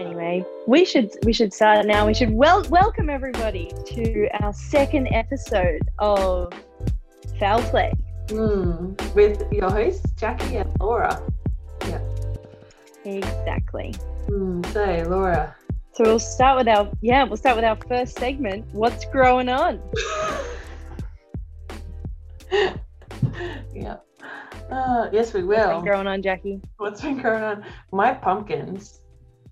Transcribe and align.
Anyway, 0.00 0.42
we 0.66 0.86
should 0.86 1.10
we 1.24 1.32
should 1.34 1.52
start 1.52 1.84
now. 1.84 2.06
We 2.06 2.14
should 2.14 2.32
wel- 2.32 2.64
welcome 2.70 3.10
everybody 3.10 3.70
to 3.88 4.28
our 4.40 4.50
second 4.54 5.08
episode 5.08 5.82
of 5.98 6.50
Foul 7.38 7.60
Play. 7.64 7.92
Mm, 8.28 9.14
with 9.14 9.42
your 9.52 9.70
hosts, 9.70 10.10
Jackie 10.12 10.56
and 10.56 10.74
Laura. 10.80 11.22
Yeah. 11.86 12.00
Exactly. 13.04 13.94
Mm, 14.28 14.64
so, 14.72 15.10
Laura. 15.10 15.54
So 15.92 16.04
we'll 16.04 16.18
start 16.18 16.56
with 16.56 16.68
our 16.68 16.90
yeah, 17.02 17.24
we'll 17.24 17.36
start 17.36 17.56
with 17.56 17.66
our 17.66 17.76
first 17.86 18.18
segment. 18.18 18.64
What's 18.72 19.04
growing 19.04 19.50
on? 19.50 19.82
yeah. 23.74 23.96
Uh, 24.70 25.10
yes, 25.12 25.34
we 25.34 25.42
What's 25.42 25.58
will. 25.60 25.74
been 25.76 25.84
growing 25.84 26.06
on, 26.06 26.22
Jackie? 26.22 26.62
What's 26.78 27.02
been 27.02 27.20
going 27.20 27.42
on? 27.42 27.64
My 27.92 28.14
pumpkins 28.14 28.99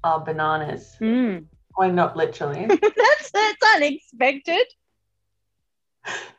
are 0.04 0.24
bananas. 0.24 0.96
Mm. 1.00 1.46
Well, 1.76 1.92
not 1.92 2.16
literally. 2.16 2.66
that's 2.96 3.30
that's 3.30 3.62
unexpected. 3.76 4.66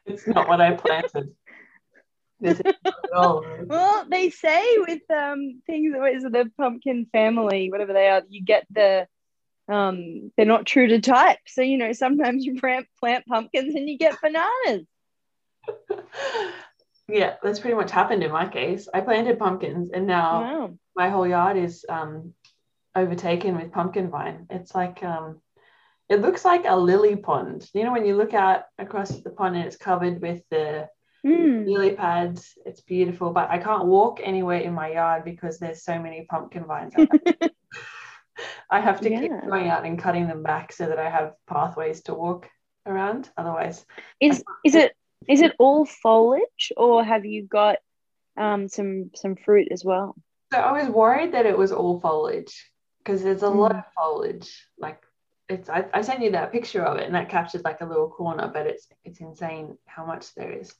it's 0.05 0.27
not 0.27 0.47
what 0.47 0.61
I 0.61 0.73
planted. 0.73 1.35
This 2.41 2.59
is 2.59 2.65
not 2.83 2.93
at 3.03 3.13
all. 3.13 3.45
Well, 3.67 4.05
they 4.09 4.29
say 4.29 4.77
with 4.79 5.01
um 5.11 5.61
things 5.65 5.93
that 5.93 6.03
is 6.13 6.23
the 6.23 6.51
pumpkin 6.57 7.07
family, 7.11 7.71
whatever 7.71 7.93
they 7.93 8.09
are, 8.09 8.23
you 8.29 8.43
get 8.43 8.65
the 8.69 9.07
um 9.67 10.31
they're 10.35 10.45
not 10.45 10.65
true 10.65 10.87
to 10.87 10.99
type. 10.99 11.39
So 11.47 11.61
you 11.61 11.77
know 11.77 11.93
sometimes 11.93 12.45
you 12.45 12.59
plant 12.59 12.87
plant 12.99 13.25
pumpkins 13.27 13.75
and 13.75 13.87
you 13.89 13.97
get 13.97 14.17
bananas. 14.21 14.87
yeah, 17.07 17.35
that's 17.43 17.59
pretty 17.59 17.75
much 17.75 17.91
happened 17.91 18.23
in 18.23 18.31
my 18.31 18.47
case. 18.47 18.87
I 18.93 19.01
planted 19.01 19.37
pumpkins 19.39 19.91
and 19.91 20.07
now 20.07 20.41
Wow. 20.41 20.73
my 20.95 21.09
whole 21.09 21.27
yard 21.27 21.57
is 21.57 21.85
um, 21.89 22.33
overtaken 22.95 23.55
with 23.55 23.71
pumpkin 23.71 24.09
vine. 24.09 24.47
It's 24.49 24.73
like 24.73 25.03
um, 25.03 25.41
it 26.09 26.21
looks 26.21 26.43
like 26.45 26.65
a 26.65 26.75
lily 26.75 27.15
pond. 27.15 27.69
You 27.73 27.83
know, 27.83 27.91
when 27.91 28.05
you 28.05 28.15
look 28.15 28.33
out 28.33 28.63
across 28.77 29.09
the 29.09 29.29
pond 29.29 29.55
and 29.55 29.65
it's 29.65 29.77
covered 29.77 30.21
with 30.21 30.41
the 30.49 30.87
Mm. 31.25 31.67
lily 31.67 31.95
pads, 31.95 32.57
it's 32.65 32.79
beautiful. 32.79 33.31
But 33.31 33.49
I 33.49 33.57
can't 33.57 33.87
walk 33.87 34.21
anywhere 34.23 34.61
in 34.61 34.73
my 34.73 34.93
yard 34.93 35.25
because 35.25 35.59
there's 35.59 35.83
so 35.83 35.99
many 35.99 36.25
pumpkin 36.29 36.63
vines. 36.63 36.95
out 36.95 37.09
there. 37.11 37.49
I 38.69 38.79
have 38.79 39.01
to 39.01 39.09
keep 39.09 39.31
going 39.49 39.67
out 39.67 39.85
and 39.85 39.99
cutting 39.99 40.27
them 40.27 40.43
back 40.43 40.71
so 40.71 40.87
that 40.87 40.97
I 40.97 41.09
have 41.09 41.33
pathways 41.45 42.03
to 42.03 42.13
walk 42.13 42.47
around. 42.85 43.29
Otherwise, 43.37 43.85
Is 44.21 44.43
is 44.63 44.75
it 44.75 44.95
is 45.27 45.41
it 45.41 45.55
all 45.59 45.85
foliage 45.85 46.71
or 46.77 47.03
have 47.03 47.25
you 47.25 47.43
got 47.43 47.79
um 48.37 48.69
some 48.69 49.11
some 49.15 49.35
fruit 49.35 49.67
as 49.71 49.83
well? 49.83 50.15
So 50.53 50.59
I 50.59 50.71
was 50.71 50.89
worried 50.89 51.33
that 51.33 51.45
it 51.45 51.57
was 51.57 51.71
all 51.71 51.99
foliage 51.99 52.71
because 53.09 53.23
there's 53.23 53.41
a 53.41 53.49
lot 53.49 53.71
Mm. 53.71 53.79
of 53.79 53.93
foliage. 53.93 54.67
Like 54.77 55.03
it's 55.47 55.67
I, 55.67 55.85
I 55.93 56.01
sent 56.01 56.21
you 56.21 56.31
that 56.31 56.51
picture 56.51 56.83
of 56.83 56.97
it 56.97 57.05
and 57.07 57.15
that 57.15 57.29
captured 57.29 57.63
like 57.63 57.81
a 57.81 57.85
little 57.85 58.09
corner, 58.09 58.51
but 58.53 58.67
it's 58.67 58.87
it's 59.03 59.19
insane 59.19 59.77
how 59.87 60.05
much 60.05 60.35
there 60.35 60.51
is. 60.51 60.75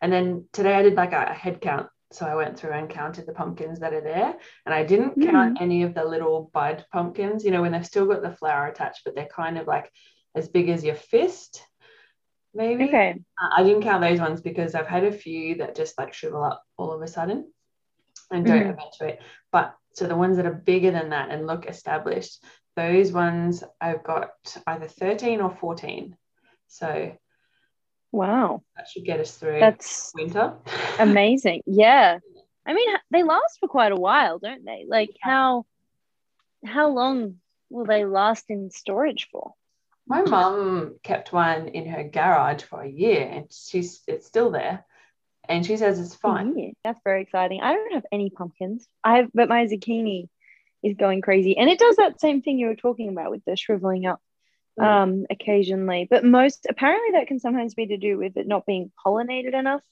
And 0.00 0.10
then 0.10 0.46
today 0.52 0.74
I 0.74 0.82
did 0.82 0.94
like 0.94 1.12
a, 1.12 1.26
a 1.30 1.34
head 1.34 1.60
count. 1.60 1.88
So 2.10 2.24
I 2.26 2.36
went 2.36 2.58
through 2.58 2.72
and 2.72 2.88
counted 2.88 3.26
the 3.26 3.32
pumpkins 3.32 3.80
that 3.80 3.92
are 3.92 4.00
there. 4.00 4.34
And 4.64 4.74
I 4.74 4.84
didn't 4.84 5.20
count 5.20 5.60
any 5.60 5.82
of 5.82 5.94
the 5.94 6.04
little 6.04 6.50
bud 6.54 6.86
pumpkins, 6.92 7.44
you 7.44 7.50
know, 7.50 7.62
when 7.62 7.72
they've 7.72 7.84
still 7.84 8.06
got 8.06 8.22
the 8.22 8.36
flower 8.36 8.68
attached, 8.68 9.02
but 9.04 9.14
they're 9.14 9.26
kind 9.26 9.58
of 9.58 9.66
like 9.66 9.90
as 10.34 10.48
big 10.48 10.68
as 10.68 10.84
your 10.84 10.94
fist, 10.94 11.62
maybe. 12.54 12.84
Okay. 12.84 13.20
Uh, 13.40 13.50
I 13.56 13.62
didn't 13.64 13.82
count 13.82 14.02
those 14.02 14.20
ones 14.20 14.40
because 14.40 14.74
I've 14.76 14.86
had 14.86 15.04
a 15.04 15.12
few 15.12 15.56
that 15.56 15.74
just 15.74 15.98
like 15.98 16.14
shrivel 16.14 16.44
up 16.44 16.62
all 16.76 16.92
of 16.92 17.02
a 17.02 17.08
sudden 17.08 17.52
and 18.30 18.46
don't 18.46 18.62
Mhm. 18.62 18.72
eventuate. 18.78 19.18
But 19.50 19.74
so 19.94 20.06
the 20.06 20.16
ones 20.16 20.36
that 20.36 20.46
are 20.46 20.52
bigger 20.52 20.90
than 20.90 21.10
that 21.10 21.30
and 21.30 21.46
look 21.46 21.66
established, 21.66 22.42
those 22.76 23.12
ones 23.12 23.62
I've 23.80 24.02
got 24.02 24.30
either 24.66 24.88
13 24.88 25.40
or 25.40 25.50
14. 25.50 26.16
So 26.66 27.16
Wow. 28.12 28.62
that 28.76 28.88
should 28.88 29.04
get 29.04 29.20
us 29.20 29.36
through 29.36 29.60
That's 29.60 30.12
winter. 30.14 30.54
amazing. 30.98 31.62
Yeah. 31.66 32.18
I 32.66 32.72
mean 32.74 32.88
they 33.10 33.22
last 33.22 33.58
for 33.60 33.68
quite 33.68 33.92
a 33.92 33.96
while, 33.96 34.38
don't 34.38 34.64
they? 34.64 34.84
Like 34.88 35.10
how 35.20 35.66
how 36.64 36.88
long 36.88 37.36
will 37.70 37.84
they 37.84 38.04
last 38.04 38.46
in 38.48 38.70
storage 38.70 39.28
for? 39.30 39.52
My 40.06 40.22
mum 40.22 40.96
kept 41.02 41.32
one 41.32 41.68
in 41.68 41.86
her 41.86 42.04
garage 42.04 42.62
for 42.62 42.82
a 42.82 42.88
year 42.88 43.28
and 43.30 43.52
she's 43.52 44.02
it's 44.08 44.26
still 44.26 44.50
there. 44.50 44.84
And 45.48 45.64
she 45.64 45.76
says 45.76 46.00
it's 46.00 46.14
fine. 46.14 46.56
Yeah, 46.56 46.70
that's 46.84 47.00
very 47.04 47.22
exciting. 47.22 47.60
I 47.60 47.74
don't 47.74 47.92
have 47.92 48.06
any 48.10 48.30
pumpkins. 48.30 48.88
I 49.02 49.16
have, 49.18 49.30
but 49.34 49.48
my 49.48 49.66
zucchini 49.66 50.28
is 50.82 50.96
going 50.96 51.20
crazy, 51.20 51.56
and 51.56 51.68
it 51.68 51.78
does 51.78 51.96
that 51.96 52.20
same 52.20 52.42
thing 52.42 52.58
you 52.58 52.68
were 52.68 52.76
talking 52.76 53.08
about 53.08 53.30
with 53.30 53.44
the 53.44 53.56
shriveling 53.56 54.06
up 54.06 54.20
um, 54.80 55.26
occasionally. 55.30 56.06
But 56.08 56.24
most 56.24 56.66
apparently 56.68 57.18
that 57.18 57.26
can 57.26 57.38
sometimes 57.38 57.74
be 57.74 57.86
to 57.86 57.96
do 57.96 58.18
with 58.18 58.36
it 58.36 58.46
not 58.46 58.66
being 58.66 58.90
pollinated 59.04 59.54
enough. 59.58 59.82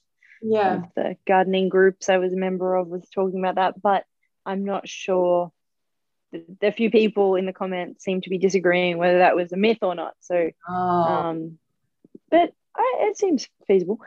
Yeah. 0.41 0.75
Of 0.75 0.83
the 0.95 1.17
gardening 1.25 1.69
groups 1.69 2.09
I 2.09 2.17
was 2.17 2.33
a 2.33 2.37
member 2.37 2.75
of 2.75 2.87
was 2.87 3.07
talking 3.09 3.39
about 3.39 3.55
that, 3.55 3.81
but 3.81 4.03
I'm 4.45 4.65
not 4.65 4.87
sure. 4.87 5.51
The, 6.31 6.43
the 6.59 6.71
few 6.71 6.89
people 6.89 7.35
in 7.35 7.45
the 7.45 7.53
comments 7.53 8.03
seem 8.03 8.21
to 8.21 8.29
be 8.29 8.39
disagreeing 8.39 8.97
whether 8.97 9.19
that 9.19 9.35
was 9.35 9.53
a 9.53 9.57
myth 9.57 9.77
or 9.81 9.95
not. 9.95 10.15
So 10.19 10.49
Oh, 10.67 10.73
um, 10.73 11.59
but 12.29 12.51
I, 12.75 12.95
it 13.01 13.17
seems 13.17 13.47
feasible. 13.67 13.99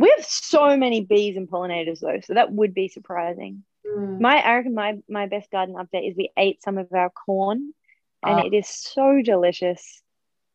We 0.00 0.12
have 0.16 0.24
so 0.24 0.76
many 0.76 1.04
bees 1.04 1.36
and 1.36 1.48
pollinators 1.48 2.00
though, 2.00 2.20
so 2.20 2.34
that 2.34 2.50
would 2.52 2.72
be 2.74 2.88
surprising. 2.88 3.64
mm, 3.86 4.18
My 4.18 4.36
I 4.40 4.56
reckon 4.56 4.74
my 4.74 4.98
my 5.08 5.26
best 5.26 5.50
garden 5.50 5.74
update 5.76 6.08
is 6.08 6.16
we 6.16 6.30
ate 6.36 6.62
some 6.62 6.78
of 6.78 6.92
our 6.92 7.10
corn, 7.10 7.74
and 8.22 8.40
Oh. 8.40 8.46
it 8.46 8.54
is 8.54 8.66
so 8.68 9.20
delicious. 9.22 10.02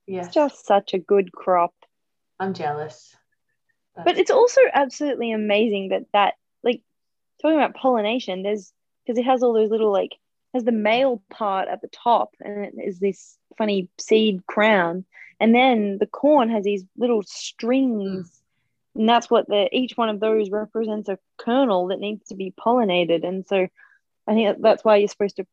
yes. 0.08 0.26
It's 0.28 0.36
just 0.36 0.66
such 0.66 0.94
a 0.94 1.00
good 1.00 1.32
crop. 1.32 1.74
I'm 2.40 2.54
jealous. 2.54 3.16
But 4.04 4.18
it's 4.18 4.32
also 4.32 4.62
absolutely 4.74 5.32
amazing 5.32 5.90
that 5.90 6.06
that 6.12 6.34
like 6.64 6.82
talking 7.42 7.58
about 7.58 7.76
pollination. 7.76 8.44
There's 8.44 8.74
because 9.06 9.18
it 9.20 9.26
has 9.26 9.42
all 9.44 9.54
those 9.54 9.70
little 9.72 9.92
like 9.92 10.14
has 10.54 10.64
the 10.64 10.72
male 10.72 11.22
part 11.30 11.68
at 11.68 11.82
the 11.82 11.88
top, 11.90 12.34
and 12.42 12.66
it 12.66 12.74
is 12.84 13.00
this 13.00 13.38
funny 13.58 13.90
seed 14.00 14.46
crown, 14.48 15.06
and 15.40 15.54
then 15.56 15.98
the 16.00 16.08
corn 16.08 16.50
has 16.50 16.64
these 16.64 16.84
little 16.98 17.24
strings. 17.24 18.35
And 18.96 19.08
that's 19.10 19.30
what 19.30 19.48
the 19.48 19.68
each 19.72 19.98
one 19.98 20.10
of 20.10 20.20
those 20.20 20.50
represents 20.50 21.10
a 21.10 21.20
kernel 21.38 21.88
that 21.88 22.00
needs 22.00 22.30
to 22.30 22.36
be 22.36 22.54
pollinated. 22.58 23.26
And 23.26 23.46
so 23.48 23.68
I 24.28 24.34
think 24.34 24.62
that's 24.62 24.84
why 24.84 24.98
you're 24.98 25.08
supposed 25.08 25.36
to 25.38 25.48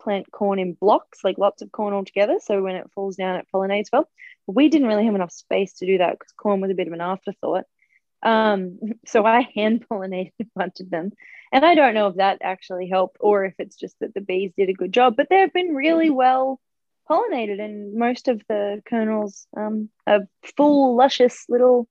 plant 0.00 0.30
corn 0.30 0.58
in 0.58 0.74
blocks, 0.74 1.24
like 1.24 1.38
lots 1.38 1.62
of 1.62 1.72
corn 1.72 1.94
all 1.94 2.04
together. 2.04 2.38
So 2.40 2.62
when 2.62 2.76
it 2.76 2.90
falls 2.94 3.16
down, 3.16 3.36
it 3.36 3.46
pollinates 3.54 3.88
well. 3.92 4.08
But 4.46 4.56
we 4.56 4.68
didn't 4.68 4.88
really 4.88 5.04
have 5.04 5.14
enough 5.14 5.32
space 5.32 5.74
to 5.74 5.86
do 5.86 5.98
that 5.98 6.18
because 6.18 6.32
corn 6.32 6.60
was 6.60 6.70
a 6.70 6.74
bit 6.74 6.86
of 6.86 6.92
an 6.92 7.00
afterthought. 7.00 7.64
Um, 8.22 8.78
so 9.06 9.24
I 9.24 9.48
hand 9.54 9.86
pollinated 9.90 10.32
a 10.40 10.46
bunch 10.56 10.80
of 10.80 10.90
them. 10.90 11.12
And 11.52 11.64
I 11.64 11.74
don't 11.74 11.94
know 11.94 12.08
if 12.08 12.16
that 12.16 12.38
actually 12.42 12.88
helped 12.88 13.16
or 13.20 13.44
if 13.44 13.54
it's 13.58 13.76
just 13.76 13.98
that 14.00 14.12
the 14.12 14.20
bees 14.20 14.52
did 14.56 14.68
a 14.68 14.74
good 14.74 14.92
job, 14.92 15.16
but 15.16 15.28
they've 15.30 15.52
been 15.52 15.74
really 15.74 16.10
well 16.10 16.60
pollinated 17.08 17.58
and 17.58 17.94
most 17.94 18.28
of 18.28 18.42
the 18.48 18.82
kernels 18.84 19.46
um, 19.56 19.88
are 20.06 20.28
full, 20.56 20.94
luscious 20.94 21.46
little 21.48 21.88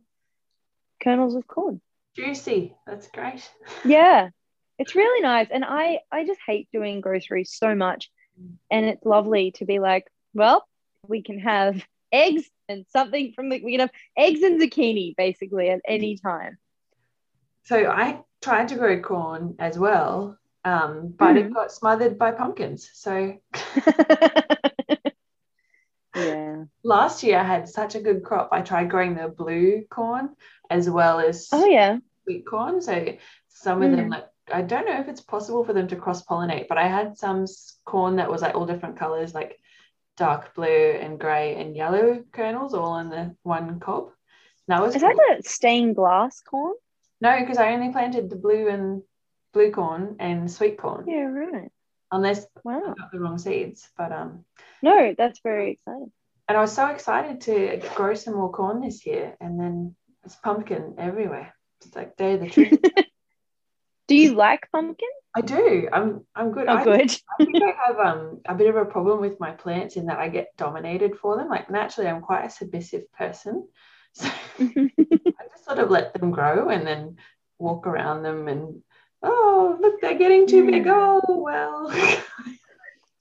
kernels 1.00 1.36
of 1.36 1.48
corn. 1.48 1.82
juicy. 2.16 2.76
That's 2.86 3.08
great. 3.08 3.50
Yeah, 3.84 4.30
it's 4.78 4.96
really 4.96 5.22
nice. 5.22 5.48
And 5.52 5.64
I, 5.66 6.00
I 6.12 6.26
just 6.26 6.40
hate 6.46 6.68
doing 6.72 7.02
groceries 7.02 7.52
so 7.54 7.76
much. 7.76 8.10
And 8.72 8.86
it's 8.86 9.06
lovely 9.06 9.52
to 9.54 9.66
be 9.66 9.80
like, 9.80 10.06
well, 10.34 10.66
we 11.08 11.22
can 11.24 11.40
have 11.40 11.84
eggs 12.12 12.44
and 12.68 12.86
something 12.90 13.34
from 13.34 13.50
the, 13.50 13.62
we 13.64 13.72
can 13.74 13.82
have 13.82 13.92
eggs 14.18 14.42
and 14.42 14.60
zucchini 14.62 15.16
basically 15.16 15.70
at 15.70 15.82
any 15.88 16.18
time. 16.18 16.58
So 17.64 17.90
I 17.90 18.24
tried 18.42 18.70
to 18.70 18.76
grow 18.76 19.02
corn 19.02 19.56
as 19.60 19.78
well, 19.78 20.38
um, 20.66 21.14
but 21.18 21.38
Mm-hmm. 21.38 21.38
it 21.38 21.54
got 21.54 21.72
smothered 21.72 22.18
by 22.18 22.32
pumpkins. 22.32 22.90
So. 22.94 23.38
last 26.88 27.22
year 27.24 27.38
I 27.38 27.44
had 27.44 27.68
such 27.70 27.96
a 27.96 28.00
good 28.00 28.24
crop. 28.24 28.50
I 28.52 28.62
tried 28.62 28.90
growing 28.90 29.16
the 29.16 29.28
blue 29.28 29.84
corn 29.90 30.36
as 30.70 30.90
well 30.90 31.20
as 31.20 31.50
Oh, 31.52 31.66
yeah. 31.66 31.98
sweet 32.24 32.46
corn. 32.48 32.82
So 32.82 33.18
some 33.50 33.82
of 33.84 33.92
them, 33.92 34.08
Mm. 34.08 34.12
like 34.12 34.28
I 34.52 34.62
don't 34.62 34.86
know 34.86 35.00
if 35.02 35.10
it's 35.10 35.22
possible 35.22 35.66
for 35.66 35.74
them 35.74 35.90
to 35.90 35.98
cross 35.98 36.24
pollinate, 36.24 36.68
but 36.70 36.78
I 36.78 36.88
had 36.88 37.18
some 37.18 37.46
corn 37.86 38.16
that 38.16 38.32
was 38.32 38.42
like 38.42 38.56
all 38.56 38.66
different 38.66 38.98
colors, 38.98 39.36
like 39.36 39.60
dark 40.16 40.56
blue 40.56 40.92
and 41.04 41.20
grey 41.20 41.56
and 41.56 41.76
yellow 41.76 42.24
kernels, 42.32 42.74
all 42.74 42.98
in 43.00 43.10
the 43.10 43.36
one 43.44 43.80
cob. 43.82 44.12
That 44.70 44.82
was 44.82 44.96
Is 44.96 45.02
that 45.02 45.16
cool. 45.16 45.38
the 45.38 45.44
stained 45.50 45.96
glass 45.96 46.42
corn? 46.42 46.74
no, 47.20 47.38
because 47.40 47.58
I 47.58 47.74
only 47.74 47.92
planted 47.92 48.30
the 48.30 48.36
blue 48.38 48.70
and 48.70 49.04
blue 49.54 49.72
corn 49.72 50.16
and 50.20 50.50
sweet 50.50 50.78
corn, 50.78 51.06
Yeah, 51.08 51.26
right. 51.26 51.72
unless 52.12 52.48
Wow. 52.64 52.82
I 52.92 52.94
got 53.02 53.12
the 53.12 53.20
wrong 53.20 53.38
seeds. 53.38 53.90
But 53.98 54.12
um, 54.12 54.46
No, 54.82 55.14
that's 55.18 55.40
very 55.40 55.72
exciting. 55.72 56.12
And 56.48 56.58
I 56.58 56.62
was 56.62 56.74
so 56.74 56.88
excited 56.88 57.42
to 57.42 57.82
grow 57.96 58.14
some 58.14 58.36
more 58.36 58.52
corn 58.52 58.82
this 58.82 59.06
year, 59.06 59.36
and 59.40 59.60
then 59.60 59.96
it's 60.24 60.36
pumpkin 60.36 60.96
everywhere. 60.98 61.54
It's 61.86 61.96
like 61.96 62.18
day 62.18 62.34
of 62.34 62.42
the 62.42 62.50
truth. 62.50 62.80
Do 64.08 64.16
you 64.16 64.34
like 64.36 64.72
pumpkin? 64.72 65.10
I 65.36 65.42
do. 65.42 65.90
I'm 65.92 66.26
I'm 66.34 66.52
good. 66.52 66.68
Oh, 66.68 66.78
I, 66.78 66.84
good. 66.84 67.16
I 67.40 67.46
think 67.46 67.62
I 67.62 67.74
have 67.86 68.00
um 68.00 68.42
a 68.46 68.56
bit 68.56 68.70
of 68.70 68.76
a 68.76 68.86
problem 68.86 69.20
with 69.20 69.40
my 69.40 69.52
plants 69.52 69.98
in 69.98 70.06
that 70.08 70.20
I 70.20 70.30
get 70.30 70.56
dominated 70.58 71.18
for 71.18 71.38
them. 71.38 71.50
Like 71.50 71.70
naturally, 71.70 72.10
I'm 72.10 72.22
quite 72.22 72.46
a 72.46 72.50
submissive 72.50 73.12
person, 73.12 73.68
so 74.14 74.30
I 74.60 75.46
just 75.52 75.66
sort 75.66 75.80
of 75.80 75.92
let 75.92 76.14
them 76.14 76.32
grow 76.32 76.70
and 76.70 76.88
then 76.88 77.18
walk 77.60 77.86
around 77.86 78.24
them 78.24 78.48
and 78.48 78.82
oh 79.22 79.78
look, 79.80 80.00
they're 80.02 80.18
getting 80.18 80.48
too 80.48 80.66
big. 80.66 80.88
Oh 80.88 81.22
well. 81.28 81.92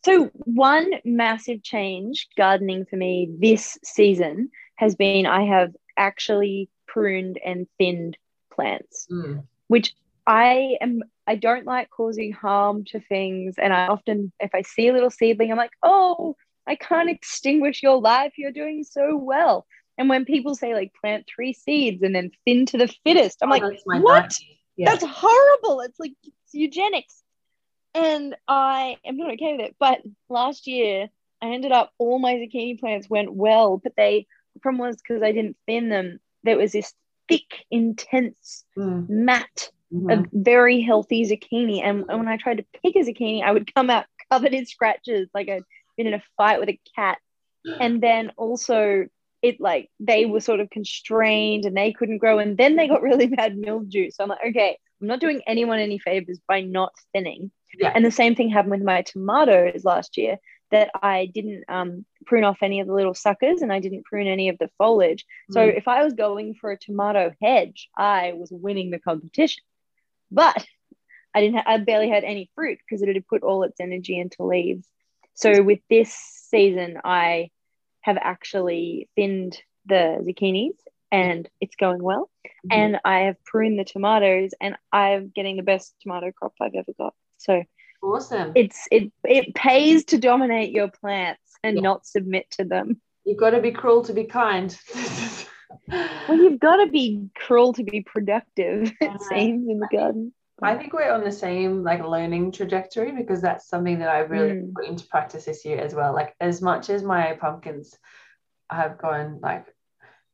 So, 0.07 0.31
one 0.45 0.89
massive 1.05 1.65
change 1.65 2.29
gardening 2.37 2.85
for 2.89 2.95
me 2.95 3.29
this 3.41 3.77
season 3.83 4.51
has 4.77 4.95
been 4.95 5.27
I 5.27 5.47
have 5.47 5.75
actually 5.97 6.71
pruned 6.87 7.41
and 7.45 7.67
thinned 7.77 8.17
plants, 8.53 9.09
Mm. 9.11 9.43
which 9.67 9.97
I 10.25 10.77
am, 10.81 11.03
I 11.27 11.35
don't 11.35 11.67
like 11.67 11.91
causing 11.91 12.31
harm 12.33 12.85
to 12.93 13.01
things. 13.01 13.57
And 13.59 13.73
I 13.73 13.89
often, 13.89 14.33
if 14.39 14.55
I 14.55 14.63
see 14.63 14.87
a 14.87 14.93
little 14.93 15.11
seedling, 15.11 15.51
I'm 15.51 15.57
like, 15.57 15.77
oh, 15.83 16.37
I 16.69 16.77
can't 16.77 17.11
extinguish 17.11 17.83
your 17.83 18.01
life. 18.01 18.35
You're 18.39 18.53
doing 18.53 18.85
so 18.85 19.17
well. 19.17 19.67
And 19.99 20.09
when 20.09 20.25
people 20.25 20.55
say, 20.55 20.73
like, 20.73 20.93
plant 21.01 21.27
three 21.27 21.53
seeds 21.53 22.05
and 22.05 22.15
then 22.15 22.31
thin 22.45 22.65
to 22.67 22.79
the 22.79 22.95
fittest, 23.03 23.39
I'm 23.43 23.49
Oh, 23.49 23.57
like, 23.57 23.63
that's 23.63 23.83
what? 23.85 24.33
Yeah. 24.77 24.91
That's 24.91 25.05
horrible. 25.05 25.81
It's 25.81 25.99
like 25.99 26.13
it's 26.23 26.55
eugenics. 26.55 27.25
And 27.97 28.37
I 28.47 28.99
am 29.05 29.17
not 29.17 29.33
okay 29.33 29.53
with 29.53 29.67
it. 29.67 29.77
But 29.79 30.03
last 30.29 30.67
year, 30.67 31.09
I 31.41 31.49
ended 31.49 31.73
up 31.73 31.93
all 31.99 32.19
my 32.19 32.35
zucchini 32.35 32.79
plants 32.79 33.09
went 33.09 33.33
well, 33.33 33.79
but 33.79 33.95
they 33.97 34.27
the 34.55 34.61
problem 34.61 34.87
was 34.87 34.97
because 34.97 35.23
I 35.23 35.33
didn't 35.33 35.57
thin 35.67 35.89
them. 35.89 36.19
There 36.43 36.57
was 36.59 36.73
this 36.73 36.95
thick, 37.29 37.65
intense 37.71 38.65
Mm. 38.77 39.09
mat 39.09 39.71
Mhm. 39.93 40.13
of 40.13 40.27
very 40.33 40.81
healthy 40.81 41.25
zucchini. 41.25 41.83
And, 41.83 42.05
and 42.09 42.19
when 42.19 42.29
I 42.29 42.37
tried 42.37 42.59
to 42.59 42.67
pick 42.83 42.97
a 42.97 43.01
zucchini, 43.01 43.43
I 43.43 43.53
would 43.53 43.73
come 43.75 43.91
out 43.91 44.07
covered 44.31 44.55
in 44.55 44.67
scratches, 44.67 45.29
like 45.35 45.49
I'd 45.49 45.63
been 45.97 46.07
in 46.07 46.15
a 46.15 46.23
fight 46.37 46.61
with 46.61 46.69
a 46.69 46.81
cat. 46.95 47.19
And 47.81 48.01
then 48.03 48.33
also 48.37 49.07
it 49.43 49.61
like 49.61 49.91
they 50.01 50.25
were 50.25 50.41
sort 50.41 50.61
of 50.61 50.71
constrained 50.71 51.65
and 51.65 51.77
they 51.77 51.93
couldn't 51.93 52.19
grow. 52.19 52.39
And 52.39 52.57
then 52.57 52.77
they 52.77 52.89
got 52.89 53.03
really 53.09 53.27
bad 53.27 53.57
mildew. 53.57 54.11
So 54.11 54.23
I'm 54.23 54.31
like, 54.31 54.45
okay, 54.49 54.79
I'm 55.01 55.09
not 55.09 55.21
doing 55.21 55.43
anyone 55.47 55.79
any 55.79 55.99
favors 55.99 56.41
by 56.49 56.61
not 56.63 56.93
thinning. 57.13 57.51
Yeah. 57.75 57.93
And 57.95 58.05
the 58.05 58.11
same 58.11 58.35
thing 58.35 58.49
happened 58.49 58.71
with 58.73 58.83
my 58.83 59.03
tomatoes 59.03 59.85
last 59.85 60.17
year 60.17 60.39
that 60.71 60.91
I 61.01 61.27
didn't 61.33 61.65
um, 61.69 62.05
prune 62.27 62.45
off 62.45 62.59
any 62.63 62.81
of 62.81 62.87
the 62.87 62.93
little 62.95 63.15
suckers 63.15 63.63
and 63.63 63.73
I 63.73 63.79
didn't 63.81 64.05
prune 64.05 64.27
any 64.27 64.49
of 64.49 64.59
the 64.59 64.69
foliage. 64.79 65.25
So 65.51 65.61
Mm. 65.61 65.77
if 65.77 65.87
I 65.89 66.03
was 66.05 66.15
going 66.15 66.55
for 66.55 66.73
a 66.73 66.79
tomato 66.79 67.33
hedge, 67.41 67.89
I 67.97 68.33
was 68.35 68.51
winning 68.51 68.91
the 68.91 68.99
competition. 68.99 69.63
But 70.31 70.67
I 71.35 71.41
didn't. 71.41 71.57
Ha- 71.57 71.65
I 71.73 71.79
barely 71.79 72.09
had 72.09 72.25
any 72.25 72.51
fruit 72.55 72.79
because 72.79 73.03
it 73.03 73.15
had 73.15 73.29
put 73.29 73.43
all 73.43 73.63
its 73.63 73.79
energy 73.81 74.19
into 74.19 74.43
leaves. 74.45 74.89
So 75.35 75.63
with 75.63 75.81
this 75.91 76.13
season, 76.15 76.99
I 77.05 77.51
have 78.01 78.17
actually 78.21 79.09
thinned 79.17 79.61
the 79.85 80.19
zucchinis, 80.27 80.77
and 81.13 81.49
it's 81.61 81.77
going 81.77 82.03
well. 82.03 82.31
Mhm. 82.67 82.73
And 82.73 83.01
I 83.05 83.19
have 83.21 83.43
pruned 83.45 83.79
the 83.79 83.85
tomatoes, 83.85 84.53
and 84.61 84.77
I'm 84.91 85.29
getting 85.29 85.57
the 85.57 85.63
best 85.63 85.95
tomato 86.01 86.33
crop 86.33 86.55
I've 86.61 86.75
ever 86.75 86.93
got. 86.99 87.15
So 87.39 87.63
awesome. 88.03 88.53
it's 88.55 88.87
it 88.91 89.13
it 89.25 89.55
pays 89.55 90.05
to 90.07 90.19
dominate 90.19 90.73
your 90.73 90.89
plants 90.89 91.41
and 91.63 91.77
Yeah. 91.77 91.83
not 91.83 92.07
submit 92.07 92.47
to 92.53 92.65
them. 92.65 93.01
You've 93.25 93.39
got 93.39 93.51
to 93.51 93.61
be 93.61 93.73
cruel 93.73 94.03
to 94.05 94.13
be 94.13 94.25
kind. 94.25 94.77
Well, 96.29 96.39
you've 96.39 96.59
got 96.59 96.77
to 96.85 96.91
be 96.91 97.29
cruel 97.37 97.73
to 97.75 97.85
be 97.85 98.01
productive. 98.03 98.93
It 99.01 99.23
seems 99.23 99.69
in 99.69 99.79
the 99.79 99.87
garden. 99.91 100.35
I 100.63 100.75
think 100.75 100.93
we're 100.93 101.13
on 101.13 101.23
the 101.23 101.31
same 101.31 101.85
like 101.85 102.03
learning 102.03 102.53
trajectory 102.53 103.13
because 103.13 103.41
that's 103.41 103.69
something 103.69 103.99
that 104.01 104.09
I 104.09 104.21
really 104.21 104.55
Mm. 104.55 104.75
put 104.75 104.87
into 104.87 105.07
practice 105.07 105.45
this 105.45 105.65
year 105.65 105.79
as 105.79 105.95
well. 105.95 106.13
Like 106.15 106.35
as 106.41 106.61
much 106.63 106.91
as 106.91 107.03
my 107.03 107.35
pumpkins 107.35 107.97
have 108.71 108.99
gone 108.99 109.39
like 109.41 109.67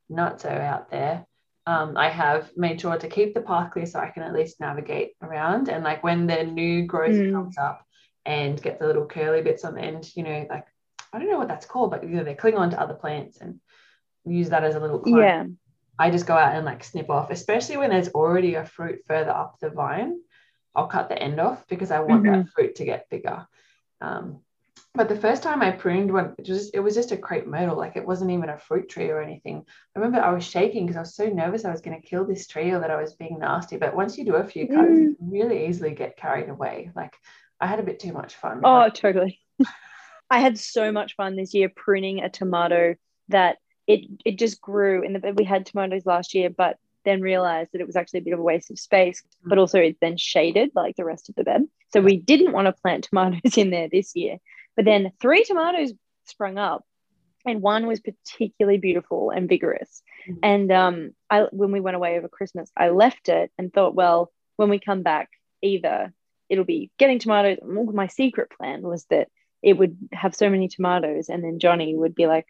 nuts 0.08 0.44
out 0.44 0.90
there, 0.90 1.26
um, 1.66 1.96
I 1.96 2.08
have 2.08 2.50
made 2.56 2.80
sure 2.80 2.98
to 2.98 3.08
keep 3.08 3.34
the 3.34 3.40
path 3.40 3.72
clear 3.72 3.86
so 3.86 4.00
I 4.00 4.10
can 4.10 4.22
at 4.22 4.32
least 4.34 4.60
navigate 4.60 5.12
around. 5.22 5.68
And 5.68 5.84
like 5.84 6.02
when 6.02 6.26
the 6.26 6.44
new 6.44 6.86
growth 6.86 7.14
Mm. 7.14 7.32
comes 7.32 7.58
up 7.58 7.86
and 8.26 8.60
get 8.60 8.78
the 8.78 8.86
little 8.86 9.06
curly 9.06 9.42
bits 9.42 9.64
on 9.64 9.74
the 9.74 9.80
end, 9.80 10.10
you 10.16 10.22
know, 10.24 10.46
like 10.50 10.66
I 11.12 11.18
don't 11.18 11.30
know 11.30 11.38
what 11.38 11.48
that's 11.48 11.66
called, 11.66 11.90
but 11.90 12.02
you 12.02 12.16
know, 12.16 12.24
they 12.24 12.34
cling 12.34 12.56
on 12.56 12.70
to 12.70 12.80
other 12.80 12.94
plants 12.94 13.40
and 13.40 13.60
use 14.24 14.50
that 14.50 14.64
as 14.64 14.74
a 14.74 14.80
little 14.80 14.98
climb. 14.98 15.18
Yeah. 15.18 15.44
I 15.98 16.10
just 16.10 16.26
go 16.26 16.34
out 16.36 16.54
and 16.54 16.64
like 16.64 16.82
snip 16.82 17.10
off, 17.10 17.30
especially 17.30 17.76
when 17.76 17.90
there's 17.90 18.08
already 18.08 18.54
a 18.54 18.64
fruit 18.64 19.00
further 19.06 19.30
up 19.30 19.58
the 19.60 19.70
vine. 19.70 20.18
I'll 20.74 20.86
cut 20.86 21.08
the 21.10 21.22
end 21.22 21.38
off 21.38 21.68
because 21.68 21.90
I 21.90 22.00
want 22.00 22.24
that 22.24 22.48
fruit 22.48 22.76
to 22.76 22.84
get 22.84 23.10
bigger. 23.10 23.46
Um, 24.00 24.40
but 24.94 25.08
the 25.08 25.16
first 25.16 25.42
time 25.42 25.62
I 25.62 25.70
pruned 25.70 26.12
one, 26.12 26.34
it 26.38 26.48
was 26.48 26.68
it 26.70 26.80
was 26.80 26.94
just 26.94 27.12
a 27.12 27.16
crepe 27.16 27.46
myrtle, 27.46 27.76
like 27.76 27.96
it 27.96 28.06
wasn't 28.06 28.30
even 28.30 28.50
a 28.50 28.58
fruit 28.58 28.90
tree 28.90 29.08
or 29.08 29.22
anything. 29.22 29.64
I 29.96 29.98
remember 29.98 30.20
I 30.20 30.32
was 30.32 30.44
shaking 30.44 30.84
because 30.84 30.96
I 30.96 31.00
was 31.00 31.14
so 31.14 31.26
nervous 31.26 31.64
I 31.64 31.70
was 31.70 31.80
going 31.80 31.98
to 32.00 32.06
kill 32.06 32.26
this 32.26 32.46
tree 32.46 32.70
or 32.70 32.80
that 32.80 32.90
I 32.90 33.00
was 33.00 33.14
being 33.14 33.38
nasty. 33.38 33.78
But 33.78 33.96
once 33.96 34.18
you 34.18 34.26
do 34.26 34.34
a 34.34 34.44
few 34.44 34.66
cuts, 34.68 34.90
you 34.90 35.10
mm. 35.10 35.16
can 35.16 35.30
really 35.30 35.66
easily 35.66 35.92
get 35.92 36.18
carried 36.18 36.50
away. 36.50 36.90
Like 36.94 37.14
I 37.58 37.66
had 37.66 37.80
a 37.80 37.84
bit 37.84 38.00
too 38.00 38.12
much 38.12 38.34
fun. 38.34 38.60
Oh, 38.64 38.90
totally. 38.90 39.40
I 40.30 40.40
had 40.40 40.58
so 40.58 40.92
much 40.92 41.16
fun 41.16 41.36
this 41.36 41.54
year 41.54 41.70
pruning 41.74 42.20
a 42.22 42.28
tomato 42.28 42.94
that 43.28 43.58
it 43.86 44.00
it 44.26 44.38
just 44.38 44.60
grew 44.60 45.02
in 45.02 45.14
the 45.14 45.18
bed. 45.20 45.38
we 45.38 45.44
had 45.44 45.64
tomatoes 45.64 46.04
last 46.04 46.34
year, 46.34 46.50
but 46.50 46.76
then 47.04 47.22
realized 47.22 47.70
that 47.72 47.80
it 47.80 47.86
was 47.86 47.96
actually 47.96 48.20
a 48.20 48.22
bit 48.22 48.34
of 48.34 48.40
a 48.40 48.42
waste 48.42 48.70
of 48.70 48.78
space, 48.78 49.22
mm. 49.22 49.48
but 49.48 49.56
also 49.56 49.78
it 49.78 49.96
then 50.02 50.18
shaded 50.18 50.70
like 50.74 50.96
the 50.96 51.04
rest 51.04 51.30
of 51.30 51.34
the 51.34 51.44
bed. 51.44 51.62
So 51.92 52.00
we 52.00 52.18
didn't 52.18 52.52
want 52.52 52.66
to 52.66 52.72
plant 52.72 53.04
tomatoes 53.10 53.56
in 53.56 53.70
there 53.70 53.88
this 53.88 54.14
year. 54.14 54.38
But 54.76 54.84
then 54.84 55.12
three 55.20 55.44
tomatoes 55.44 55.92
sprung 56.24 56.58
up 56.58 56.84
and 57.44 57.60
one 57.60 57.86
was 57.86 58.00
particularly 58.00 58.78
beautiful 58.78 59.30
and 59.30 59.48
vigorous. 59.48 60.02
Mhm. 60.28 60.38
And 60.42 60.72
um 60.72 61.10
I 61.30 61.42
when 61.50 61.72
we 61.72 61.80
went 61.80 61.96
away 61.96 62.16
over 62.16 62.28
Christmas, 62.28 62.70
I 62.76 62.90
left 62.90 63.28
it 63.28 63.50
and 63.58 63.72
thought, 63.72 63.94
well, 63.94 64.32
when 64.56 64.70
we 64.70 64.78
come 64.78 65.02
back, 65.02 65.30
either 65.60 66.12
it'll 66.48 66.64
be 66.64 66.90
getting 66.98 67.18
tomatoes. 67.18 67.58
My 67.62 68.06
secret 68.06 68.50
plan 68.50 68.82
was 68.82 69.04
that 69.06 69.28
it 69.62 69.74
would 69.78 69.96
have 70.12 70.34
so 70.34 70.50
many 70.50 70.68
tomatoes, 70.68 71.28
and 71.28 71.42
then 71.42 71.58
Johnny 71.60 71.94
would 71.94 72.14
be 72.14 72.26
like, 72.26 72.46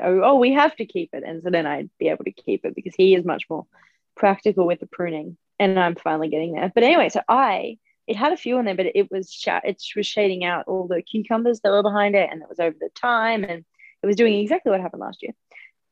"Oh, 0.00 0.20
oh, 0.22 0.36
we 0.36 0.52
have 0.52 0.74
to 0.76 0.86
keep 0.86 1.10
it," 1.12 1.24
and 1.24 1.42
so 1.42 1.50
then 1.50 1.66
I'd 1.66 1.90
be 1.98 2.08
able 2.08 2.24
to 2.24 2.32
keep 2.32 2.64
it 2.64 2.74
because 2.74 2.94
he 2.94 3.14
is 3.14 3.24
much 3.24 3.44
more 3.50 3.66
practical 4.14 4.66
with 4.66 4.80
the 4.80 4.86
pruning, 4.86 5.36
and 5.58 5.78
I'm 5.78 5.96
finally 5.96 6.28
getting 6.28 6.52
there. 6.52 6.70
But 6.74 6.84
anyway, 6.84 7.08
so 7.08 7.20
I 7.28 7.78
it 8.06 8.16
had 8.16 8.32
a 8.32 8.36
few 8.36 8.58
in 8.58 8.64
there, 8.64 8.74
but 8.74 8.86
it 8.94 9.10
was 9.10 9.32
sh- 9.32 9.48
it 9.64 9.82
was 9.96 10.06
shading 10.06 10.44
out 10.44 10.66
all 10.66 10.86
the 10.88 11.02
cucumbers 11.02 11.60
that 11.60 11.70
were 11.70 11.82
behind 11.82 12.14
it, 12.14 12.28
and 12.30 12.42
it 12.42 12.48
was 12.48 12.58
over 12.58 12.76
the 12.80 12.90
time, 12.94 13.44
and 13.44 13.64
it 14.02 14.06
was 14.06 14.16
doing 14.16 14.38
exactly 14.40 14.70
what 14.70 14.80
happened 14.80 15.02
last 15.02 15.22
year. 15.22 15.32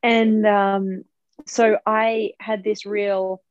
And 0.03 0.45
um, 0.45 1.03
so 1.47 1.77
I 1.85 2.31
had 2.39 2.63
this 2.63 2.85
real 2.85 3.41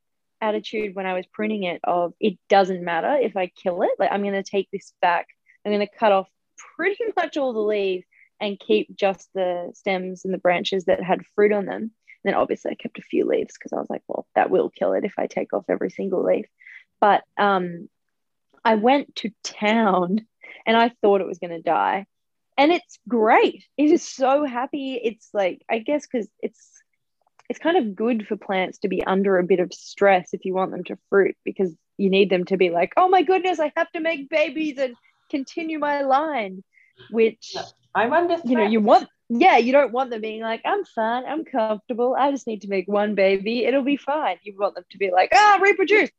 attitude 0.41 0.95
when 0.95 1.07
I 1.07 1.15
was 1.15 1.27
pruning 1.27 1.65
it 1.65 1.81
of 1.85 2.15
it 2.21 2.39
doesn't 2.49 2.85
matter 2.85 3.19
if 3.21 3.37
I 3.37 3.47
kill 3.49 3.83
it. 3.83 3.91
Like 3.99 4.11
I'm 4.13 4.23
going 4.23 4.35
to 4.35 4.43
take 4.43 4.69
this 4.71 4.93
back. 5.01 5.27
I'm 5.65 5.73
going 5.73 5.87
to 5.87 5.99
cut 5.99 6.13
off 6.13 6.29
pretty 6.77 7.05
much 7.17 7.37
all 7.37 7.53
the 7.53 7.61
leaves 7.61 8.05
and 8.41 8.59
keep 8.59 8.95
just 8.97 9.29
the 9.35 9.71
stems 9.75 10.25
and 10.25 10.33
the 10.33 10.39
branches 10.39 10.85
that 10.87 11.03
had 11.03 11.27
fruit 11.35 11.53
on 11.53 11.67
them. 11.67 11.83
And 11.83 11.91
then 12.25 12.35
obviously 12.35 12.71
I 12.71 12.75
kept 12.75 12.99
a 12.99 13.03
few 13.03 13.27
leaves 13.27 13.55
because 13.55 13.73
I 13.73 13.81
was 13.81 13.91
like, 13.91 14.03
well, 14.09 14.27
that 14.35 14.51
will 14.51 14.71
kill 14.71 14.95
it 14.95 15.05
if 15.05 15.15
I 15.19 15.27
take 15.27 15.53
off 15.53 15.65
every 15.69 15.91
single 15.91 16.25
leaf. 16.25 16.47
But 17.01 17.23
um, 17.39 17.89
I 18.65 18.75
went 18.77 19.17
to 19.17 19.31
town 19.43 20.27
and 20.67 20.77
I 20.77 20.91
thought 21.01 21.21
it 21.21 21.27
was 21.27 21.39
going 21.39 21.51
to 21.51 21.63
die. 21.63 22.07
And 22.57 22.73
it's 22.73 22.99
great. 23.09 23.65
It 23.77 23.91
is 23.91 24.07
so 24.07 24.45
happy. 24.45 25.01
It's 25.03 25.31
like, 25.33 25.63
I 25.71 25.79
guess, 25.79 26.07
because 26.07 26.29
it's 26.41 26.81
it's 27.49 27.59
kind 27.59 27.77
of 27.77 27.97
good 27.97 28.29
for 28.29 28.37
plants 28.37 28.79
to 28.79 28.89
be 28.89 29.03
under 29.05 29.37
a 29.37 29.43
bit 29.43 29.59
of 29.59 29.75
stress 29.75 30.29
if 30.33 30.45
you 30.45 30.55
want 30.55 30.71
them 30.71 30.85
to 30.85 30.97
fruit 31.09 31.37
because 31.45 31.75
you 31.97 32.09
need 32.09 32.31
them 32.31 32.45
to 32.45 32.57
be 32.57 32.71
like, 32.71 32.93
oh 32.97 33.09
my 33.09 33.23
goodness, 33.23 33.59
I 33.59 33.73
have 33.77 33.91
to 33.91 34.01
make 34.01 34.31
babies 34.31 34.79
and 34.79 34.95
continue 35.31 35.81
my 35.81 36.03
line, 36.03 36.63
which 37.11 37.57
I'm 37.93 38.13
under 38.13 38.37
you 38.45 38.57
know 38.57 38.67
you 38.67 38.81
want. 38.81 39.09
Yeah, 39.29 39.57
you 39.57 39.73
don't 39.73 39.93
want 39.93 40.11
them 40.11 40.21
being 40.21 40.43
like, 40.43 40.63
I'm 40.65 40.85
fine, 40.85 41.25
I'm 41.25 41.45
comfortable. 41.45 42.15
I 42.17 42.31
just 42.31 42.47
need 42.47 42.63
to 42.63 42.69
make 42.69 42.87
one 42.87 43.17
baby. 43.17 43.65
It'll 43.65 43.83
be 43.83 43.97
fine. 43.97 44.37
You 44.43 44.57
want 44.57 44.77
them 44.77 44.85
to 44.91 44.99
be 44.99 45.11
like, 45.11 45.31
ah, 45.35 45.59
reproduce. 45.61 46.11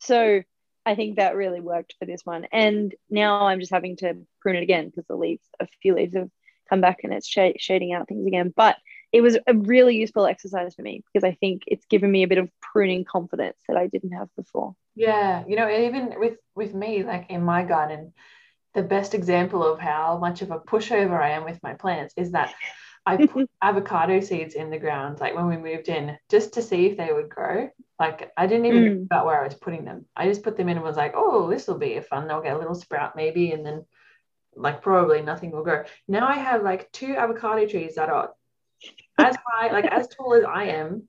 So 0.00 0.42
I 0.86 0.94
think 0.94 1.16
that 1.16 1.36
really 1.36 1.60
worked 1.60 1.94
for 1.98 2.04
this 2.04 2.22
one. 2.24 2.46
And 2.52 2.94
now 3.08 3.46
I'm 3.46 3.60
just 3.60 3.72
having 3.72 3.96
to 3.98 4.16
prune 4.40 4.56
it 4.56 4.62
again 4.62 4.86
because 4.86 5.06
the 5.06 5.16
leaves, 5.16 5.44
a 5.60 5.66
few 5.82 5.94
leaves 5.94 6.14
have 6.14 6.30
come 6.68 6.80
back 6.80 7.00
and 7.04 7.12
it's 7.12 7.28
sh- 7.28 7.58
shading 7.58 7.92
out 7.92 8.08
things 8.08 8.26
again. 8.26 8.52
But 8.54 8.76
it 9.12 9.20
was 9.20 9.38
a 9.46 9.54
really 9.54 9.96
useful 9.96 10.26
exercise 10.26 10.74
for 10.74 10.82
me 10.82 11.02
because 11.12 11.24
I 11.26 11.34
think 11.34 11.62
it's 11.66 11.86
given 11.86 12.10
me 12.10 12.22
a 12.22 12.28
bit 12.28 12.38
of 12.38 12.50
pruning 12.60 13.04
confidence 13.04 13.58
that 13.68 13.76
I 13.76 13.86
didn't 13.86 14.12
have 14.12 14.28
before. 14.36 14.74
Yeah, 14.96 15.44
you 15.46 15.56
know, 15.56 15.68
even 15.68 16.14
with 16.18 16.38
with 16.54 16.74
me, 16.74 17.02
like 17.04 17.30
in 17.30 17.42
my 17.42 17.64
garden, 17.64 18.12
the 18.74 18.82
best 18.82 19.14
example 19.14 19.64
of 19.64 19.78
how 19.78 20.18
much 20.18 20.42
of 20.42 20.50
a 20.50 20.58
pushover 20.58 21.20
I 21.20 21.30
am 21.30 21.44
with 21.44 21.62
my 21.62 21.74
plants 21.74 22.14
is 22.16 22.32
that 22.32 22.54
I 23.06 23.18
put 23.18 23.48
avocado 23.62 24.20
seeds 24.20 24.54
in 24.54 24.70
the 24.70 24.78
ground, 24.78 25.20
like 25.20 25.34
when 25.34 25.46
we 25.48 25.56
moved 25.56 25.88
in, 25.88 26.16
just 26.30 26.54
to 26.54 26.62
see 26.62 26.86
if 26.86 26.96
they 26.96 27.12
would 27.12 27.28
grow. 27.28 27.68
Like 27.98 28.32
I 28.36 28.46
didn't 28.46 28.66
even 28.66 28.82
Mm. 28.82 28.86
think 28.86 28.96
about 29.10 29.26
where 29.26 29.40
I 29.40 29.44
was 29.44 29.54
putting 29.54 29.84
them. 29.84 30.06
I 30.16 30.26
just 30.26 30.42
put 30.42 30.56
them 30.56 30.68
in 30.68 30.76
and 30.76 30.84
was 30.84 30.96
like, 30.96 31.12
oh, 31.16 31.48
this 31.48 31.66
will 31.68 31.78
be 31.78 32.00
fun. 32.00 32.26
They'll 32.26 32.40
get 32.42 32.56
a 32.56 32.58
little 32.58 32.74
sprout 32.74 33.14
maybe, 33.16 33.52
and 33.52 33.64
then 33.64 33.84
like 34.56 34.82
probably 34.82 35.22
nothing 35.22 35.50
will 35.50 35.64
grow. 35.64 35.84
Now 36.08 36.26
I 36.28 36.36
have 36.36 36.62
like 36.62 36.90
two 36.92 37.14
avocado 37.14 37.66
trees 37.66 37.96
that 37.96 38.08
are 38.08 38.32
as 39.18 39.36
high, 39.46 39.72
like 39.72 39.86
as 39.86 40.08
tall 40.08 40.34
as 40.34 40.44
I 40.44 40.64
am, 40.64 41.08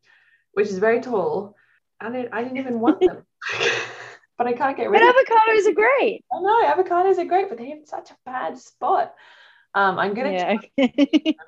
which 0.53 0.67
is 0.67 0.77
very 0.79 1.01
tall. 1.01 1.55
I 1.99 2.09
didn't, 2.11 2.33
I 2.33 2.43
didn't 2.43 2.57
even 2.57 2.79
want 2.79 2.99
them, 2.99 3.25
but 4.37 4.47
I 4.47 4.53
can't 4.53 4.77
get 4.77 4.91
But 4.91 4.99
rid 4.99 5.09
of. 5.09 5.15
them. 5.15 5.25
avocados 5.25 5.71
are 5.71 5.73
great. 5.73 6.25
I 6.31 6.39
know 6.39 6.63
avocados 6.65 7.17
are 7.17 7.25
great, 7.25 7.49
but 7.49 7.57
they're 7.57 7.67
in 7.67 7.85
such 7.85 8.11
a 8.11 8.17
bad 8.25 8.57
spot. 8.57 9.13
Um, 9.75 9.99
I'm 9.99 10.13
gonna 10.13 10.31
Yeah. 10.31 10.57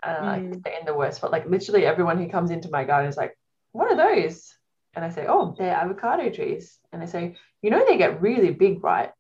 uh, 0.03 0.35
Mm. 0.35 0.67
in 0.79 0.85
the 0.85 0.93
worst 0.93 1.21
but 1.21 1.31
Like 1.31 1.47
literally 1.47 1.85
everyone 1.85 2.17
who 2.21 2.29
comes 2.29 2.51
into 2.51 2.69
my 2.69 2.83
garden 2.83 3.09
is 3.09 3.17
like, 3.17 3.37
"What 3.71 3.89
are 3.91 3.95
those?" 3.95 4.53
And 4.93 5.05
I 5.05 5.09
say, 5.09 5.25
"Oh, 5.27 5.55
they're 5.57 5.73
avocado 5.73 6.29
trees." 6.29 6.77
And 6.91 7.01
they 7.01 7.05
say, 7.07 7.37
"You 7.61 7.71
know, 7.71 7.85
they 7.85 7.97
get 7.97 8.21
really 8.21 8.51
big, 8.51 8.83
right?" 8.83 9.11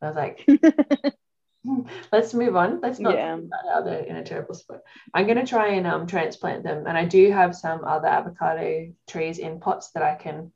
And 0.00 0.02
I 0.02 0.06
was 0.06 0.16
like, 0.16 0.46
"Let's 2.12 2.32
move 2.32 2.56
on. 2.56 2.80
Let's 2.80 3.00
not 3.00 3.14
Yeah. 3.14 3.34
about 3.34 3.84
how 3.84 3.86
in 3.86 4.16
a 4.16 4.24
terrible 4.24 4.54
spot." 4.54 4.80
I'm 5.12 5.26
gonna 5.26 5.46
try 5.46 5.68
and 5.74 5.86
um 5.86 6.06
transplant 6.06 6.62
them, 6.62 6.86
and 6.86 6.96
I 6.96 7.04
do 7.06 7.32
have 7.32 7.56
some 7.56 7.84
other 7.84 8.08
avocado 8.08 8.92
trees 9.08 9.38
in 9.38 9.60
pots 9.60 9.90
that 9.92 10.02
I 10.04 10.14
can, 10.14 10.52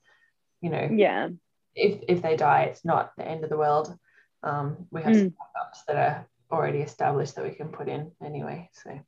you 0.61 0.71
know, 0.71 0.89
yeah. 0.91 1.29
if 1.75 2.03
if 2.09 2.23
they 2.23 2.37
die, 2.37 2.63
it's 2.71 2.85
not 2.85 3.13
the 3.17 3.27
end 3.27 3.43
of 3.45 3.51
the 3.51 3.59
world. 3.59 3.99
Um, 4.43 4.87
we 4.91 5.03
have 5.03 5.15
some 5.17 5.31
backups 5.31 5.85
that 5.89 5.97
are 5.97 6.27
already 6.55 6.81
established 6.81 7.37
that 7.37 7.45
we 7.45 7.55
can 7.55 7.69
put 7.69 7.89
in 7.89 8.13
anyway. 8.23 8.71
So 8.73 8.91
Yeah, 8.91 9.01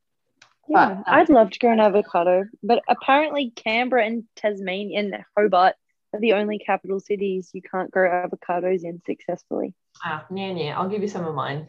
But, 0.68 0.90
um, 0.92 1.04
I'd 1.06 1.28
love 1.30 1.50
to 1.50 1.58
grow 1.58 1.72
an 1.72 1.80
avocado, 1.80 2.44
but 2.62 2.82
apparently 2.88 3.50
Canberra 3.54 4.04
and 4.04 4.24
Tasmania 4.36 5.00
and 5.00 5.24
Hobart 5.36 5.74
are 6.12 6.20
the 6.20 6.34
only 6.34 6.58
capital 6.58 7.00
cities 7.00 7.50
you 7.52 7.62
can't 7.62 7.90
grow 7.90 8.10
avocados 8.10 8.84
in 8.84 9.00
successfully. 9.06 9.74
ah, 10.04 10.24
yeah, 10.34 10.52
yeah, 10.52 10.78
I'll 10.78 10.88
give 10.88 11.02
you 11.02 11.08
some 11.08 11.24
of 11.24 11.34
mine. 11.34 11.68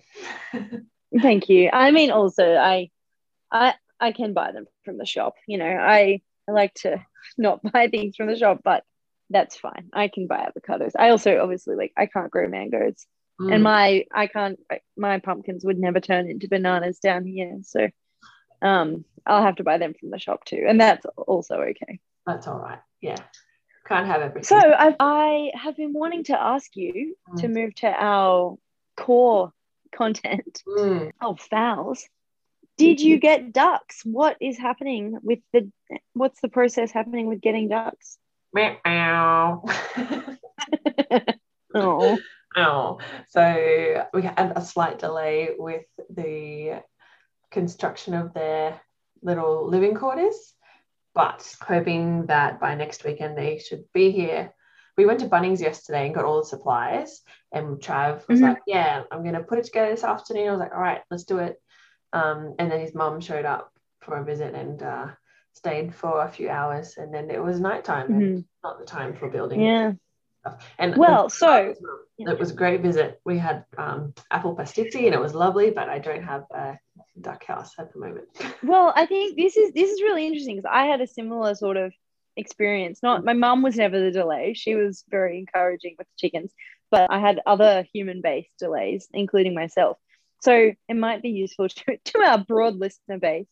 Thank 1.22 1.50
you. 1.50 1.70
I 1.72 1.92
mean, 1.92 2.12
also, 2.12 2.56
I, 2.56 2.90
I, 3.52 3.76
I 4.00 4.12
can 4.12 4.34
buy 4.34 4.52
them 4.52 4.66
from 4.84 4.98
the 4.98 5.06
shop. 5.06 5.36
You 5.48 5.58
know, 5.58 5.66
I, 5.66 6.22
I 6.48 6.52
like 6.52 6.74
to 6.82 7.04
not 7.38 7.62
buy 7.62 7.88
things 7.88 8.16
from 8.16 8.28
the 8.28 8.38
shop, 8.38 8.62
but 8.64 8.84
that's 9.30 9.58
fine. 9.58 9.90
I 9.94 10.08
can 10.08 10.28
buy 10.28 10.50
avocados. 10.50 10.92
I 10.98 11.10
also 11.10 11.40
obviously 11.40 11.76
like 11.76 11.94
I 11.98 12.06
can't 12.06 12.32
grow 12.32 12.48
mangoes, 12.48 13.06
Mm, 13.40 13.54
and 13.54 13.64
my 13.64 14.06
I 14.12 14.28
can't 14.28 14.60
my 14.96 15.20
pumpkins 15.20 15.64
would 15.64 15.78
never 15.78 16.00
turn 16.00 16.30
into 16.30 16.48
bananas 16.48 17.00
down 17.00 17.26
here. 17.26 17.60
So, 17.64 17.88
um, 18.62 19.06
I'll 19.26 19.44
have 19.44 19.58
to 19.58 19.64
buy 19.64 19.78
them 19.78 19.94
from 20.00 20.10
the 20.10 20.20
shop 20.20 20.46
too, 20.46 20.66
and 20.68 20.80
that's 20.82 21.06
also 21.16 21.56
okay. 21.58 22.00
that's 22.26 22.48
all 22.48 22.60
right. 22.60 22.80
Yeah, 23.02 23.18
can't 23.88 24.08
have 24.08 24.22
everything. 24.22 24.44
So 24.44 24.58
I've, 24.58 24.96
I 25.00 25.52
have 25.54 25.78
been 25.78 25.94
wanting 25.94 26.24
to 26.26 26.42
ask 26.42 26.76
you 26.76 27.16
to 27.38 27.48
move 27.48 27.76
to 27.76 27.88
our 27.88 28.58
core 28.96 29.54
content 29.94 30.64
Mm, 30.68 31.12
of 31.22 31.40
fowls. 31.40 32.08
Did 32.78 33.02
you 33.02 33.20
get 33.20 33.54
ducks? 33.54 34.02
What 34.04 34.38
is 34.40 34.58
happening 34.58 35.18
with 35.22 35.40
the? 35.54 35.72
What's 36.14 36.42
the 36.42 36.50
process 36.50 36.92
happening 36.92 37.28
with 37.28 37.42
getting 37.42 37.70
ducks? 37.70 38.18
meow. 38.54 39.64
Oh, 41.74 42.18
Oh, 42.58 43.00
so 43.30 44.06
we 44.14 44.24
had 44.24 44.54
a 44.56 44.62
slight 44.62 44.98
delay 45.00 45.50
with 45.58 45.86
the 46.10 46.82
construction 47.52 48.16
of 48.16 48.34
their 48.34 48.82
little 49.22 49.68
living 49.68 49.94
quarters, 49.94 50.54
but 51.14 51.56
hoping 51.62 52.26
that 52.26 52.60
by 52.60 52.74
next 52.74 53.04
weekend 53.06 53.38
they 53.38 53.60
should 53.60 53.84
be 53.94 54.10
here. 54.12 54.54
We 54.98 55.06
went 55.06 55.20
to 55.20 55.30
Bunnings 55.30 55.62
yesterday 55.62 56.08
and 56.08 56.16
got 56.16 56.26
all 56.26 56.40
the 56.40 56.46
supplies, 56.46 57.22
and 57.52 57.78
Trav 57.80 58.28
was 58.28 58.40
Mhm. 58.40 58.44
like, 58.44 58.62
"Yeah, 58.66 59.04
I'm 59.12 59.24
gonna 59.24 59.44
put 59.44 59.60
it 59.60 59.66
together 59.66 59.92
this 59.92 60.04
afternoon." 60.04 60.48
I 60.48 60.52
was 60.52 60.60
like, 60.60 60.74
"All 60.74 60.82
right, 60.82 61.04
let's 61.12 61.26
do 61.26 61.38
it." 61.38 61.62
Um, 62.14 62.56
and 62.58 62.72
then 62.72 62.80
his 62.80 62.96
mum 62.96 63.20
showed 63.22 63.46
up 63.46 63.72
for 64.00 64.18
a 64.18 64.24
visit 64.24 64.56
and 64.56 64.82
uh, 64.82 65.08
stayed 65.54 65.94
for 65.94 66.24
a 66.24 66.30
few 66.32 66.50
hours, 66.50 66.98
and 66.98 67.14
then 67.14 67.30
it 67.30 67.44
was 67.44 67.60
nighttime 67.60 68.12
and 68.12 68.46
not 68.64 68.80
the 68.80 68.86
time 68.86 69.14
for 69.16 69.30
building. 69.30 69.62
yeah. 69.62 69.94
And 70.78 70.96
Well, 70.98 71.30
so- 71.30 71.74
it 72.18 72.40
was 72.40 72.52
a 72.52 72.56
great 72.56 72.82
visit. 72.82 73.22
We 73.26 73.38
had 73.38 73.66
um, 73.78 74.14
apple 74.32 74.56
pastizzi 74.56 75.06
and 75.06 75.14
it 75.14 75.20
was 75.20 75.36
lovely, 75.36 75.70
but 75.70 75.90
I 75.90 76.00
don't 76.00 76.24
have 76.24 76.46
a 76.52 76.80
duck 77.22 77.46
house 77.46 77.74
at 77.80 77.94
the 77.94 78.00
moment. 78.00 78.28
Well, 78.64 78.92
I 78.96 79.06
think 79.06 79.38
this 79.38 79.56
is 79.56 79.72
this 79.74 79.92
is 79.92 80.02
really 80.02 80.26
interesting 80.26 80.56
because 80.56 80.70
I 80.72 80.86
had 80.86 81.00
a 81.00 81.08
similar 81.08 81.54
sort 81.54 81.78
of 81.78 81.94
experience. 82.36 83.02
Not 83.04 83.24
my 83.24 83.34
mum 83.34 83.62
was 83.62 83.76
never 83.76 84.00
the 84.00 84.12
delay; 84.12 84.54
she 84.56 84.76
was 84.76 85.04
very 85.10 85.38
encouraging 85.38 85.96
with 85.98 86.08
the 86.08 86.18
chickens, 86.18 86.52
but 86.90 87.12
I 87.12 87.20
had 87.20 87.40
other 87.46 87.86
human-based 87.94 88.50
delays, 88.60 89.08
including 89.14 89.54
myself. 89.54 89.98
So 90.42 90.72
it 90.88 90.96
might 90.96 91.22
be 91.22 91.30
useful 91.30 91.70
to, 91.70 91.98
to 91.98 92.20
our 92.20 92.40
broad 92.40 92.76
listener 92.78 93.20
base 93.20 93.48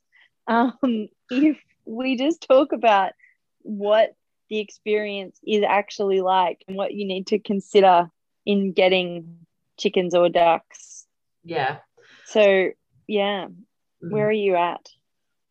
um, 0.48 0.74
if 1.30 1.58
we 1.86 2.18
just 2.18 2.46
talk 2.48 2.72
about 2.72 3.14
what 3.62 4.14
the 4.50 4.60
experience 4.60 5.40
is 5.46 5.64
actually 5.68 6.22
like 6.22 6.64
and 6.68 6.78
what 6.78 6.94
you 6.94 7.06
need 7.06 7.28
to 7.28 7.40
consider 7.40 8.10
in 8.46 8.74
getting 8.74 9.38
chickens 9.78 10.14
or 10.14 10.30
ducks. 10.30 11.06
Yeah. 11.44 11.78
So 12.26 12.72
yeah, 13.08 13.48
Mm. 14.04 14.12
where 14.12 14.28
are 14.28 14.32
you 14.32 14.56
at? 14.56 14.90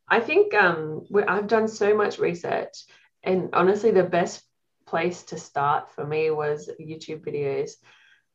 I 0.09 0.21
think 0.21 0.55
um, 0.55 1.07
I've 1.29 1.47
done 1.49 1.69
so 1.69 1.95
much 1.97 2.19
research, 2.19 2.85
and 3.23 3.51
honestly, 3.55 3.91
the 3.91 4.03
best 4.05 4.45
place 4.87 5.23
to 5.25 5.39
start 5.39 5.91
for 5.95 6.07
me 6.07 6.31
was 6.31 6.71
YouTube 6.81 7.25
videos. 7.25 7.73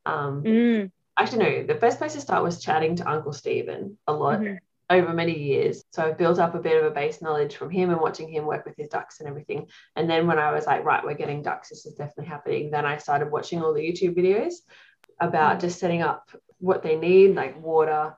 Um, 0.06 0.44
Mm, 0.44 0.92
Actually, 1.18 1.44
no, 1.44 1.64
the 1.68 1.76
best 1.76 1.98
place 2.00 2.14
to 2.14 2.22
start 2.22 2.44
was 2.44 2.64
chatting 2.64 2.96
to 2.96 3.10
Uncle 3.10 3.34
Stephen 3.34 3.98
a 4.08 4.14
lot. 4.14 4.40
mhm. 4.40 4.60
Over 4.90 5.14
many 5.14 5.38
years. 5.38 5.84
So 5.92 6.04
I 6.04 6.12
built 6.12 6.40
up 6.40 6.56
a 6.56 6.60
bit 6.60 6.78
of 6.78 6.86
a 6.86 6.94
base 6.94 7.22
knowledge 7.22 7.56
from 7.56 7.70
him 7.70 7.92
and 7.92 8.02
watching 8.02 8.28
him 8.28 8.46
work 8.46 8.66
with 8.66 8.76
his 8.76 8.90
ducks 8.90 9.20
and 9.20 9.30
everything. 9.30 9.68
And 9.96 10.10
then 10.10 10.26
when 10.26 10.40
I 10.40 10.52
was 10.52 10.66
like, 10.66 10.84
right, 10.84 11.04
we're 11.04 11.14
getting 11.14 11.44
ducks, 11.44 11.70
this 11.70 11.86
is 11.86 11.94
definitely 11.94 12.26
happening, 12.26 12.72
then 12.72 12.86
I 12.86 12.98
started 12.98 13.32
watching 13.32 13.62
all 13.62 13.74
the 13.74 13.82
YouTube 13.82 14.18
videos 14.18 14.56
about 15.20 15.60
just 15.60 15.80
setting 15.80 16.02
up 16.02 16.30
what 16.58 16.82
they 16.82 16.96
need, 16.96 17.36
like 17.36 17.62
water 17.62 18.16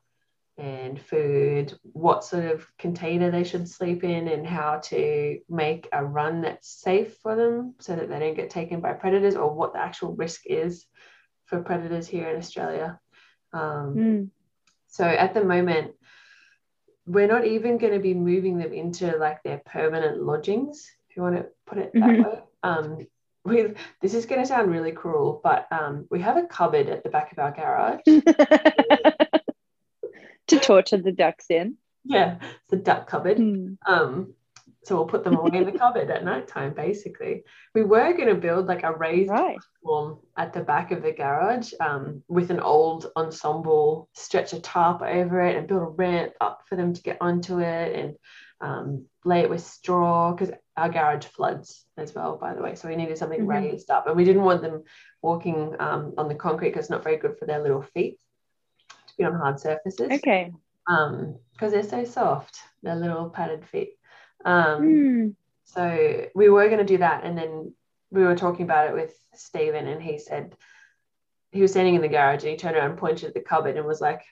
and 0.58 1.02
food, 1.02 1.78
what 1.82 2.24
sort 2.24 2.46
of 2.46 2.66
container 2.78 3.32
they 3.32 3.44
should 3.44 3.68
sleep 3.68 4.04
in, 4.04 4.28
and 4.28 4.46
how 4.46 4.78
to 4.78 5.40
make 5.50 5.90
a 5.92 6.06
run 6.06 6.42
that's 6.42 6.70
safe 6.70 7.18
for 7.24 7.36
them 7.36 7.74
so 7.80 7.96
that 7.96 8.08
they 8.08 8.20
don't 8.20 8.36
get 8.36 8.50
taken 8.50 8.80
by 8.80 8.94
predators 8.94 9.36
or 9.36 9.54
what 9.54 9.74
the 9.74 9.80
actual 9.80 10.14
risk 10.16 10.42
is 10.46 10.86
for 11.46 11.62
predators 11.62 12.08
here 12.08 12.30
in 12.30 12.38
Australia. 12.38 13.00
Um, 13.54 13.96
Mm. 13.96 14.30
so 14.88 15.04
at 15.06 15.34
the 15.34 15.44
moment, 15.44 15.96
we're 17.06 17.28
not 17.28 17.46
even 17.46 17.78
going 17.78 17.94
to 17.94 18.00
be 18.00 18.14
moving 18.14 18.58
them 18.58 18.74
into 18.74 19.18
like 19.18 19.42
their 19.44 19.60
permanent 19.66 20.22
lodgings, 20.22 20.92
if 21.10 21.16
you 21.18 21.24
want 21.24 21.36
to 21.38 21.48
put 21.66 21.78
it 21.80 21.92
that 21.94 22.02
Mhm. 22.04 22.24
way. 22.26 22.40
Um, 22.64 23.08
with 23.44 23.76
this 24.02 24.14
is 24.14 24.28
going 24.28 24.40
to 24.42 24.46
sound 24.48 24.70
really 24.72 24.92
cruel, 24.92 25.42
but 25.44 25.66
um, 25.72 26.06
we 26.12 26.22
have 26.22 26.38
a 26.38 26.44
cupboard 26.44 26.88
at 26.90 27.04
the 27.04 27.10
back 27.10 27.32
of 27.32 27.40
our 27.40 27.52
garage. 27.52 28.02
to 30.48 30.60
torture 30.60 30.98
the 30.98 31.12
ducks 31.12 31.46
in. 31.50 31.76
yeah, 32.04 32.36
it's 32.42 32.70
the 32.70 32.78
duck 32.78 33.08
cupboard. 33.08 33.38
Mm. 33.38 33.78
Um, 33.86 34.34
so 34.84 34.96
we'll 34.96 35.06
put 35.06 35.24
them 35.24 35.36
away 35.36 35.58
in 35.60 35.66
the 35.66 35.72
cupboard 35.78 36.10
at 36.10 36.24
night 36.26 36.48
time, 36.48 36.74
basically. 36.74 37.44
We 37.76 37.84
were 37.84 38.14
going 38.14 38.30
to 38.30 38.36
build 38.36 38.66
like 38.66 38.84
a 38.84 38.94
raised 38.94 39.30
Right. 39.30 39.60
platform 39.84 40.20
at 40.38 40.54
the 40.54 40.62
back 40.62 40.92
of 40.92 41.04
the 41.04 41.12
garage 41.12 41.72
um, 41.80 42.24
with 42.28 42.50
an 42.50 42.60
old 42.60 43.12
ensemble, 43.16 44.10
stretch 44.14 44.54
a 44.54 44.60
tarp 44.60 45.02
over 45.04 45.42
it 45.42 45.56
and 45.56 45.68
build 45.68 45.84
a 45.84 45.86
ramp 45.86 46.34
up 46.42 46.64
for 46.68 46.76
them 46.76 46.94
to 46.94 47.02
get 47.04 47.18
onto 47.22 47.60
it 47.60 47.96
and 47.96 48.16
um, 48.60 49.06
lay 49.24 49.42
it 49.42 49.50
with 49.50 49.62
straw 49.62 50.32
because 50.34 50.52
our 50.78 50.90
garage 50.90 51.26
floods 51.26 51.86
as 51.98 52.16
well, 52.16 52.38
by 52.38 52.56
the 52.56 52.62
way. 52.62 52.74
So 52.74 52.88
we 52.88 52.96
needed 52.96 53.18
something 53.18 53.42
Mhm. 53.42 53.48
raised 53.48 53.92
up 53.92 54.08
and 54.08 54.16
we 54.16 54.24
didn't 54.24 54.44
want 54.44 54.62
them 54.64 54.84
walking 55.22 55.76
um, 55.80 56.16
on 56.18 56.28
the 56.28 56.36
concrete 56.36 56.70
because 56.70 56.86
it's 56.86 56.90
not 56.90 57.04
very 57.04 57.18
good 57.18 57.38
for 57.38 57.46
their 57.46 57.62
little 57.62 57.84
feet 57.84 58.20
to 59.08 59.14
be 59.18 59.24
on 59.26 59.34
hard 59.34 59.60
surfaces 59.60 60.12
Okay. 60.12 60.52
um 60.88 61.38
because 61.54 61.72
they're 61.74 61.84
so 61.84 62.04
soft 62.04 62.58
their 62.82 62.96
little 62.96 63.30
padded 63.30 63.64
feet 63.68 63.92
um 64.46 64.82
Mm. 64.84 65.36
so 65.66 66.26
we 66.36 66.50
were 66.50 66.68
going 66.68 66.80
to 66.86 66.94
do 66.94 66.98
that 66.98 67.24
and 67.24 67.38
then 67.38 67.74
we 68.12 68.24
were 68.24 68.36
talking 68.36 68.64
about 68.66 68.88
it 68.90 68.94
with 68.94 69.14
Stephen 69.34 69.88
and 69.88 70.02
he 70.02 70.18
said 70.20 70.56
he 71.52 71.62
was 71.62 71.72
standing 71.72 71.96
in 71.96 72.02
the 72.02 72.08
garage 72.08 72.44
and 72.44 72.52
he 72.52 72.58
turned 72.58 72.76
around 72.76 72.92
and 72.92 73.00
pointed 73.00 73.28
at 73.30 73.34
the 73.34 73.40
cupboard 73.42 73.78
and 73.78 73.86
was 73.86 74.02
like 74.02 74.24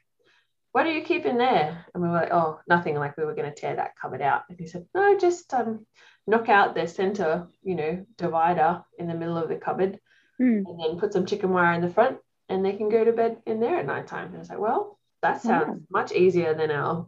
what 0.71 0.83
do 0.83 0.91
you 0.91 1.01
keep 1.01 1.25
in 1.25 1.37
there 1.37 1.85
and 1.93 2.03
we 2.03 2.09
were 2.09 2.15
like 2.15 2.31
oh 2.33 2.59
nothing 2.67 2.95
like 2.95 3.17
we 3.17 3.25
were 3.25 3.35
going 3.35 3.51
to 3.51 3.59
tear 3.59 3.75
that 3.75 3.95
cupboard 4.01 4.21
out 4.21 4.43
and 4.49 4.59
he 4.59 4.67
said 4.67 4.85
no 4.93 5.17
just 5.17 5.53
um 5.53 5.85
knock 6.27 6.47
out 6.49 6.75
the 6.75 6.87
center 6.87 7.47
you 7.63 7.75
know 7.75 8.05
divider 8.17 8.83
in 8.97 9.07
the 9.07 9.15
middle 9.15 9.37
of 9.37 9.49
the 9.49 9.55
cupboard 9.55 9.99
Mm. 10.41 10.63
and 10.65 10.79
then 10.79 10.97
put 10.99 11.11
some 11.11 11.25
chicken 11.25 11.49
wire 11.51 11.73
in 11.73 11.81
the 11.81 11.89
front 11.89 12.17
and 12.47 12.63
they 12.63 12.71
can 12.71 12.87
go 12.87 13.03
to 13.03 13.11
bed 13.11 13.41
in 13.45 13.59
there 13.59 13.75
at 13.75 13.85
night 13.85 14.07
time. 14.07 14.27
And 14.27 14.37
I 14.37 14.39
was 14.39 14.49
like, 14.49 14.59
well, 14.59 14.97
that 15.21 15.41
sounds 15.41 15.67
Wow. 15.67 15.77
much 15.91 16.13
easier 16.13 16.53
than 16.53 16.71
our, 16.71 17.07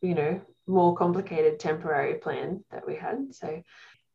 you 0.00 0.14
know, 0.14 0.40
more 0.68 0.94
complicated 0.96 1.58
temporary 1.58 2.14
plan 2.14 2.64
that 2.70 2.86
we 2.86 2.96
had. 2.96 3.34
So, 3.34 3.62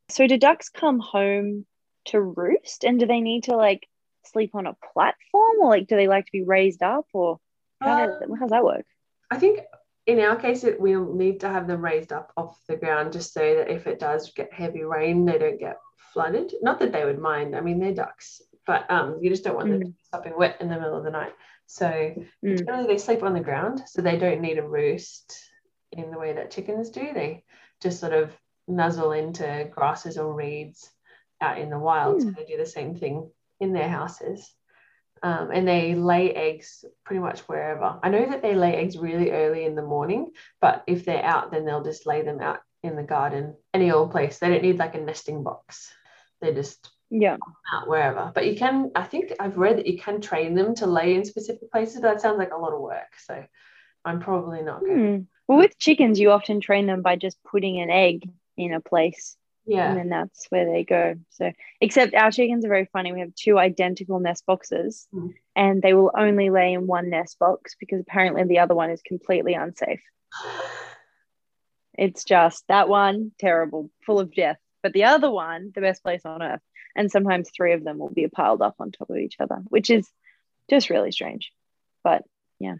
so 0.10 0.28
do 0.28 0.38
ducks 0.38 0.70
come 0.70 1.00
home 1.00 1.66
to 2.06 2.22
roost, 2.22 2.84
and 2.84 3.00
do 3.00 3.06
they 3.06 3.22
need 3.22 3.46
to 3.46 3.56
like 3.56 3.88
sleep 4.26 4.52
on 4.54 4.68
a 4.68 4.76
platform, 4.94 5.58
or 5.62 5.70
like 5.70 5.88
do 5.88 5.96
they 5.96 6.08
like 6.08 6.26
to 6.26 6.32
be 6.32 6.44
raised 6.44 6.84
up, 6.84 7.06
or 7.14 7.40
how 7.82 8.06
does, 8.06 8.22
um, 8.22 8.36
how 8.36 8.46
does 8.46 8.52
that 8.52 8.64
work? 8.64 8.86
I 9.32 9.38
think 9.38 9.62
in 10.06 10.20
our 10.20 10.36
case, 10.36 10.64
it, 10.64 10.80
we'll 10.80 11.14
need 11.14 11.40
to 11.42 11.50
have 11.50 11.68
them 11.68 11.84
raised 11.84 12.12
up 12.12 12.32
off 12.36 12.58
the 12.68 12.76
ground 12.76 13.14
just 13.14 13.34
so 13.34 13.56
that 13.56 13.70
if 13.70 13.88
it 13.88 14.00
does 14.00 14.32
get 14.34 14.54
heavy 14.54 14.84
rain, 14.84 15.26
they 15.26 15.38
don't 15.38 15.60
get 15.60 15.78
flooded. 16.14 16.54
Not 16.62 16.80
that 16.80 16.92
they 16.92 17.06
would 17.06 17.20
mind. 17.20 17.56
I 17.56 17.62
mean, 17.62 17.80
they're 17.80 17.94
ducks, 17.94 18.42
but 18.68 18.90
um, 18.92 19.20
you 19.22 19.30
just 19.30 19.44
don't 19.44 19.56
want 19.56 19.70
mm. 19.70 19.72
them 19.72 19.82
to 19.82 19.88
be 19.88 19.96
stopping 20.04 20.38
wet 20.38 20.58
in 20.60 20.70
the 20.70 20.76
middle 20.76 20.98
of 20.98 21.04
the 21.04 21.12
night. 21.12 21.34
So 21.68 21.88
mm. 21.88 22.58
generally, 22.58 22.88
they 22.88 22.98
sleep 22.98 23.24
on 23.24 23.34
the 23.34 23.40
ground, 23.40 23.84
so 23.86 24.02
they 24.02 24.18
don't 24.18 24.42
need 24.42 24.58
a 24.58 24.68
roost 24.68 25.53
in 25.98 26.12
the 26.12 26.20
way 26.20 26.34
that 26.34 26.52
chickens 26.52 26.90
do. 26.90 27.12
They 27.14 27.44
just 27.82 28.00
sort 28.00 28.14
of 28.14 28.32
nuzzle 28.68 29.12
into 29.12 29.70
grasses 29.72 30.18
or 30.18 30.34
reeds 30.34 30.90
out 31.42 31.58
in 31.58 31.70
the 31.70 31.80
wild. 31.80 32.22
Mm. 32.22 32.24
So 32.24 32.32
they 32.32 32.46
do 32.46 32.58
the 32.58 32.66
same 32.66 32.96
thing 32.96 33.30
in 33.60 33.74
their 33.74 33.90
houses. 33.90 34.52
Um, 35.22 35.52
and 35.54 35.66
they 35.66 35.96
lay 35.96 36.34
eggs 36.34 36.84
pretty 37.06 37.22
much 37.22 37.42
wherever. 37.42 37.98
I 38.04 38.10
know 38.10 38.30
that 38.30 38.42
they 38.42 38.56
lay 38.56 38.76
eggs 38.76 38.98
really 38.98 39.32
early 39.32 39.64
in 39.64 39.76
the 39.76 39.82
morning, 39.82 40.32
but 40.60 40.84
if 40.86 41.06
they're 41.06 41.24
out, 41.24 41.50
then 41.50 41.64
they'll 41.66 41.84
just 41.84 42.06
lay 42.06 42.24
them 42.24 42.42
out 42.42 42.60
in 42.84 42.98
the 42.98 43.04
garden, 43.04 43.56
any 43.74 43.90
old 43.92 44.12
place. 44.12 44.38
They 44.38 44.50
don't 44.50 44.64
need 44.64 44.80
like 44.80 44.96
a 44.96 45.00
nesting 45.00 45.42
box. 45.44 45.90
They 46.42 46.54
just 46.54 46.90
yeah 47.10 47.38
out 47.74 47.88
wherever. 47.88 48.32
But 48.36 48.48
you 48.48 48.58
can, 48.58 48.92
I 48.96 49.04
think 49.04 49.34
I've 49.40 49.58
read 49.58 49.78
that 49.78 49.88
you 49.88 49.98
can 49.98 50.20
train 50.20 50.56
them 50.56 50.76
to 50.76 50.88
lay 50.88 51.16
in 51.16 51.24
specific 51.24 51.72
places, 51.72 52.02
but 52.02 52.10
that 52.10 52.22
sounds 52.22 52.38
like 52.38 52.52
a 52.52 52.58
lot 52.58 52.74
of 52.74 52.82
work. 52.82 53.14
So 53.26 53.44
I'm 54.04 54.20
probably 54.20 54.62
not 54.62 54.82
going. 54.82 55.18
Hmm. 55.18 55.22
Well, 55.48 55.58
with 55.58 55.78
chickens, 55.78 56.20
you 56.20 56.32
often 56.32 56.62
train 56.62 56.88
them 56.88 57.02
by 57.02 57.16
just 57.16 57.38
putting 57.44 57.80
an 57.82 57.90
egg 57.90 58.30
in 58.58 58.74
a 58.74 58.80
place 58.80 59.36
yeah. 59.66 59.90
And 59.90 59.98
then 59.98 60.10
that's 60.10 60.46
where 60.50 60.70
they 60.70 60.84
go. 60.84 61.16
So, 61.32 61.52
except 61.80 62.14
our 62.14 62.32
chickens 62.32 62.66
are 62.66 62.70
very 62.70 62.90
funny. 62.92 63.14
We 63.14 63.22
have 63.22 63.34
two 63.36 63.58
identical 63.58 64.20
nest 64.20 64.46
boxes 64.46 65.08
mm. 65.14 65.34
and 65.56 65.82
they 65.82 65.94
will 65.94 66.12
only 66.16 66.50
lay 66.50 66.74
in 66.74 66.86
one 66.86 67.10
nest 67.10 67.40
box 67.40 67.76
because 67.80 68.02
apparently 68.02 68.44
the 68.44 68.60
other 68.60 68.76
one 68.76 68.90
is 68.90 69.02
completely 69.02 69.54
unsafe. 69.54 70.02
It's 71.96 72.24
just 72.24 72.68
that 72.68 72.90
one, 72.90 73.32
terrible, 73.40 73.90
full 74.06 74.20
of 74.20 74.34
death. 74.34 74.58
But 74.82 74.94
the 74.94 75.06
other 75.06 75.30
one, 75.30 75.72
the 75.74 75.82
best 75.82 76.04
place 76.04 76.26
on 76.26 76.42
earth. 76.42 76.62
And 76.96 77.12
sometimes 77.12 77.50
three 77.56 77.74
of 77.74 77.84
them 77.84 78.00
will 78.00 78.10
be 78.10 78.28
piled 78.28 78.62
up 78.62 78.76
on 78.80 78.92
top 78.92 79.10
of 79.10 79.18
each 79.18 79.36
other, 79.40 79.62
which 79.68 79.90
is 79.90 80.10
just 80.70 80.90
really 80.90 81.12
strange. 81.12 81.52
But 82.04 82.24
yeah. 82.60 82.76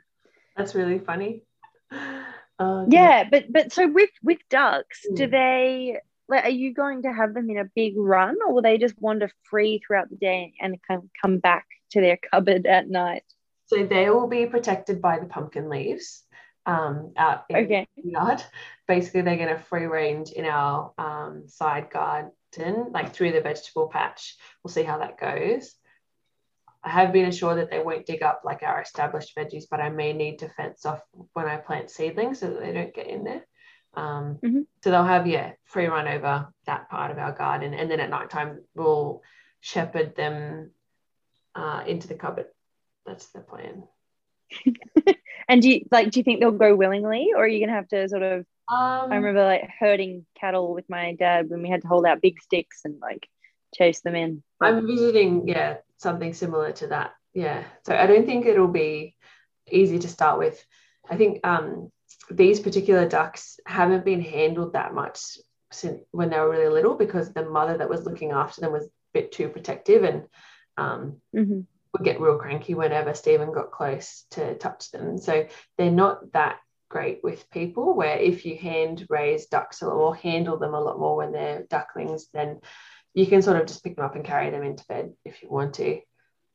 That's 0.58 0.76
really 0.76 1.00
funny. 1.00 1.44
Oh, 2.60 2.86
yeah, 2.90 3.28
but 3.30 3.52
but 3.52 3.74
so 3.74 3.88
with 3.88 4.12
with 4.22 4.40
ducks, 4.50 5.06
mm. 5.10 5.16
do 5.16 5.28
they 5.28 5.98
like 6.28 6.46
are 6.46 6.50
you 6.50 6.74
going 6.74 7.04
to 7.04 7.14
have 7.14 7.34
them 7.34 7.50
in 7.50 7.58
a 7.58 7.70
big 7.76 7.94
run 7.98 8.38
or 8.46 8.54
will 8.54 8.62
they 8.62 8.78
just 8.78 9.00
wander 9.00 9.30
free 9.50 9.82
throughout 9.86 10.10
the 10.10 10.16
day 10.16 10.54
and 10.60 10.78
come 10.88 11.10
come 11.22 11.40
back 11.40 11.66
to 11.92 12.02
their 12.02 12.18
cupboard 12.18 12.66
at 12.66 12.88
night? 12.88 13.24
So 13.66 13.86
they 13.86 14.10
will 14.10 14.28
be 14.28 14.46
protected 14.46 15.02
by 15.02 15.20
the 15.20 15.26
pumpkin 15.26 15.70
leaves 15.70 16.24
um, 16.66 17.14
out 17.18 17.46
in 17.50 17.56
okay. 17.58 17.88
the 17.98 18.12
yard. 18.12 18.44
Basically 18.88 19.22
they're 19.22 19.38
going 19.38 19.50
to 19.50 19.58
free 19.58 19.86
range 19.86 20.32
in 20.32 20.46
our 20.46 20.94
um, 20.98 21.48
side 21.48 21.90
garden 21.90 22.32
like 22.92 23.14
through 23.14 23.32
the 23.32 23.42
vegetable 23.42 23.88
patch. 23.88 24.36
We'll 24.64 24.74
see 24.74 24.84
how 24.84 25.00
that 25.00 25.20
goes 25.20 25.74
I 26.84 26.90
have 26.90 27.14
been 27.14 27.26
assured 27.26 27.60
that 27.60 27.72
they 27.72 27.80
won't 27.80 28.06
dig 28.06 28.24
up 28.24 28.42
like 28.44 28.62
our 28.62 28.82
established 28.82 29.36
veggies, 29.38 29.66
but 29.70 29.80
I 29.80 29.90
may 29.90 30.12
need 30.12 30.40
to 30.40 30.50
fence 30.50 30.86
off 30.86 31.02
when 31.34 31.46
I 31.46 31.58
plant 31.58 31.90
seedlings 31.90 32.40
so 32.40 32.50
that 32.50 32.60
they 32.60 32.74
don't 32.74 32.94
get 32.94 33.08
in 33.08 33.24
there. 33.24 33.46
Um, 33.94 34.40
mm-hmm. 34.44 34.62
So 34.84 34.92
they'll 34.92 35.06
have, 35.06 35.28
yeah, 35.28 35.54
free 35.66 35.86
run 35.88 36.08
over 36.08 36.50
that 36.66 36.90
part 36.90 37.12
of 37.12 37.18
our 37.18 37.32
garden. 37.32 37.74
And 37.74 37.90
then 37.90 38.00
at 38.00 38.10
night 38.10 38.30
time, 38.30 38.60
we'll 38.76 39.22
shepherd 39.62 40.16
them 40.16 40.72
uh, 41.56 41.84
into 41.88 42.08
the 42.08 42.16
cupboard. 42.16 42.48
That's 43.06 43.28
the 43.28 43.40
plan. 43.40 43.84
and 45.48 45.62
do 45.62 45.70
you 45.70 45.86
like, 45.90 46.12
do 46.12 46.20
you 46.20 46.24
think 46.24 46.40
they'll 46.40 46.52
go 46.52 46.76
willingly 46.76 47.30
or 47.36 47.44
are 47.44 47.48
you 47.48 47.60
going 47.60 47.70
to 47.70 47.76
have 47.76 47.88
to 47.90 48.10
sort 48.10 48.24
of, 48.24 48.40
um, 48.70 49.12
I 49.12 49.16
remember 49.16 49.44
like 49.44 49.70
herding 49.80 50.26
cattle 50.40 50.74
with 50.74 50.90
my 50.90 51.16
dad 51.16 51.50
when 51.50 51.62
we 51.62 51.70
had 51.70 51.82
to 51.82 51.88
hold 51.88 52.06
out 52.06 52.22
big 52.22 52.42
sticks 52.42 52.82
and 52.86 53.00
like 53.00 53.28
chase 53.74 54.02
them 54.02 54.16
in. 54.16 54.44
I'm 54.62 54.86
visiting, 54.88 55.48
yeah, 55.48 55.78
something 55.98 56.34
similar 56.34 56.72
to 56.74 56.88
that. 56.88 57.14
Yeah. 57.34 57.64
So 57.86 57.96
I 57.96 58.06
don't 58.08 58.26
think 58.26 58.46
it'll 58.46 58.68
be 58.68 59.16
easy 59.70 60.00
to 60.00 60.08
start 60.08 60.40
with. 60.40 60.64
I 61.10 61.18
think 61.18 61.46
um, 61.46 61.92
these 62.30 62.60
particular 62.60 63.08
ducks 63.08 63.60
haven't 63.66 64.06
been 64.06 64.22
handled 64.22 64.74
that 64.74 64.94
much 64.94 65.20
since 65.72 66.02
when 66.12 66.30
they 66.30 66.40
were 66.40 66.50
really 66.50 66.70
little 66.70 66.96
because 66.96 67.34
the 67.34 67.46
mother 67.46 67.78
that 67.78 67.90
was 67.90 68.06
looking 68.06 68.32
after 68.32 68.62
them 68.62 68.72
was 68.72 68.86
a 68.86 68.90
bit 69.14 69.32
too 69.32 69.50
protective 69.50 70.04
and 70.04 70.24
um, 70.78 71.18
mm-hmm. 71.36 71.62
would 71.94 72.04
get 72.04 72.22
real 72.22 72.38
cranky 72.38 72.76
whenever 72.76 73.14
Stephen 73.14 73.52
got 73.52 73.72
close 73.72 74.26
to 74.32 74.56
touch 74.56 74.92
them. 74.92 75.18
So 75.18 75.48
they're 75.78 75.92
not 75.92 76.32
that 76.34 76.60
great 76.90 77.22
with 77.24 77.50
people. 77.50 77.96
Where 77.96 78.18
if 78.18 78.46
you 78.46 78.56
hand 78.56 79.06
raise 79.10 79.48
ducks 79.48 79.82
or 79.82 80.16
handle 80.16 80.58
them 80.58 80.76
a 80.76 80.80
lot 80.80 81.00
more 81.00 81.18
when 81.18 81.32
they're 81.32 81.66
ducklings, 81.70 82.28
then 82.34 82.60
you 83.14 83.28
can 83.28 83.42
sort 83.42 83.58
of 83.58 83.68
just 83.68 83.84
pick 83.84 83.96
them 83.96 84.06
up 84.06 84.16
and 84.16 84.26
carry 84.26 84.50
them 84.50 84.64
into 84.64 84.86
bed 84.86 85.14
if 85.24 85.42
you 85.44 85.50
want 85.50 85.76
to. 85.76 86.00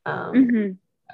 Um, 0.05 0.33
mm-hmm. 0.35 0.73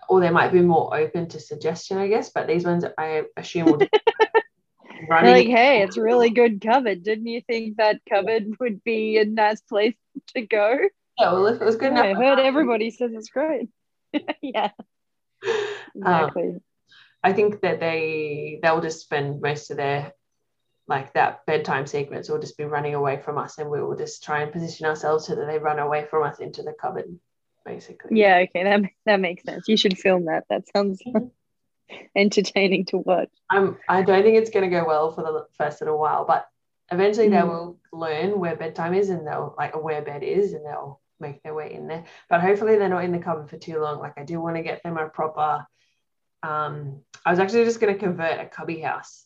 Or 0.09 0.21
they 0.21 0.31
might 0.31 0.53
be 0.53 0.61
more 0.61 0.97
open 0.97 1.29
to 1.29 1.41
suggestion, 1.41 1.99
I 1.99 2.09
guess. 2.09 2.31
But 2.31 2.47
these 2.47 2.65
ones, 2.65 2.85
I 2.99 3.25
assume, 3.37 3.67
will 3.67 3.79
running. 5.09 5.33
Like, 5.33 5.47
hey, 5.47 5.83
it's 5.85 5.97
really 5.97 6.31
good 6.31 6.61
cupboard. 6.61 7.03
Didn't 7.03 7.27
you 7.27 7.43
think 7.43 7.77
that 7.77 8.01
cupboard 8.09 8.45
would 8.61 8.83
be 8.85 9.19
a 9.19 9.25
nice 9.25 9.61
place 9.61 9.95
to 10.35 10.43
go? 10.43 10.79
Yeah, 11.19 11.33
well, 11.33 11.47
if 11.47 11.61
it 11.61 11.65
was 11.65 11.77
good 11.77 11.93
yeah, 11.93 12.05
enough. 12.05 12.23
I 12.23 12.25
heard 12.25 12.39
everybody 12.41 12.91
says 12.91 13.13
it's 13.15 13.29
great. 13.29 13.69
yeah. 14.43 14.71
Exactly. 15.95 16.49
Um, 16.49 16.61
I 17.23 17.33
think 17.33 17.61
that 17.63 17.81
they 17.81 18.59
they'll 18.63 18.81
just 18.81 19.01
spend 19.01 19.41
most 19.41 19.71
of 19.71 19.77
their 19.77 20.13
like 20.87 21.13
that 21.15 21.47
bedtime 21.47 21.87
sequence 21.87 22.29
will 22.29 22.39
just 22.39 22.59
be 22.59 22.65
running 22.65 22.95
away 22.95 23.19
from 23.19 23.39
us 23.39 23.59
and 23.59 23.71
we 23.71 23.83
will 23.83 23.97
just 23.97 24.23
try 24.23 24.43
and 24.43 24.53
position 24.53 24.87
ourselves 24.87 25.27
so 25.27 25.35
that 25.35 25.47
they 25.47 25.59
run 25.59 25.79
away 25.79 26.05
from 26.05 26.23
us 26.23 26.39
into 26.39 26.63
the 26.63 26.75
cupboard 26.79 27.19
basically 27.65 28.19
yeah 28.19 28.45
okay 28.45 28.65
that, 28.65 28.83
that 29.07 29.21
makes 29.21 29.43
sense 29.43 29.67
you 29.67 29.77
should 29.77 29.97
film 29.97 30.27
that 30.27 30.45
that 30.51 30.63
sounds 30.75 31.01
mm-hmm. 31.03 31.27
entertaining 32.17 32.85
to 32.87 32.99
watch. 32.99 33.31
I'm, 33.51 33.77
I 33.89 34.03
don't 34.03 34.23
think 34.23 34.37
it's 34.37 34.51
going 34.51 34.69
to 34.69 34.75
go 34.75 34.87
well 34.87 35.13
for 35.13 35.23
the 35.23 35.47
first 35.57 35.81
little 35.81 35.99
while, 35.99 36.25
but 36.25 36.47
eventually 36.91 37.29
mm. 37.29 37.33
they 37.33 37.43
will 37.43 37.79
learn 37.93 38.39
where 38.39 38.57
bedtime 38.57 38.95
is 38.95 39.11
and 39.11 39.27
they'll 39.27 39.55
like 39.57 39.81
where 39.83 40.03
bed 40.03 40.23
is 40.23 40.53
and 40.53 40.65
they'll 40.65 41.01
make 41.21 41.43
their 41.43 41.55
way 41.55 41.73
in 41.73 41.87
there. 41.87 42.05
But 42.29 42.41
hopefully 42.41 42.77
they're 42.77 42.89
not 42.89 43.05
in 43.05 43.13
the 43.13 43.19
cupboard 43.19 43.51
for 43.51 43.59
too 43.59 43.81
long. 43.81 43.99
Like 43.99 44.15
I 44.17 44.25
do 44.25 44.41
want 44.41 44.57
to 44.57 44.63
get 44.63 44.83
them 44.83 44.97
a 44.97 45.09
proper. 45.09 45.67
Um, 46.43 47.01
I 47.25 47.31
was 47.31 47.39
actually 47.39 47.65
just 47.65 47.81
going 47.81 47.93
to 47.93 47.99
convert 47.99 48.41
a 48.41 48.47
cubby 48.47 48.81
house, 48.81 49.25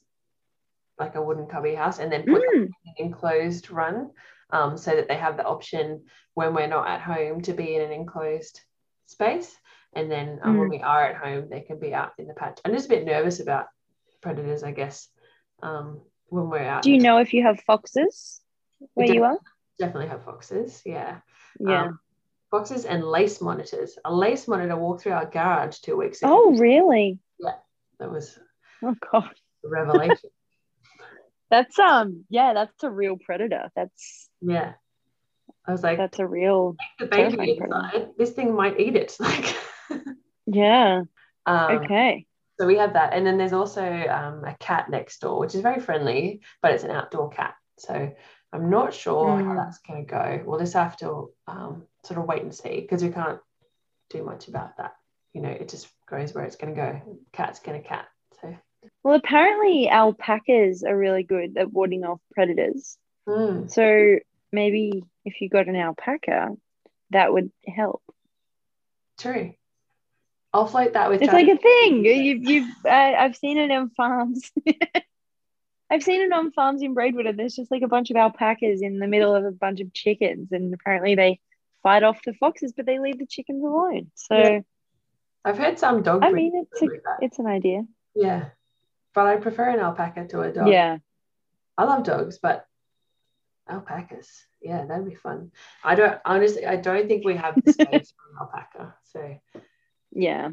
like 0.98 1.14
a 1.14 1.22
wooden 1.22 1.46
cubby 1.46 1.74
house, 1.74 1.98
and 1.98 2.10
then 2.10 2.24
put 2.24 2.42
mm. 2.42 2.64
an 2.64 2.94
enclosed 2.96 3.70
run, 3.70 4.10
um, 4.50 4.76
so 4.76 4.94
that 4.94 5.08
they 5.08 5.16
have 5.16 5.36
the 5.36 5.44
option 5.44 6.04
when 6.34 6.54
we're 6.54 6.66
not 6.66 6.88
at 6.88 7.00
home 7.00 7.42
to 7.42 7.52
be 7.52 7.76
in 7.76 7.82
an 7.82 7.92
enclosed 7.92 8.60
space. 9.06 9.54
And 9.94 10.10
then 10.10 10.38
um, 10.42 10.56
mm. 10.56 10.60
when 10.60 10.68
we 10.68 10.80
are 10.80 11.04
at 11.04 11.16
home, 11.16 11.48
they 11.50 11.60
can 11.60 11.78
be 11.78 11.94
out 11.94 12.12
in 12.18 12.26
the 12.26 12.34
patch. 12.34 12.60
I'm 12.64 12.72
just 12.72 12.86
a 12.86 12.90
bit 12.90 13.04
nervous 13.04 13.40
about 13.40 13.66
predators, 14.20 14.62
I 14.62 14.72
guess, 14.72 15.08
um, 15.62 16.02
when 16.28 16.50
we're 16.50 16.58
out. 16.58 16.82
Do 16.82 16.92
you 16.92 17.00
know 17.00 17.18
if 17.18 17.32
you 17.32 17.42
have 17.42 17.60
foxes 17.60 18.40
where 18.94 19.06
you 19.06 19.24
are? 19.24 19.38
Definitely 19.78 20.08
have 20.08 20.24
foxes, 20.24 20.82
yeah. 20.84 21.18
Yeah. 21.58 21.84
Um, 21.84 22.00
foxes 22.50 22.84
and 22.84 23.04
lace 23.04 23.40
monitors. 23.40 23.98
A 24.04 24.14
lace 24.14 24.46
monitor 24.48 24.76
walked 24.76 25.02
through 25.02 25.12
our 25.12 25.26
garage 25.26 25.78
two 25.78 25.96
weeks 25.96 26.22
ago. 26.22 26.32
Oh, 26.32 26.58
really? 26.58 27.18
Yeah, 27.38 27.52
that 27.98 28.10
was. 28.10 28.38
Oh 28.82 28.94
God. 29.10 29.34
A 29.64 29.68
revelation. 29.68 30.30
That's 31.50 31.78
um, 31.78 32.24
yeah, 32.28 32.52
that's 32.54 32.82
a 32.82 32.90
real 32.90 33.16
predator. 33.16 33.70
That's 33.74 34.28
yeah. 34.40 34.74
I 35.66 35.72
was 35.72 35.82
like, 35.82 35.98
that's 35.98 36.18
a 36.18 36.26
real. 36.26 36.76
The 36.98 37.06
baby 37.06 37.58
inside. 37.60 38.10
This 38.16 38.30
thing 38.30 38.54
might 38.54 38.80
eat 38.80 38.96
it. 38.96 39.16
Like. 39.20 39.56
yeah. 40.46 41.02
Um, 41.44 41.78
okay. 41.78 42.26
So 42.58 42.66
we 42.66 42.76
have 42.76 42.94
that. 42.94 43.12
And 43.12 43.26
then 43.26 43.38
there's 43.38 43.52
also 43.52 43.82
um, 43.82 44.44
a 44.44 44.56
cat 44.58 44.90
next 44.90 45.20
door, 45.20 45.38
which 45.38 45.54
is 45.54 45.60
very 45.60 45.80
friendly, 45.80 46.40
but 46.62 46.72
it's 46.72 46.84
an 46.84 46.90
outdoor 46.90 47.30
cat. 47.30 47.54
So 47.78 48.12
I'm 48.52 48.70
not 48.70 48.94
sure 48.94 49.28
mm. 49.28 49.44
how 49.44 49.54
that's 49.54 49.78
going 49.78 50.04
to 50.04 50.10
go. 50.10 50.42
We'll 50.44 50.58
just 50.58 50.72
have 50.72 50.96
to 50.98 51.30
um, 51.46 51.84
sort 52.04 52.18
of 52.18 52.26
wait 52.26 52.42
and 52.42 52.54
see 52.54 52.80
because 52.80 53.02
we 53.02 53.10
can't 53.10 53.40
do 54.10 54.24
much 54.24 54.48
about 54.48 54.78
that. 54.78 54.94
You 55.34 55.42
know, 55.42 55.50
it 55.50 55.68
just 55.68 55.88
goes 56.08 56.34
where 56.34 56.44
it's 56.44 56.56
going 56.56 56.74
to 56.74 56.80
go. 56.80 57.20
Cat's 57.32 57.60
going 57.60 57.80
to 57.80 57.86
cat. 57.86 58.06
Well, 59.02 59.14
apparently 59.14 59.88
alpacas 59.88 60.82
are 60.84 60.96
really 60.96 61.22
good 61.22 61.56
at 61.56 61.72
warding 61.72 62.04
off 62.04 62.20
predators. 62.32 62.96
Mm. 63.28 63.70
So 63.70 64.18
maybe 64.52 65.04
if 65.24 65.40
you 65.40 65.48
got 65.48 65.68
an 65.68 65.76
alpaca, 65.76 66.56
that 67.10 67.32
would 67.32 67.50
help. 67.66 68.02
True. 69.18 69.54
I'll 70.52 70.66
float 70.66 70.94
that 70.94 71.10
with. 71.10 71.22
It's 71.22 71.32
like 71.32 71.48
a 71.48 71.56
thing. 71.58 72.04
You've, 72.04 72.48
you've 72.48 72.74
uh, 72.84 72.88
I've 72.88 73.36
seen 73.36 73.58
it 73.58 73.70
in 73.70 73.90
farms. 73.90 74.50
I've 75.90 76.02
seen 76.02 76.20
it 76.20 76.32
on 76.32 76.52
farms 76.52 76.82
in 76.82 76.94
Braidwood, 76.94 77.26
and 77.26 77.38
there's 77.38 77.56
just 77.56 77.70
like 77.70 77.82
a 77.82 77.88
bunch 77.88 78.10
of 78.10 78.16
alpacas 78.16 78.82
in 78.82 78.98
the 78.98 79.06
middle 79.06 79.34
of 79.34 79.44
a 79.44 79.50
bunch 79.50 79.80
of 79.80 79.92
chickens, 79.92 80.52
and 80.52 80.72
apparently 80.72 81.14
they 81.14 81.40
fight 81.82 82.02
off 82.02 82.22
the 82.24 82.34
foxes, 82.34 82.72
but 82.76 82.86
they 82.86 82.98
leave 82.98 83.18
the 83.18 83.26
chickens 83.26 83.64
alone. 83.64 84.10
So 84.14 84.36
Yeah. 84.36 84.60
I've 85.44 85.58
heard 85.58 85.78
some 85.78 86.02
dog. 86.02 86.24
I 86.24 86.32
mean, 86.32 86.52
it's 86.54 86.82
a, 86.82 86.86
it's 87.20 87.38
an 87.38 87.46
idea. 87.46 87.84
yeah, 88.14 88.50
but 89.18 89.26
I 89.26 89.34
prefer 89.34 89.70
an 89.70 89.80
alpaca 89.80 90.28
to 90.28 90.42
a 90.42 90.52
dog. 90.52 90.68
Yeah, 90.68 90.98
I 91.76 91.82
love 91.82 92.04
dogs, 92.04 92.38
but 92.40 92.64
alpacas, 93.68 94.46
yeah, 94.62 94.84
that'd 94.84 95.08
be 95.08 95.16
fun. 95.16 95.50
I 95.82 95.96
don't 95.96 96.20
honestly, 96.24 96.64
I 96.64 96.76
don't 96.76 97.08
think 97.08 97.24
we 97.24 97.34
have 97.34 97.56
the 97.56 97.72
space 97.72 98.14
for 98.14 98.30
an 98.30 98.38
alpaca. 98.40 98.94
So 99.02 99.36
yeah. 100.12 100.50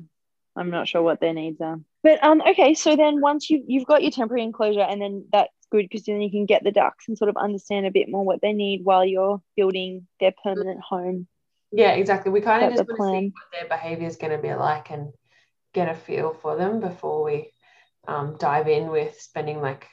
I'm 0.55 0.71
not 0.71 0.87
sure 0.87 1.03
what 1.03 1.19
their 1.19 1.33
needs 1.33 1.61
are. 1.61 1.79
But 2.01 2.23
um, 2.23 2.41
okay, 2.41 2.73
so 2.73 2.95
then 2.95 3.21
once 3.21 3.51
you 3.51 3.63
you've 3.67 3.85
got 3.85 4.01
your 4.01 4.09
temporary 4.09 4.41
enclosure, 4.41 4.79
and 4.79 4.99
then 4.99 5.27
that's 5.31 5.53
good 5.69 5.85
because 5.87 6.07
then 6.07 6.23
you 6.23 6.31
can 6.31 6.47
get 6.47 6.63
the 6.63 6.71
ducks 6.71 7.07
and 7.07 7.15
sort 7.15 7.29
of 7.29 7.37
understand 7.37 7.85
a 7.85 7.91
bit 7.91 8.09
more 8.09 8.25
what 8.25 8.41
they 8.41 8.53
need 8.53 8.83
while 8.83 9.05
you're 9.05 9.43
building 9.55 10.07
their 10.19 10.33
permanent 10.43 10.81
home. 10.81 11.27
yeah, 11.71 11.91
exactly. 11.91 12.31
We 12.31 12.41
kind 12.41 12.65
of 12.65 12.71
just 12.71 12.89
want 12.89 12.97
to 12.97 13.19
see 13.19 13.31
what 13.31 13.51
their 13.51 13.69
behavior 13.69 14.07
is 14.07 14.15
going 14.15 14.35
to 14.35 14.41
be 14.41 14.55
like 14.55 14.89
and 14.89 15.13
get 15.75 15.87
a 15.87 15.93
feel 15.93 16.33
for 16.33 16.55
them 16.55 16.79
before 16.79 17.23
we 17.23 17.51
um, 18.07 18.37
dive 18.39 18.67
in 18.67 18.89
with 18.89 19.19
spending 19.19 19.61
like 19.61 19.87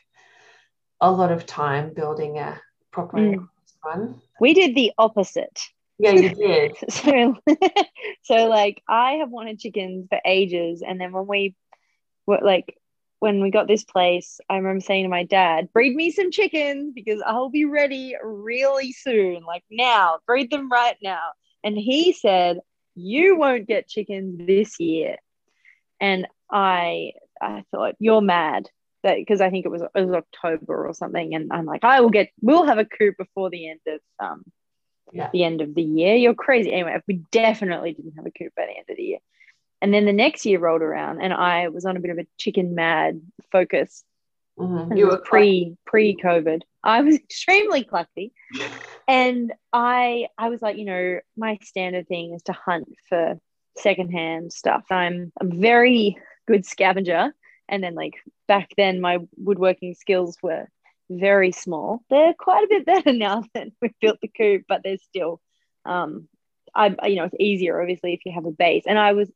a 1.01 1.11
lot 1.11 1.33
of 1.33 1.47
time 1.47 1.93
building 1.95 2.39
a 2.39 2.61
proper 2.91 3.19
Mm. 3.19 3.49
one. 3.83 4.21
We 4.41 4.55
did 4.55 4.75
the 4.75 4.93
opposite. 4.99 5.61
Yeah, 5.99 6.13
you 6.13 6.31
did. 6.31 6.73
so 6.89 7.37
so 8.23 8.35
like 8.49 8.83
I 8.89 9.13
have 9.15 9.31
wanted 9.31 9.59
chickens 9.59 10.07
for 10.09 10.21
ages 10.25 10.83
and 10.87 11.01
then 11.01 11.13
when 11.13 11.27
we 11.27 11.55
were 12.27 12.41
like 12.43 12.77
when 13.21 13.41
we 13.41 13.51
got 13.51 13.69
this 13.69 13.85
place 13.85 14.41
I 14.49 14.57
remember 14.57 14.81
saying 14.81 15.05
to 15.05 15.09
my 15.09 15.25
dad 15.25 15.73
breed 15.73 15.95
me 15.95 16.11
some 16.11 16.31
chickens 16.31 16.93
because 16.95 17.23
I'll 17.25 17.51
be 17.51 17.65
ready 17.65 18.15
really 18.23 18.93
soon 18.93 19.45
like 19.45 19.63
now 19.71 20.19
breed 20.27 20.51
them 20.51 20.69
right 20.71 20.97
now 21.03 21.23
and 21.63 21.77
he 21.77 22.13
said 22.13 22.59
you 22.95 23.37
won't 23.37 23.69
get 23.69 23.89
chickens 23.89 24.45
this 24.47 24.81
year 24.81 25.17
and 26.01 26.27
I 26.51 27.13
I 27.43 27.65
thought 27.71 27.95
you're 27.99 28.21
mad 28.21 28.69
that 29.03 29.17
because 29.17 29.41
I 29.41 29.51
think 29.51 29.67
it 29.67 29.71
was 29.71 29.83
it 29.83 30.07
was 30.07 30.15
October 30.15 30.87
or 30.87 30.95
something 30.95 31.35
and 31.35 31.53
I'm 31.53 31.67
like 31.67 31.85
I 31.85 32.01
will 32.01 32.11
get 32.11 32.31
we'll 32.41 32.67
have 32.67 32.79
a 32.79 32.85
coup 32.85 33.13
before 33.19 33.51
the 33.51 33.69
end 33.71 33.81
of 33.89 34.01
um 34.21 34.43
Yeah. 35.13 35.29
the 35.33 35.45
end 35.45 35.61
of 35.61 35.75
the 35.75 35.83
year. 35.83 36.15
You're 36.15 36.35
crazy. 36.35 36.73
Anyway, 36.73 36.97
we 37.09 37.21
definitely 37.33 37.93
didn't 37.95 38.15
have 38.17 38.27
a 38.27 38.31
coup 38.31 38.51
by 38.57 38.67
the 38.67 38.77
end 38.77 38.87
of 38.89 38.97
the 38.97 39.03
year. 39.03 39.19
And 39.81 39.93
then 39.93 40.07
the 40.07 40.13
next 40.13 40.47
year 40.47 40.61
rolled 40.61 40.83
around 40.83 41.21
and 41.21 41.33
I 41.35 41.69
was 41.69 41.85
on 41.85 41.97
a 41.97 42.01
bit 42.01 42.13
of 42.13 42.19
a 42.19 42.27
chicken 42.39 42.75
mad 42.77 43.21
focus. 43.51 44.05
Mhm. 44.59 44.97
You 44.97 45.07
were 45.09 45.19
pre 45.19 45.77
pre 45.87 46.15
COVID. 46.17 46.63
I 46.85 47.01
was 47.03 47.17
extremely 47.25 47.85
clucky. 47.85 48.33
And 49.09 49.53
I 49.73 50.29
I 50.39 50.49
was 50.49 50.63
like, 50.63 50.77
you 50.79 50.85
know, 50.85 51.19
my 51.37 51.59
standard 51.63 52.07
thing 52.07 52.35
is 52.35 52.43
to 52.45 52.53
hunt 52.53 52.87
for 53.09 53.37
secondhand 53.77 54.53
stuff. 54.53 54.85
I'm 54.91 55.33
I'm 55.41 55.61
very 55.61 56.17
good 56.47 56.67
scavenger. 56.67 57.33
And 57.69 57.83
then 57.83 57.95
like 57.95 58.15
back 58.49 58.71
then 58.77 59.01
my 59.01 59.19
woodworking 59.37 59.95
skills 59.95 60.37
were 60.43 60.69
very 61.11 61.53
small. 61.53 62.03
They're 62.11 62.35
quite 62.35 62.65
a 62.65 62.69
bit 62.69 62.87
better 62.87 63.13
now 63.13 63.45
that 63.55 63.69
we've 63.81 63.99
built 64.01 64.19
the 64.21 64.29
coop, 64.29 64.65
but 64.69 64.83
they're 64.83 64.99
still 64.99 65.41
um 65.85 66.29
I 66.75 66.95
you 67.07 67.17
know 67.17 67.25
it's 67.25 67.35
easier 67.39 67.81
obviously 67.81 68.15
if 68.15 68.21
you 68.25 68.33
have 68.33 68.47
a 68.47 68.51
base. 68.51 68.85
And 68.87 68.99
I 68.99 69.13
was 69.13 69.31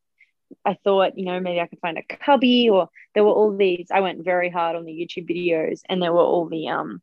I 0.64 0.74
thought, 0.84 1.18
you 1.18 1.24
know, 1.24 1.40
maybe 1.40 1.60
I 1.60 1.66
could 1.66 1.80
find 1.80 1.98
a 1.98 2.16
cubby 2.16 2.68
or 2.70 2.88
there 3.14 3.24
were 3.24 3.32
all 3.32 3.56
these 3.56 3.88
I 3.90 4.00
went 4.00 4.24
very 4.24 4.50
hard 4.50 4.76
on 4.76 4.84
the 4.84 4.92
YouTube 4.92 5.28
videos 5.28 5.80
and 5.88 6.00
there 6.00 6.12
were 6.12 6.20
all 6.20 6.48
the 6.48 6.68
um 6.68 7.02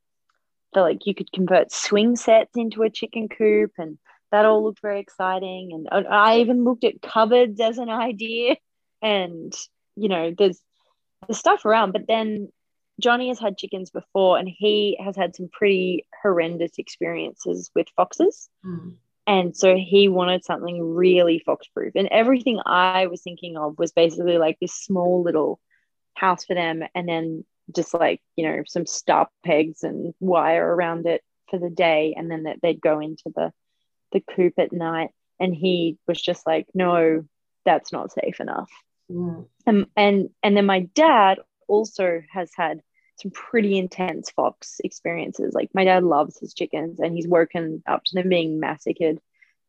the 0.74 0.82
like 0.82 1.06
you 1.06 1.14
could 1.16 1.32
convert 1.32 1.72
swing 1.72 2.16
sets 2.16 2.56
into 2.56 2.84
a 2.84 2.90
chicken 2.90 3.30
coop 3.30 3.72
and 3.78 3.98
that 4.32 4.46
all 4.46 4.64
looked 4.64 4.82
very 4.82 5.00
exciting 5.00 5.88
and 5.92 6.08
I 6.08 6.40
even 6.40 6.64
looked 6.64 6.84
at 6.84 7.02
cupboards 7.02 7.60
as 7.60 7.78
an 7.78 7.90
idea 7.90 8.56
and 9.02 9.54
you 9.96 10.10
know 10.10 10.34
there's 10.38 10.60
the 11.28 11.34
stuff 11.34 11.66
around 11.66 11.92
but 11.92 12.08
then 12.08 12.50
Johnny 13.02 13.30
has 13.30 13.40
had 13.40 13.58
chickens 13.58 13.90
before 13.90 14.38
and 14.38 14.48
he 14.48 14.98
has 15.04 15.16
had 15.16 15.36
some 15.36 15.50
pretty 15.52 16.06
horrendous 16.22 16.74
experiences 16.78 17.72
with 17.76 17.88
foxes 17.96 18.50
Mm. 18.66 18.96
and 19.26 19.56
so 19.56 19.76
he 19.76 20.10
wanted 20.10 20.44
something 20.44 20.94
really 20.94 21.40
fox 21.40 21.68
proof. 21.68 21.94
And 21.96 22.08
everything 22.10 22.60
I 22.66 23.08
was 23.08 23.22
thinking 23.22 23.58
of 23.58 23.78
was 23.80 23.92
basically 23.94 24.38
like 24.38 24.58
this 24.60 24.74
small 24.74 25.24
little 25.24 25.60
house 26.16 26.44
for 26.46 26.54
them. 26.56 26.84
And 26.94 27.08
then 27.08 27.46
just 27.74 27.94
like, 27.94 28.22
you 28.36 28.46
know, 28.46 28.64
some 28.68 28.86
star 28.86 29.30
pegs 29.46 29.84
and 29.84 30.14
wire 30.20 30.76
around 30.76 31.06
it 31.06 31.22
for 31.50 31.58
the 31.58 31.70
day. 31.70 32.14
And 32.18 32.30
then 32.30 32.44
that 32.44 32.58
they'd 32.62 32.82
go 32.82 33.00
into 33.00 33.32
the, 33.36 33.52
the 34.12 34.22
coop 34.36 34.54
at 34.58 34.74
night. 34.74 35.12
And 35.40 35.56
he 35.56 35.98
was 36.08 36.22
just 36.22 36.46
like, 36.46 36.68
no, 36.74 37.26
that's 37.66 37.92
not 37.94 38.12
safe 38.12 38.40
enough. 38.42 38.70
Mm. 39.12 39.48
Um, 39.68 39.88
and 39.96 40.30
and 40.42 40.58
then 40.58 40.66
my 40.66 40.82
dad 40.82 41.40
also 41.68 42.22
has 42.32 42.52
had 42.56 42.82
some 43.22 43.32
pretty 43.32 43.78
intense 43.78 44.30
fox 44.32 44.82
experiences. 44.84 45.54
Like 45.54 45.70
my 45.74 45.84
dad 45.84 46.04
loves 46.04 46.40
his 46.40 46.54
chickens, 46.54 47.00
and 47.00 47.14
he's 47.16 47.28
woken 47.28 47.84
up 47.88 48.04
to 48.06 48.16
them 48.16 48.30
being 48.30 48.60
massacred 48.60 49.20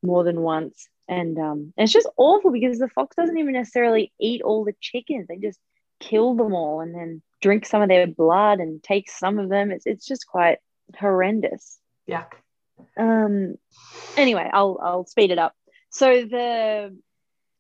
more 0.03 0.25
than 0.25 0.40
once. 0.40 0.88
And 1.09 1.38
um, 1.38 1.73
and 1.77 1.85
it's 1.85 1.92
just 1.92 2.09
awful 2.16 2.51
because 2.51 2.79
the 2.79 2.88
fox 2.88 3.16
doesn't 3.16 3.37
even 3.38 3.53
necessarily 3.53 4.12
eat 4.20 4.42
all 4.42 4.64
the 4.64 4.75
chickens; 4.81 5.27
they 5.29 5.37
just 5.37 5.61
kill 6.01 6.35
them 6.35 6.55
all 6.55 6.81
and 6.81 6.94
then 6.94 7.23
drink 7.40 7.64
some 7.64 7.81
of 7.81 7.88
their 7.88 8.07
blood 8.07 8.59
and 8.61 8.83
take 8.83 9.11
some 9.11 9.38
of 9.38 9.49
them. 9.49 9.70
It's 9.70 9.87
it's 9.87 10.07
just 10.07 10.27
quite 10.27 10.59
horrendous 10.99 11.79
Yuck. 12.09 12.33
um 12.99 13.55
anyway 14.16 14.49
i'll 14.53 14.79
i'll 14.83 15.07
speed 15.07 15.31
it 15.31 15.38
up 15.38 15.55
so 15.90 16.25
the 16.25 16.97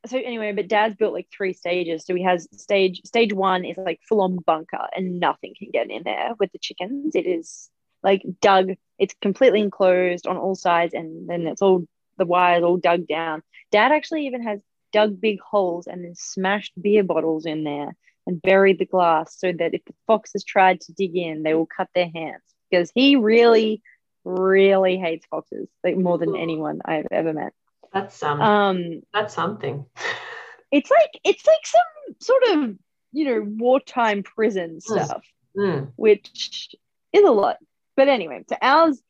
so 0.06 0.18
anyway 0.18 0.52
but 0.52 0.68
dad's 0.68 0.96
built 0.96 1.12
like 1.12 1.28
three 1.34 1.52
stages. 1.52 2.04
So 2.06 2.14
he 2.14 2.22
has 2.22 2.48
stage 2.52 3.02
stage 3.04 3.32
one 3.32 3.64
is 3.64 3.76
like 3.76 4.00
full 4.08 4.22
on 4.22 4.36
bunker 4.36 4.86
and 4.94 5.20
nothing 5.20 5.54
can 5.58 5.70
get 5.72 5.90
in 5.90 6.02
there 6.04 6.32
with 6.38 6.52
the 6.52 6.58
chickens. 6.58 7.14
It 7.14 7.26
is 7.26 7.70
like 8.02 8.22
dug 8.40 8.72
it's 8.98 9.14
completely 9.20 9.60
enclosed 9.60 10.26
on 10.26 10.36
all 10.36 10.54
sides 10.54 10.94
and 10.94 11.28
then 11.28 11.46
it's 11.46 11.62
all 11.62 11.84
the 12.16 12.26
wires 12.26 12.62
all 12.62 12.76
dug 12.76 13.06
down. 13.06 13.42
Dad 13.70 13.92
actually 13.92 14.26
even 14.26 14.42
has 14.42 14.60
dug 14.92 15.20
big 15.20 15.40
holes 15.40 15.86
and 15.86 16.04
then 16.04 16.14
smashed 16.14 16.72
beer 16.80 17.02
bottles 17.02 17.46
in 17.46 17.64
there 17.64 17.96
and 18.26 18.40
buried 18.40 18.78
the 18.78 18.86
glass 18.86 19.38
so 19.38 19.52
that 19.52 19.74
if 19.74 19.84
the 19.84 19.94
foxes 20.06 20.44
tried 20.44 20.80
to 20.80 20.92
dig 20.92 21.16
in 21.16 21.42
they 21.42 21.52
will 21.54 21.66
cut 21.66 21.88
their 21.94 22.08
hands 22.14 22.42
because 22.70 22.90
he 22.94 23.16
really 23.16 23.82
really 24.24 24.96
hates 24.96 25.26
foxes 25.26 25.68
like 25.82 25.96
more 25.96 26.16
than 26.16 26.36
anyone 26.36 26.80
I've 26.84 27.06
ever 27.10 27.32
met. 27.32 27.52
That's 27.94 28.22
um, 28.22 28.40
Um, 28.42 29.02
that's 29.14 29.34
something. 29.34 29.86
it's 30.72 30.90
like 30.90 31.20
it's 31.24 31.46
like 31.46 31.66
some 31.66 32.16
sort 32.20 32.42
of 32.50 32.76
you 33.12 33.24
know 33.24 33.46
wartime 33.58 34.22
prison 34.24 34.78
Mm. 34.78 34.82
stuff, 34.82 35.24
Mm. 35.56 35.92
which 35.96 36.74
is 37.12 37.24
a 37.24 37.30
lot. 37.30 37.58
But 37.96 38.08
anyway, 38.08 38.42
so 38.48 38.56
ours, 38.60 39.00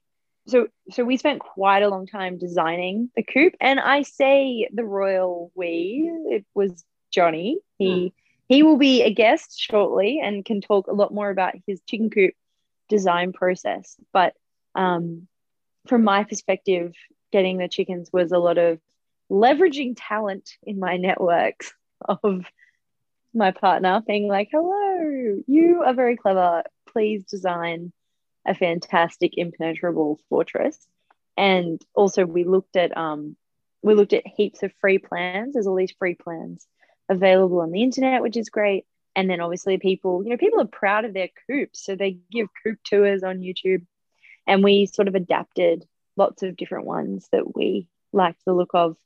so 0.47 0.69
so 0.91 1.05
we 1.05 1.17
spent 1.17 1.41
quite 1.41 1.83
a 1.83 1.89
long 1.89 2.07
time 2.07 2.39
designing 2.39 3.11
the 3.17 3.23
coop, 3.23 3.55
and 3.61 3.81
I 3.81 4.03
say 4.03 4.69
the 4.73 4.85
royal 4.85 5.51
we. 5.55 6.11
It 6.31 6.45
was 6.55 6.85
Johnny. 7.11 7.59
He 7.79 8.13
he 8.49 8.63
will 8.63 8.77
be 8.77 9.03
a 9.03 9.11
guest 9.15 9.59
shortly 9.59 10.21
and 10.23 10.45
can 10.45 10.61
talk 10.61 10.87
a 10.89 10.93
lot 10.93 11.15
more 11.15 11.31
about 11.31 11.55
his 11.67 11.81
chicken 11.89 12.11
coop 12.11 12.35
design 12.91 13.33
process. 13.33 13.97
But 14.13 14.35
um, 14.75 15.27
from 15.87 16.05
my 16.05 16.25
perspective, 16.25 16.93
getting 17.35 17.59
the 17.59 17.67
chickens 17.67 18.11
was 18.13 18.31
a 18.31 18.39
lot 18.39 18.59
of 18.59 18.79
leveraging 19.29 19.97
talent 19.99 20.51
in 20.63 20.79
my 20.79 20.97
networks 20.97 21.75
of 22.09 22.45
my 23.35 23.51
partner 23.51 24.01
being 24.07 24.29
like, 24.29 24.51
hello, 24.53 25.43
you 25.49 25.83
are 25.85 25.95
very 25.95 26.17
clever. 26.17 26.63
Please 26.93 27.25
design 27.25 27.93
a 28.47 28.55
fantastic 28.55 29.33
impenetrable 29.37 30.21
fortress. 30.29 30.79
And 31.37 31.83
also 31.93 32.25
we 32.25 32.45
looked 32.45 32.77
at 32.77 32.97
um 32.97 33.37
we 33.83 33.95
looked 33.95 34.13
at 34.13 34.29
heaps 34.29 34.63
of 34.63 34.73
free 34.81 34.99
plans. 34.99 35.55
There's 35.55 35.67
all 35.67 35.75
these 35.75 35.99
free 35.99 36.15
plans 36.15 36.69
available 37.09 37.63
on 37.63 37.73
the 37.73 37.83
internet, 37.83 38.23
which 38.23 38.37
is 38.37 38.49
great. 38.49 38.87
And 39.17 39.29
then 39.29 39.41
obviously 39.41 39.77
people, 39.79 40.23
you 40.23 40.31
know, 40.31 40.37
people 40.37 40.61
are 40.61 40.67
proud 40.67 41.05
of 41.05 41.15
their 41.15 41.31
coops. 41.51 41.85
So 41.85 41.97
they 41.97 42.19
give 42.31 42.47
coop 42.63 42.79
tours 42.85 43.25
on 43.25 43.41
YouTube. 43.41 43.85
And 44.47 44.63
we 44.63 44.87
sort 44.87 45.09
of 45.09 45.17
adapted 45.17 45.85
lots 46.17 46.43
of 46.43 46.57
different 46.57 46.87
ones 46.87 47.29
that 47.33 47.57
we 47.57 47.89
liked 48.13 48.41
the 48.45 48.53
look 48.53 48.71
of. 48.75 48.97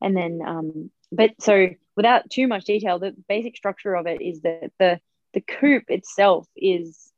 And 0.00 0.16
then 0.16 0.40
um, 0.44 0.90
but 1.10 1.30
so 1.40 1.68
without 1.96 2.30
too 2.30 2.46
much 2.46 2.64
detail, 2.64 2.98
the 2.98 3.14
basic 3.28 3.56
structure 3.56 3.94
of 3.94 4.06
it 4.06 4.20
is 4.20 4.42
that 4.42 4.72
the 4.78 5.00
the 5.34 5.40
coop 5.40 5.84
itself 5.88 6.46
is 6.56 7.10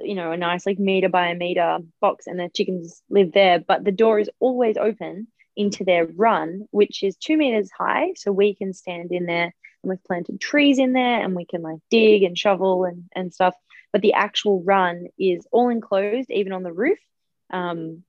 you 0.00 0.14
know 0.14 0.32
a 0.32 0.36
nice 0.36 0.66
like 0.66 0.78
meter 0.78 1.08
by 1.08 1.28
a 1.28 1.34
meter 1.34 1.78
box 2.00 2.26
and 2.26 2.38
the 2.38 2.50
chickens 2.54 3.02
live 3.08 3.32
there 3.32 3.58
but 3.58 3.82
the 3.82 3.90
door 3.90 4.18
is 4.18 4.28
always 4.40 4.76
open 4.76 5.26
into 5.56 5.84
their 5.84 6.04
run 6.04 6.66
which 6.70 7.02
is 7.02 7.16
two 7.16 7.36
meters 7.36 7.70
high 7.76 8.12
so 8.14 8.30
we 8.30 8.54
can 8.54 8.74
stand 8.74 9.10
in 9.10 9.24
there 9.24 9.44
and 9.82 9.90
we've 9.90 10.04
planted 10.04 10.38
trees 10.38 10.78
in 10.78 10.92
there 10.92 11.24
and 11.24 11.34
we 11.34 11.46
can 11.46 11.62
like 11.62 11.78
dig 11.90 12.22
and 12.24 12.36
shovel 12.36 12.84
and, 12.84 13.04
and 13.14 13.32
stuff 13.32 13.54
but 13.96 14.02
the 14.02 14.12
actual 14.12 14.62
run 14.62 15.06
is 15.18 15.46
all 15.50 15.70
enclosed, 15.70 16.30
even 16.30 16.52
on 16.52 16.62
the 16.62 16.72
roof. 16.72 16.98
Um, 17.50 18.02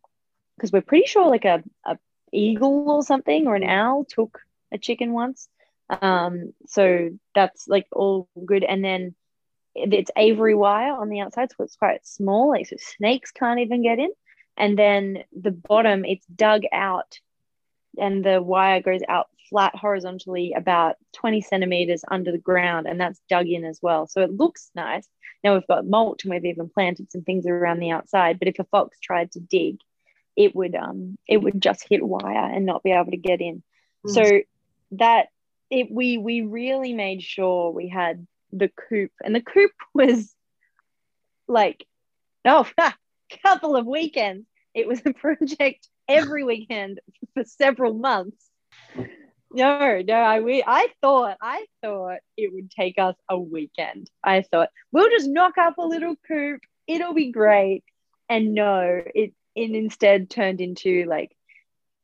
because 0.57 0.71
we're 0.71 0.81
pretty 0.81 1.07
sure 1.07 1.29
like 1.29 1.45
a, 1.45 1.63
a 1.85 1.97
eagle 2.33 2.89
or 2.89 3.03
something 3.03 3.47
or 3.47 3.55
an 3.55 3.63
owl 3.63 4.05
took 4.05 4.39
a 4.71 4.77
chicken 4.77 5.13
once. 5.13 5.47
Um, 5.89 6.53
so 6.65 7.11
that's 7.33 7.67
like 7.67 7.87
all 7.91 8.27
good. 8.45 8.63
And 8.63 8.83
then 8.83 9.15
it's 9.75 10.11
aviary 10.17 10.55
wire 10.55 10.93
on 10.93 11.09
the 11.09 11.21
outside, 11.21 11.51
so 11.51 11.63
it's 11.63 11.75
quite 11.75 12.05
small, 12.05 12.49
like 12.49 12.67
so 12.67 12.75
snakes 12.79 13.31
can't 13.31 13.59
even 13.59 13.83
get 13.83 13.99
in. 13.99 14.09
And 14.57 14.77
then 14.77 15.23
the 15.39 15.51
bottom, 15.51 16.03
it's 16.03 16.25
dug 16.25 16.63
out, 16.73 17.19
and 17.97 18.25
the 18.25 18.41
wire 18.41 18.81
goes 18.81 19.01
out 19.07 19.27
flat 19.49 19.75
horizontally 19.75 20.53
about 20.57 20.95
20 21.13 21.41
centimeters 21.41 22.03
under 22.09 22.31
the 22.31 22.37
ground, 22.37 22.87
and 22.87 22.99
that's 22.99 23.21
dug 23.29 23.47
in 23.47 23.63
as 23.65 23.79
well. 23.81 24.07
So 24.07 24.21
it 24.21 24.33
looks 24.33 24.71
nice. 24.75 25.07
Now 25.43 25.53
we've 25.53 25.67
got 25.67 25.85
mulch 25.85 26.23
and 26.23 26.33
we've 26.33 26.45
even 26.45 26.69
planted 26.69 27.11
some 27.11 27.21
things 27.21 27.45
around 27.45 27.79
the 27.79 27.91
outside. 27.91 28.39
But 28.39 28.47
if 28.47 28.59
a 28.59 28.63
fox 28.65 28.99
tried 28.99 29.31
to 29.33 29.39
dig, 29.39 29.77
it 30.37 30.55
would 30.55 30.75
um 30.75 31.17
it 31.27 31.37
would 31.37 31.59
just 31.59 31.85
hit 31.89 32.05
wire 32.05 32.53
and 32.53 32.65
not 32.65 32.83
be 32.83 32.91
able 32.91 33.11
to 33.11 33.17
get 33.17 33.41
in. 33.41 33.63
Mm. 34.05 34.13
So 34.13 34.39
that 34.91 35.27
it 35.69 35.87
we 35.91 36.17
we 36.17 36.41
really 36.41 36.93
made 36.93 37.23
sure 37.23 37.71
we 37.71 37.89
had 37.89 38.25
the 38.53 38.69
coop 38.89 39.11
and 39.21 39.35
the 39.35 39.41
coop 39.41 39.71
was 39.93 40.33
like 41.47 41.85
oh 42.45 42.65
a 42.77 42.93
couple 43.43 43.75
of 43.75 43.85
weekends. 43.85 44.45
It 44.73 44.87
was 44.87 45.01
a 45.05 45.13
project 45.13 45.87
every 46.07 46.43
weekend 46.43 47.01
for 47.33 47.43
several 47.43 47.93
months. 47.93 48.45
No 49.51 50.01
no 50.01 50.13
i 50.13 50.41
we 50.41 50.63
i 50.65 50.87
thought 51.01 51.37
i 51.41 51.65
thought 51.81 52.19
it 52.35 52.53
would 52.53 52.69
take 52.69 52.99
us 52.99 53.15
a 53.27 53.39
weekend. 53.39 54.09
I 54.23 54.43
thought 54.43 54.69
we'll 54.91 55.09
just 55.09 55.27
knock 55.27 55.57
up 55.57 55.79
a 55.79 55.81
little 55.81 56.15
coop. 56.27 56.61
It'll 56.85 57.15
be 57.15 57.31
great. 57.31 57.83
And 58.29 58.53
no 58.53 59.01
it 59.15 59.33
it 59.57 59.71
instead 59.71 60.29
turned 60.29 60.61
into 60.61 61.05
like 61.07 61.35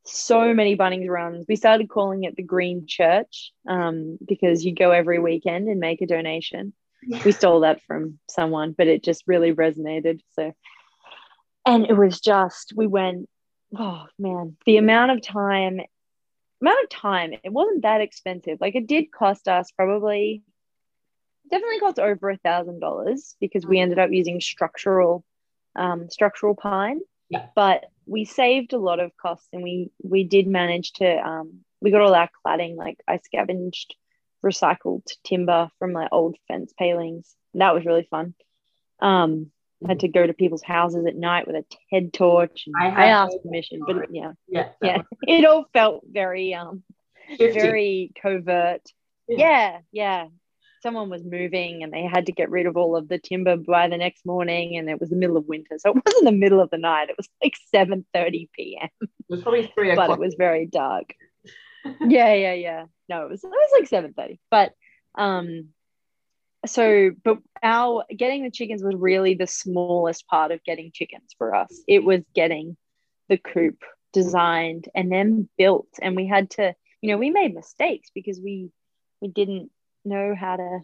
so 0.05 0.53
many 0.53 0.75
Bunnings 0.75 1.07
runs. 1.07 1.45
We 1.47 1.55
started 1.55 1.87
calling 1.89 2.23
it 2.23 2.35
the 2.35 2.43
Green 2.43 2.87
Church 2.87 3.53
um, 3.67 4.17
because 4.25 4.65
you 4.65 4.73
go 4.75 4.91
every 4.91 5.19
weekend 5.19 5.69
and 5.69 5.79
make 5.79 6.01
a 6.01 6.07
donation. 6.07 6.73
Yeah. 7.05 7.21
We 7.23 7.31
stole 7.31 7.61
that 7.61 7.81
from 7.83 8.19
someone, 8.29 8.73
but 8.77 8.87
it 8.87 9.03
just 9.03 9.23
really 9.27 9.53
resonated. 9.53 10.21
So, 10.35 10.53
and 11.65 11.85
it 11.85 11.93
was 11.93 12.19
just, 12.19 12.73
we 12.75 12.87
went, 12.87 13.29
oh 13.77 14.05
man, 14.17 14.57
the 14.65 14.77
amount 14.77 15.11
of 15.11 15.21
time, 15.21 15.79
amount 16.61 16.83
of 16.83 16.89
time, 16.89 17.33
it 17.43 17.51
wasn't 17.51 17.83
that 17.83 18.01
expensive. 18.01 18.59
Like 18.59 18.75
it 18.75 18.87
did 18.87 19.11
cost 19.11 19.47
us 19.47 19.71
probably, 19.71 20.43
definitely 21.49 21.79
cost 21.79 21.99
over 21.99 22.29
a 22.29 22.37
thousand 22.37 22.79
dollars 22.79 23.35
because 23.39 23.65
we 23.65 23.79
ended 23.79 23.99
up 23.99 24.11
using 24.11 24.41
structural, 24.41 25.23
um, 25.75 26.09
structural 26.09 26.55
pine. 26.55 26.99
Yeah. 27.33 27.47
But 27.55 27.85
we 28.05 28.25
saved 28.25 28.73
a 28.73 28.77
lot 28.77 28.99
of 28.99 29.15
costs 29.17 29.47
and 29.53 29.63
we 29.63 29.91
we 30.01 30.23
did 30.23 30.47
manage 30.47 30.93
to 30.93 31.07
um 31.07 31.61
we 31.81 31.91
got 31.91 32.01
all 32.01 32.13
our 32.13 32.29
cladding 32.45 32.75
like 32.75 32.99
I 33.07 33.17
scavenged 33.17 33.95
recycled 34.43 35.05
timber 35.23 35.69
from 35.79 35.93
like 35.93 36.09
old 36.11 36.37
fence 36.47 36.73
palings. 36.77 37.33
That 37.53 37.73
was 37.73 37.85
really 37.85 38.07
fun. 38.09 38.33
Um 38.99 39.51
had 39.85 39.99
to 39.99 40.07
go 40.07 40.25
to 40.25 40.33
people's 40.33 40.63
houses 40.63 41.05
at 41.05 41.15
night 41.15 41.45
with 41.45 41.57
a 41.57 41.65
TED 41.89 42.13
torch. 42.13 42.67
I, 42.79 42.87
I 42.87 43.05
asked 43.07 43.43
permission, 43.43 43.81
but 43.85 44.13
yeah, 44.13 44.31
yeah, 44.47 44.69
yeah. 44.81 45.01
It 45.27 45.43
all 45.43 45.65
felt 45.73 46.05
very 46.09 46.53
um, 46.53 46.83
50. 47.37 47.51
very 47.51 48.11
covert. 48.21 48.81
Yeah. 49.27 49.37
yeah, 49.37 49.79
yeah 49.91 50.27
someone 50.83 51.09
was 51.09 51.23
moving 51.23 51.81
and 51.81 51.91
they 51.91 52.03
had 52.03 52.27
to 52.27 52.31
get 52.31 52.51
rid 52.51 52.67
of 52.67 52.77
all 52.77 52.95
of 52.95 53.07
the 53.07 53.17
timber 53.17 53.55
by 53.57 53.87
the 53.87 53.97
next 53.97 54.25
morning 54.25 54.77
and 54.77 54.89
it 54.89 54.99
was 54.99 55.09
the 55.09 55.15
middle 55.15 55.37
of 55.37 55.45
winter. 55.45 55.79
So 55.79 55.89
it 55.89 56.03
wasn't 56.05 56.25
the 56.25 56.31
middle 56.33 56.59
of 56.59 56.69
the 56.69 56.77
night. 56.77 57.09
It 57.09 57.17
was 57.17 57.27
like 57.41 57.55
7 57.73 58.05
30 58.13 58.49
p.m 58.55 58.89
it 59.01 59.09
was 59.29 59.41
probably 59.41 59.71
3 59.73 59.91
o'clock 59.91 60.09
but 60.09 60.13
it 60.15 60.19
was 60.19 60.35
very 60.37 60.67
dark. 60.67 61.15
Yeah 61.99 62.33
yeah 62.33 62.53
yeah. 62.53 62.85
No 63.09 63.25
it 63.25 63.31
was 63.31 63.43
it 63.43 63.49
was 63.49 63.69
like 63.77 63.89
7 63.89 64.13
30 64.13 64.39
but 64.51 64.73
um 65.15 65.69
so 66.65 67.11
but 67.25 67.39
our 67.61 68.05
getting 68.15 68.43
the 68.43 68.51
chickens 68.51 68.83
was 68.83 68.95
really 68.95 69.33
the 69.33 69.47
smallest 69.47 70.25
part 70.27 70.51
of 70.51 70.63
getting 70.63 70.91
chickens 70.93 71.35
for 71.37 71.53
us. 71.53 71.81
It 71.87 72.03
was 72.03 72.21
getting 72.33 72.77
the 73.27 73.37
coop 73.37 73.83
designed 74.13 74.87
and 74.95 75.11
then 75.11 75.49
built. 75.57 75.89
And 76.01 76.15
we 76.15 76.27
had 76.27 76.51
to 76.51 76.73
you 77.01 77.11
know 77.11 77.17
we 77.17 77.31
made 77.31 77.53
mistakes 77.53 78.09
because 78.13 78.39
we 78.39 78.69
we 79.21 79.27
didn't 79.27 79.71
know 80.05 80.35
how 80.35 80.55
to 80.55 80.79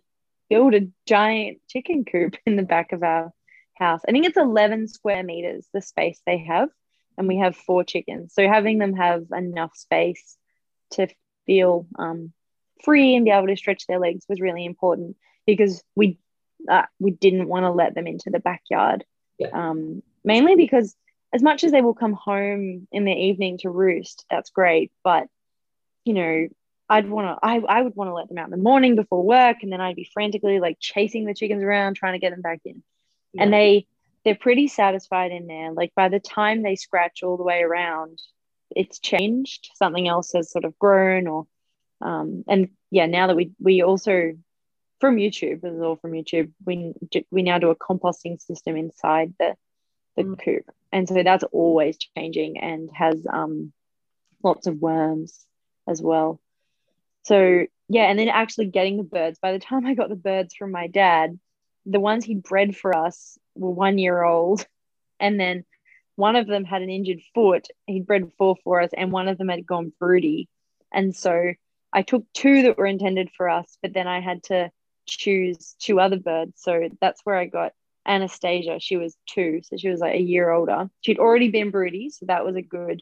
build 0.49 0.73
a 0.73 0.87
giant 1.05 1.59
chicken 1.69 2.05
coop 2.05 2.35
in 2.45 2.55
the 2.55 2.63
back 2.63 2.91
of 2.91 3.03
our 3.03 3.31
house. 3.75 4.01
I 4.07 4.11
think 4.11 4.25
it's 4.25 4.37
11 4.37 4.87
square 4.87 5.23
meters, 5.23 5.67
the 5.73 5.81
space 5.81 6.19
they 6.25 6.39
have, 6.39 6.69
and 7.17 7.27
we 7.27 7.37
have 7.37 7.55
four 7.55 7.83
chickens. 7.83 8.33
So 8.33 8.47
having 8.47 8.77
them 8.77 8.93
have 8.93 9.25
enough 9.35 9.75
space 9.75 10.37
to 10.91 11.07
feel 11.45 11.87
um, 11.97 12.33
free 12.83 13.15
and 13.15 13.25
be 13.25 13.31
able 13.31 13.47
to 13.47 13.57
stretch 13.57 13.87
their 13.87 13.99
legs 13.99 14.25
was 14.27 14.41
really 14.41 14.65
important 14.65 15.15
because 15.45 15.83
we 15.95 16.19
uh, 16.67 16.83
we 16.99 17.11
didn't 17.11 17.47
want 17.47 17.63
to 17.63 17.71
let 17.71 17.95
them 17.95 18.05
into 18.05 18.29
the 18.29 18.39
backyard. 18.39 19.05
Yeah. 19.37 19.47
Um, 19.53 20.03
mainly 20.25 20.55
because 20.55 20.95
as 21.33 21.41
much 21.41 21.63
as 21.63 21.71
they 21.71 21.81
will 21.81 21.93
come 21.93 22.13
home 22.13 22.87
in 22.91 23.05
the 23.05 23.13
evening 23.13 23.59
to 23.59 23.69
roost, 23.69 24.25
that's 24.29 24.49
great. 24.49 24.91
But 25.03 25.27
you 26.03 26.13
know, 26.13 26.47
I'd 26.89 27.09
want 27.09 27.27
to, 27.27 27.47
I, 27.47 27.57
I 27.59 27.81
would 27.81 27.95
want 27.95 28.09
to 28.09 28.13
let 28.13 28.27
them 28.29 28.37
out 28.39 28.45
in 28.45 28.51
the 28.51 28.57
morning 28.57 28.95
before 28.95 29.23
work. 29.23 29.57
And 29.61 29.71
then 29.71 29.79
I'd 29.79 29.95
be 29.95 30.09
frantically 30.11 30.59
like 30.59 30.77
chasing 30.79 31.25
the 31.25 31.35
chickens 31.35 31.63
around, 31.63 31.95
trying 31.95 32.13
to 32.13 32.19
get 32.19 32.31
them 32.31 32.41
back 32.41 32.61
in. 32.65 32.81
Yeah. 33.33 33.43
And 33.43 33.53
they, 33.53 33.85
they're 34.25 34.35
pretty 34.35 34.67
satisfied 34.67 35.31
in 35.31 35.45
there. 35.45 35.71
Like 35.71 35.93
by 35.95 36.09
the 36.09 36.19
time 36.19 36.63
they 36.63 36.75
scratch 36.75 37.21
all 37.21 37.37
the 37.37 37.43
way 37.43 37.61
around, 37.61 38.19
it's 38.75 38.99
changed. 38.99 39.69
Something 39.75 40.07
else 40.07 40.33
has 40.33 40.51
sort 40.51 40.65
of 40.65 40.77
grown 40.79 41.27
or, 41.27 41.45
um, 42.01 42.43
and 42.47 42.69
yeah, 42.89 43.05
now 43.05 43.27
that 43.27 43.35
we, 43.35 43.51
we 43.59 43.83
also 43.83 44.33
from 44.99 45.17
YouTube, 45.17 45.61
this 45.61 45.73
is 45.73 45.81
all 45.81 45.95
from 45.95 46.11
YouTube. 46.11 46.51
We, 46.65 46.93
we 47.29 47.43
now 47.43 47.59
do 47.59 47.69
a 47.69 47.75
composting 47.75 48.41
system 48.41 48.75
inside 48.75 49.33
the, 49.39 49.55
the 50.17 50.23
mm. 50.23 50.43
coop. 50.43 50.65
And 50.91 51.07
so 51.07 51.21
that's 51.23 51.43
always 51.51 51.97
changing 51.97 52.59
and 52.59 52.89
has, 52.93 53.25
um, 53.31 53.71
lots 54.43 54.67
of 54.67 54.77
worms 54.77 55.45
as 55.87 56.01
well. 56.01 56.39
So 57.23 57.65
yeah, 57.89 58.03
and 58.03 58.19
then 58.19 58.29
actually 58.29 58.67
getting 58.67 58.97
the 58.97 59.03
birds. 59.03 59.39
By 59.39 59.51
the 59.51 59.59
time 59.59 59.85
I 59.85 59.95
got 59.95 60.09
the 60.09 60.15
birds 60.15 60.55
from 60.55 60.71
my 60.71 60.87
dad, 60.87 61.39
the 61.85 61.99
ones 61.99 62.23
he 62.23 62.35
bred 62.35 62.75
for 62.75 62.95
us 62.95 63.37
were 63.55 63.71
one 63.71 63.97
year 63.97 64.23
old, 64.23 64.65
and 65.19 65.39
then 65.39 65.65
one 66.15 66.35
of 66.35 66.47
them 66.47 66.65
had 66.65 66.81
an 66.81 66.89
injured 66.89 67.21
foot. 67.33 67.67
He'd 67.87 68.05
bred 68.05 68.31
four 68.37 68.57
for 68.63 68.81
us, 68.81 68.91
and 68.95 69.11
one 69.11 69.27
of 69.27 69.37
them 69.37 69.49
had 69.49 69.65
gone 69.65 69.93
broody. 69.99 70.47
And 70.93 71.15
so 71.15 71.53
I 71.93 72.01
took 72.03 72.25
two 72.33 72.63
that 72.63 72.77
were 72.77 72.85
intended 72.85 73.29
for 73.35 73.49
us, 73.49 73.77
but 73.81 73.93
then 73.93 74.07
I 74.07 74.19
had 74.19 74.43
to 74.43 74.71
choose 75.07 75.75
two 75.79 75.99
other 75.99 76.19
birds. 76.19 76.53
So 76.57 76.89
that's 77.01 77.21
where 77.23 77.35
I 77.35 77.45
got 77.45 77.73
Anastasia. 78.05 78.79
She 78.79 78.97
was 78.97 79.15
two, 79.27 79.61
so 79.63 79.77
she 79.77 79.89
was 79.89 79.99
like 79.99 80.15
a 80.15 80.21
year 80.21 80.49
older. 80.49 80.89
She'd 81.01 81.19
already 81.19 81.49
been 81.49 81.71
broody, 81.71 82.09
so 82.09 82.25
that 82.27 82.45
was 82.45 82.55
a 82.55 82.61
good 82.61 83.01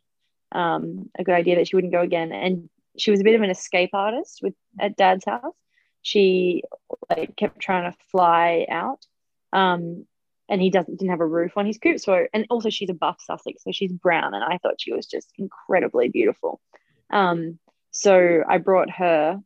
um 0.54 1.10
a 1.20 1.26
good 1.26 1.36
idea 1.36 1.58
that 1.58 1.68
she 1.68 1.76
wouldn't 1.76 1.94
go 1.94 2.02
again. 2.02 2.32
And 2.32 2.70
she 2.98 3.12
was 3.12 3.22
a 3.22 3.24
bit 3.24 3.36
of 3.36 3.42
an 3.42 3.50
escape 3.50 3.92
artist 3.94 4.40
with 4.42 4.54
at 4.80 4.96
dad's 4.96 5.26
house. 5.26 5.56
She 6.02 6.64
like 7.10 7.36
kept 7.36 7.60
trying 7.60 7.92
to 7.92 7.98
fly 8.12 8.66
out. 8.70 9.06
Um, 9.54 10.06
and 10.50 10.62
he 10.62 10.70
doesn't 10.70 10.98
didn't 10.98 11.12
have 11.12 11.20
a 11.20 11.26
roof 11.26 11.58
on 11.58 11.66
his 11.66 11.78
coop. 11.78 12.00
So 12.00 12.26
and 12.34 12.46
also 12.50 12.70
she's 12.70 12.90
a 12.90 12.94
buff 12.94 13.18
Sussex, 13.20 13.64
so 13.64 13.72
she's 13.72 13.92
brown, 13.92 14.34
and 14.34 14.44
I 14.44 14.58
thought 14.58 14.80
she 14.80 14.94
was 14.94 15.06
just 15.06 15.32
incredibly 15.38 16.10
beautiful. 16.10 16.62
Um, 17.10 17.60
so 17.92 18.44
I 18.48 18.58
brought 18.58 18.90
her, 18.92 19.42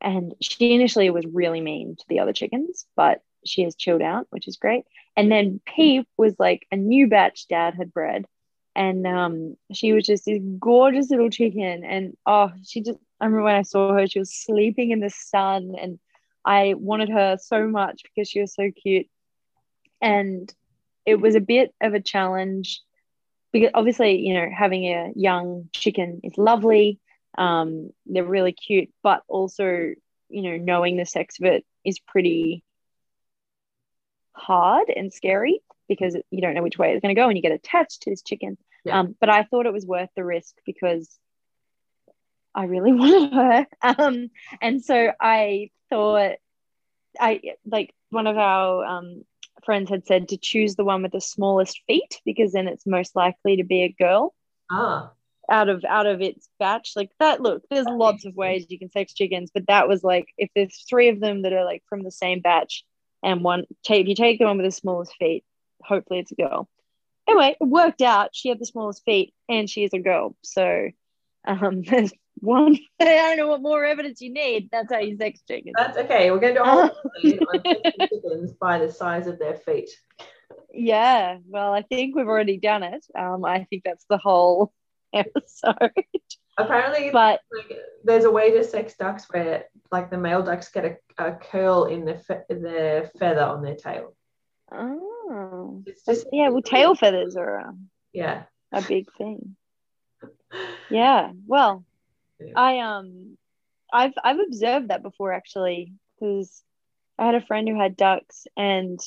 and 0.00 0.34
she 0.40 0.74
initially 0.74 1.10
was 1.10 1.26
really 1.26 1.60
mean 1.60 1.96
to 1.96 2.04
the 2.08 2.20
other 2.20 2.32
chickens, 2.32 2.86
but 2.96 3.22
she 3.44 3.62
has 3.62 3.74
chilled 3.74 4.02
out, 4.02 4.26
which 4.30 4.48
is 4.48 4.56
great. 4.56 4.84
And 5.16 5.30
then 5.30 5.60
Peep 5.64 6.06
was 6.16 6.34
like 6.38 6.66
a 6.70 6.76
new 6.76 7.08
batch 7.08 7.48
dad 7.48 7.74
had 7.74 7.92
bred, 7.92 8.26
and 8.78 9.08
um, 9.08 9.56
she 9.72 9.92
was 9.92 10.06
just 10.06 10.24
this 10.24 10.40
gorgeous 10.60 11.10
little 11.10 11.30
chicken. 11.30 11.82
And 11.84 12.16
oh, 12.24 12.52
she 12.64 12.80
just 12.80 12.96
I 13.20 13.24
remember 13.24 13.42
when 13.42 13.56
I 13.56 13.62
saw 13.62 13.92
her, 13.92 14.06
she 14.06 14.20
was 14.20 14.32
sleeping 14.32 14.92
in 14.92 15.00
the 15.00 15.10
sun, 15.10 15.74
and 15.78 15.98
I 16.44 16.74
wanted 16.78 17.08
her 17.08 17.38
so 17.42 17.66
much 17.66 18.02
because 18.04 18.30
she 18.30 18.40
was 18.40 18.54
so 18.54 18.70
cute. 18.70 19.08
And 20.00 20.54
it 21.04 21.16
was 21.20 21.34
a 21.34 21.40
bit 21.40 21.74
of 21.80 21.94
a 21.94 22.00
challenge 22.00 22.80
because 23.52 23.70
obviously, 23.74 24.20
you 24.20 24.34
know, 24.34 24.48
having 24.56 24.84
a 24.84 25.10
young 25.16 25.68
chicken 25.72 26.20
is 26.22 26.38
lovely. 26.38 27.00
Um, 27.36 27.90
they're 28.06 28.24
really 28.24 28.52
cute, 28.52 28.90
but 29.02 29.24
also, 29.26 29.64
you 30.28 30.42
know, 30.42 30.56
knowing 30.56 30.96
the 30.96 31.04
sex 31.04 31.40
of 31.40 31.46
it 31.46 31.66
is 31.84 31.98
pretty 31.98 32.62
hard 34.34 34.88
and 34.88 35.12
scary 35.12 35.62
because 35.88 36.16
you 36.30 36.40
don't 36.40 36.54
know 36.54 36.62
which 36.62 36.78
way 36.78 36.92
it's 36.92 37.02
going 37.02 37.14
to 37.14 37.20
go 37.20 37.26
and 37.26 37.36
you 37.36 37.42
get 37.42 37.50
attached 37.50 38.02
to 38.02 38.10
this 38.10 38.22
chicken. 38.22 38.56
Yeah. 38.88 39.00
Um, 39.00 39.16
but 39.20 39.30
I 39.30 39.44
thought 39.44 39.66
it 39.66 39.72
was 39.72 39.86
worth 39.86 40.10
the 40.16 40.24
risk 40.24 40.54
because 40.66 41.18
I 42.54 42.64
really 42.64 42.92
wanted 42.94 43.32
her. 43.32 43.66
Um, 43.82 44.30
and 44.60 44.82
so 44.82 45.12
I 45.20 45.70
thought 45.90 46.32
I 47.18 47.40
like 47.64 47.94
one 48.10 48.26
of 48.26 48.36
our 48.36 48.84
um, 48.84 49.24
friends 49.64 49.90
had 49.90 50.06
said 50.06 50.28
to 50.28 50.36
choose 50.36 50.74
the 50.74 50.84
one 50.84 51.02
with 51.02 51.12
the 51.12 51.20
smallest 51.20 51.80
feet 51.86 52.20
because 52.24 52.52
then 52.52 52.68
it's 52.68 52.86
most 52.86 53.14
likely 53.16 53.56
to 53.56 53.64
be 53.64 53.82
a 53.82 53.94
girl 53.98 54.34
Ah, 54.70 55.12
out 55.50 55.68
of 55.68 55.84
out 55.84 56.06
of 56.06 56.20
its 56.20 56.48
batch 56.58 56.92
like 56.94 57.10
that 57.18 57.40
look 57.40 57.62
there's 57.70 57.86
lots 57.86 58.26
of 58.26 58.34
ways 58.36 58.66
you 58.68 58.78
can 58.78 58.90
sex 58.90 59.14
chickens 59.14 59.50
but 59.52 59.66
that 59.66 59.88
was 59.88 60.04
like 60.04 60.26
if 60.36 60.50
there's 60.54 60.84
three 60.88 61.08
of 61.08 61.20
them 61.20 61.42
that 61.42 61.54
are 61.54 61.64
like 61.64 61.82
from 61.88 62.02
the 62.02 62.10
same 62.10 62.40
batch 62.40 62.84
and 63.22 63.42
one 63.42 63.64
take 63.82 64.02
if 64.02 64.08
you 64.08 64.14
take 64.14 64.38
the 64.38 64.44
one 64.44 64.58
with 64.58 64.66
the 64.66 64.70
smallest 64.70 65.14
feet 65.18 65.44
hopefully 65.82 66.20
it's 66.20 66.32
a 66.32 66.34
girl 66.34 66.68
anyway 67.28 67.56
it 67.60 67.64
worked 67.64 68.02
out. 68.02 68.30
She 68.32 68.48
had 68.48 68.58
the 68.58 68.66
smallest 68.66 69.04
feet 69.04 69.34
and 69.48 69.68
she 69.68 69.84
is 69.84 69.92
a 69.92 69.98
girl. 69.98 70.36
So 70.42 70.88
um 71.46 71.82
there's 71.88 72.12
one. 72.40 72.76
I 73.00 73.04
don't 73.04 73.36
know 73.36 73.48
what 73.48 73.62
more 73.62 73.84
evidence 73.84 74.20
you 74.20 74.32
need. 74.32 74.68
That's 74.70 74.92
how 74.92 75.00
you 75.00 75.16
sex 75.16 75.40
chickens 75.46 75.74
that's 75.76 75.98
okay. 75.98 76.30
We're 76.30 76.38
going 76.38 76.54
to 76.54 76.60
do 76.60 76.64
a 76.64 76.70
whole 76.70 76.82
on 76.84 78.08
chickens 78.08 78.52
by 78.52 78.78
the 78.78 78.90
size 78.92 79.26
of 79.26 79.38
their 79.38 79.54
feet. 79.56 79.90
yeah. 80.72 81.38
Well 81.46 81.72
i 81.72 81.82
think 81.82 82.14
we've 82.16 82.26
already 82.28 82.58
done 82.58 82.82
it. 82.82 83.04
Um 83.16 83.44
i 83.44 83.64
think 83.64 83.82
that's 83.84 84.06
the 84.08 84.18
whole 84.18 84.72
episode. 85.12 85.92
Apparently, 86.58 87.10
but 87.12 87.40
like, 87.56 87.78
there's 88.04 88.24
a 88.24 88.30
way 88.30 88.50
to 88.50 88.64
sex 88.64 88.94
ducks 88.98 89.26
where 89.30 89.64
like 89.92 90.10
the 90.10 90.18
male 90.18 90.42
ducks 90.42 90.68
get 90.70 90.84
a, 90.84 91.24
a 91.24 91.32
curl 91.32 91.84
in 91.84 92.04
the 92.04 92.14
fe- 92.18 92.42
their 92.50 93.10
feather 93.18 93.42
on 93.42 93.62
their 93.62 93.76
tail. 93.76 94.14
Oh. 94.72 95.82
It's 95.86 96.04
just 96.04 96.26
yeah 96.32 96.48
well 96.48 96.62
tail 96.62 96.94
feathers 96.94 97.36
are 97.36 97.56
a, 97.56 97.74
yeah. 98.12 98.44
a 98.72 98.82
big 98.82 99.12
thing. 99.16 99.56
Yeah 100.90 101.32
well 101.46 101.84
Yeah. 102.40 102.52
i 102.56 102.78
um 102.78 103.36
i've 103.92 104.14
i've 104.24 104.38
observed 104.38 104.88
that 104.88 105.02
before 105.02 105.32
actually 105.32 105.92
because 106.14 106.62
i 107.18 107.26
had 107.26 107.34
a 107.34 107.42
friend 107.42 107.68
who 107.68 107.78
had 107.78 107.96
ducks 107.96 108.46
and 108.56 108.98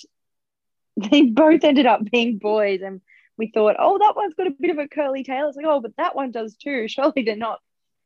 they 0.97 1.24
both 1.24 1.63
ended 1.63 1.88
up 1.88 2.02
being 2.04 2.38
boys 2.38 2.82
and 2.82 3.02
we 3.38 3.47
thought 3.47 3.76
oh 3.80 3.97
that 3.97 4.15
one's 4.15 4.36
got 4.36 4.47
a 4.47 4.52
bit 4.60 4.69
of 4.69 4.78
a 4.78 4.88
curly 4.88 5.24
tail. 5.24 5.47
It's 5.47 5.58
like 5.58 5.65
oh 5.65 5.80
but 5.82 5.95
that 5.97 6.15
one 6.15 6.32
does 6.32 6.56
too. 6.56 6.88
Surely 6.88 7.24
they're 7.24 7.36
not 7.36 7.60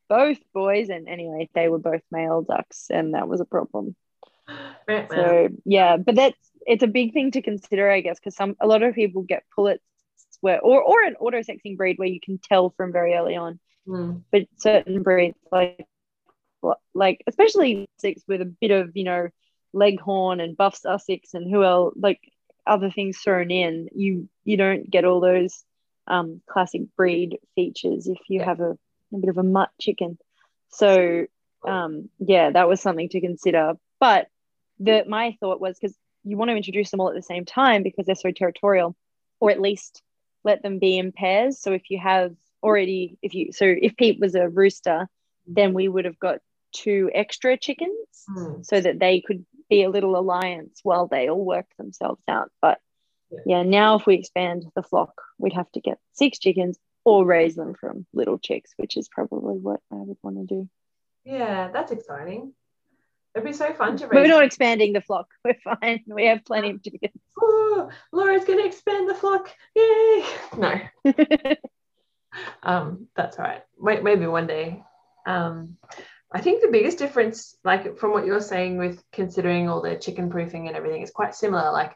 both 0.08 0.38
boys. 0.54 0.90
And 0.90 1.10
anyway 1.10 1.50
they 1.54 1.68
were 1.68 1.80
both 1.80 2.02
male 2.12 2.42
ducks 2.42 2.88
and 2.90 3.14
that 3.14 3.28
was 3.28 3.42
a 3.42 3.46
problem. 3.46 3.96
Right, 4.88 5.10
so 5.10 5.50
yeah 5.66 5.98
but 5.98 6.16
that's 6.16 6.38
it's 6.66 6.84
a 6.84 6.88
big 6.88 7.14
thing 7.14 7.32
to 7.32 7.42
consider 7.42 7.90
i 7.90 8.02
guess 8.02 8.20
because 8.20 8.36
some 8.36 8.56
a 8.60 8.68
lot 8.68 8.84
of 8.84 8.96
people 8.96 9.22
get 9.22 9.44
pullets 9.56 9.82
where 10.42 10.60
or 10.62 10.82
or 10.82 11.04
an 11.04 11.16
auto 11.20 11.40
sexing 11.40 11.78
breed 11.78 11.98
where 11.98 12.08
you 12.08 12.20
can 12.20 12.40
tell 12.40 12.72
from 12.78 12.92
very 12.92 13.14
early 13.14 13.36
on 13.36 13.60
Mm. 13.88 14.24
but 14.32 14.48
certain 14.58 15.04
breeds 15.04 15.38
like 15.52 15.86
like 16.96 17.24
especially 17.28 17.88
six 18.00 18.24
with 18.28 18.42
a 18.42 18.46
bit 18.46 18.72
of 18.72 18.92
you 18.96 19.04
know 19.04 19.30
leghorn 19.74 20.40
and 20.40 20.58
buff 20.58 20.76
sussex 20.76 21.34
and 21.36 21.50
who 21.52 21.64
else 21.64 21.94
like 21.98 22.20
other 22.66 22.90
things 22.90 23.18
thrown 23.20 23.52
in 23.52 23.90
you 23.94 24.28
you 24.44 24.58
don't 24.58 24.90
get 24.90 25.06
all 25.06 25.20
those 25.20 25.64
um 26.08 26.42
classic 26.50 26.82
breed 26.98 27.38
features 27.54 28.08
if 28.08 28.18
you 28.28 28.40
Yeah. 28.40 28.46
have 28.46 28.60
a, 28.60 28.72
a 29.14 29.18
bit 29.18 29.30
of 29.30 29.38
a 29.38 29.44
mutt 29.44 29.70
chicken 29.80 30.18
so 30.70 31.26
um 31.68 32.10
yeah 32.20 32.50
that 32.50 32.68
was 32.68 32.82
something 32.82 33.10
to 33.10 33.22
consider 33.22 33.74
but 34.00 34.28
the 34.80 35.04
my 35.08 35.38
thought 35.40 35.62
was 35.62 35.78
because 35.80 35.96
you 36.26 36.38
want 36.38 36.50
to 36.50 36.56
introduce 36.58 36.92
them 36.92 37.00
all 37.00 37.10
at 37.10 37.16
the 37.16 37.22
same 37.22 37.46
time 37.46 37.84
because 37.84 38.06
they're 38.06 38.16
so 38.16 38.32
territorial 38.32 38.96
or 39.40 39.52
at 39.52 39.62
least 39.62 40.02
let 40.44 40.62
them 40.64 40.80
be 40.80 40.98
in 40.98 41.12
pairs 41.12 41.60
so 41.60 41.72
if 41.72 41.90
you 41.90 42.00
have 42.00 42.34
already 42.64 43.18
if 43.22 43.34
you 43.34 43.52
so 43.52 43.66
if 43.66 43.96
pete 43.96 44.20
was 44.20 44.36
a 44.36 44.50
rooster 44.50 45.08
then 45.48 45.74
we 45.74 45.88
would 45.88 46.06
have 46.06 46.20
got 46.20 46.40
two 46.74 47.10
extra 47.14 47.58
chickens 47.58 47.92
Mm. 48.36 48.66
so 48.66 48.82
that 48.82 48.98
they 49.00 49.22
could 49.22 49.46
be 49.70 49.84
a 49.84 49.90
little 49.90 50.18
alliance 50.18 50.80
while 50.82 51.06
they 51.06 51.30
all 51.30 51.46
work 51.46 51.68
themselves 51.78 52.24
out 52.28 52.50
but 52.60 52.80
Yeah. 53.30 53.40
yeah 53.46 53.64
now 53.64 53.98
if 53.98 54.08
we 54.08 54.16
expand 54.16 54.66
the 54.76 54.82
flock 54.82 55.14
we'd 55.38 55.54
have 55.54 55.72
to 55.74 55.80
get 55.80 56.00
six 56.14 56.40
chickens 56.40 56.80
or 57.04 57.24
raise 57.24 57.56
them 57.56 57.76
from 57.76 58.08
little 58.14 58.40
chicks 58.40 58.74
which 58.78 58.98
is 58.98 59.08
probably 59.10 59.58
what 59.60 59.80
i 59.92 59.96
would 59.98 60.18
want 60.24 60.38
to 60.38 60.46
do 60.56 60.70
Yeah, 61.24 61.70
that's 61.72 61.92
exciting. 61.92 62.54
It'd 63.36 63.46
be 63.46 63.54
so 63.54 63.74
fun 63.74 63.98
to 63.98 64.08
we're 64.08 64.28
not 64.28 64.46
expanding 64.46 64.94
the 64.94 65.02
flock 65.02 65.28
we're 65.44 65.58
fine 65.64 66.04
we 66.08 66.26
have 66.28 66.46
plenty 66.46 66.70
of 66.72 66.82
chickens 66.84 67.12
Oh, 67.38 67.90
Laura's 68.14 68.46
going 68.46 68.60
to 68.60 68.66
expand 68.66 69.10
the 69.10 69.14
flock. 69.14 69.54
Yay! 69.76 70.26
No, 70.58 70.80
um, 72.64 73.08
that's 73.16 73.38
all 73.38 73.46
right. 73.46 73.64
Wait, 73.78 74.04
maybe 74.04 74.26
one 74.26 74.48
day. 74.48 74.84
Um, 75.26 75.78
I 76.32 76.42
think 76.42 76.62
the 76.62 76.72
biggest 76.72 76.98
difference, 76.98 77.56
like 77.64 77.98
from 77.98 78.12
what 78.12 78.26
you're 78.26 78.42
saying 78.42 78.78
with 78.78 79.04
considering 79.12 79.70
all 79.70 79.82
the 79.82 79.96
chicken 79.96 80.30
proofing 80.30 80.68
and 80.68 80.76
everything, 80.76 81.02
is 81.02 81.12
quite 81.12 81.36
similar. 81.36 81.72
Like 81.72 81.96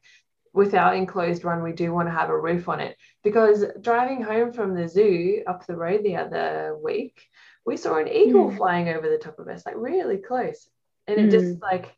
with 0.53 0.73
our 0.73 0.93
enclosed 0.93 1.43
run, 1.43 1.63
we 1.63 1.71
do 1.73 1.93
want 1.93 2.07
to 2.07 2.13
have 2.13 2.29
a 2.29 2.39
roof 2.39 2.69
on 2.69 2.79
it 2.79 2.97
because 3.23 3.65
driving 3.81 4.21
home 4.21 4.51
from 4.51 4.75
the 4.75 4.87
zoo 4.87 5.43
up 5.47 5.65
the 5.65 5.75
road 5.75 6.03
the 6.03 6.17
other 6.17 6.77
week, 6.81 7.21
we 7.65 7.77
saw 7.77 7.97
an 7.97 8.07
eagle 8.07 8.49
Mm. 8.49 8.57
flying 8.57 8.89
over 8.89 9.09
the 9.09 9.17
top 9.17 9.39
of 9.39 9.47
us, 9.47 9.65
like 9.65 9.75
really 9.77 10.17
close. 10.17 10.67
And 11.11 11.27
it 11.27 11.31
just 11.31 11.57
hmm. 11.57 11.63
like, 11.63 11.95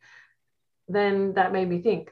then 0.87 1.33
that 1.33 1.53
made 1.53 1.69
me 1.69 1.81
think 1.81 2.11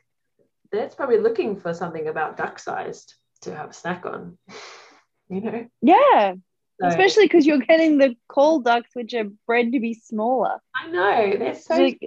that's 0.71 0.95
probably 0.95 1.19
looking 1.19 1.59
for 1.59 1.73
something 1.73 2.07
about 2.07 2.37
duck 2.37 2.59
sized 2.59 3.15
to 3.41 3.55
have 3.55 3.69
a 3.69 3.73
snack 3.73 4.05
on, 4.05 4.37
you 5.29 5.41
know? 5.41 5.67
yeah 5.81 6.33
So- 6.79 6.87
especially 6.87 7.25
because 7.25 7.45
you're 7.45 7.59
getting 7.59 7.97
the 7.97 8.15
call 8.27 8.59
ducks 8.59 8.89
which 8.93 9.13
are 9.13 9.25
bred 9.47 9.71
to 9.71 9.79
be 9.79 9.93
smaller 9.93 10.59
I 10.75 10.87
know 10.87 11.37
they're 11.37 11.55
so 11.55 11.75
Like- 11.75 11.99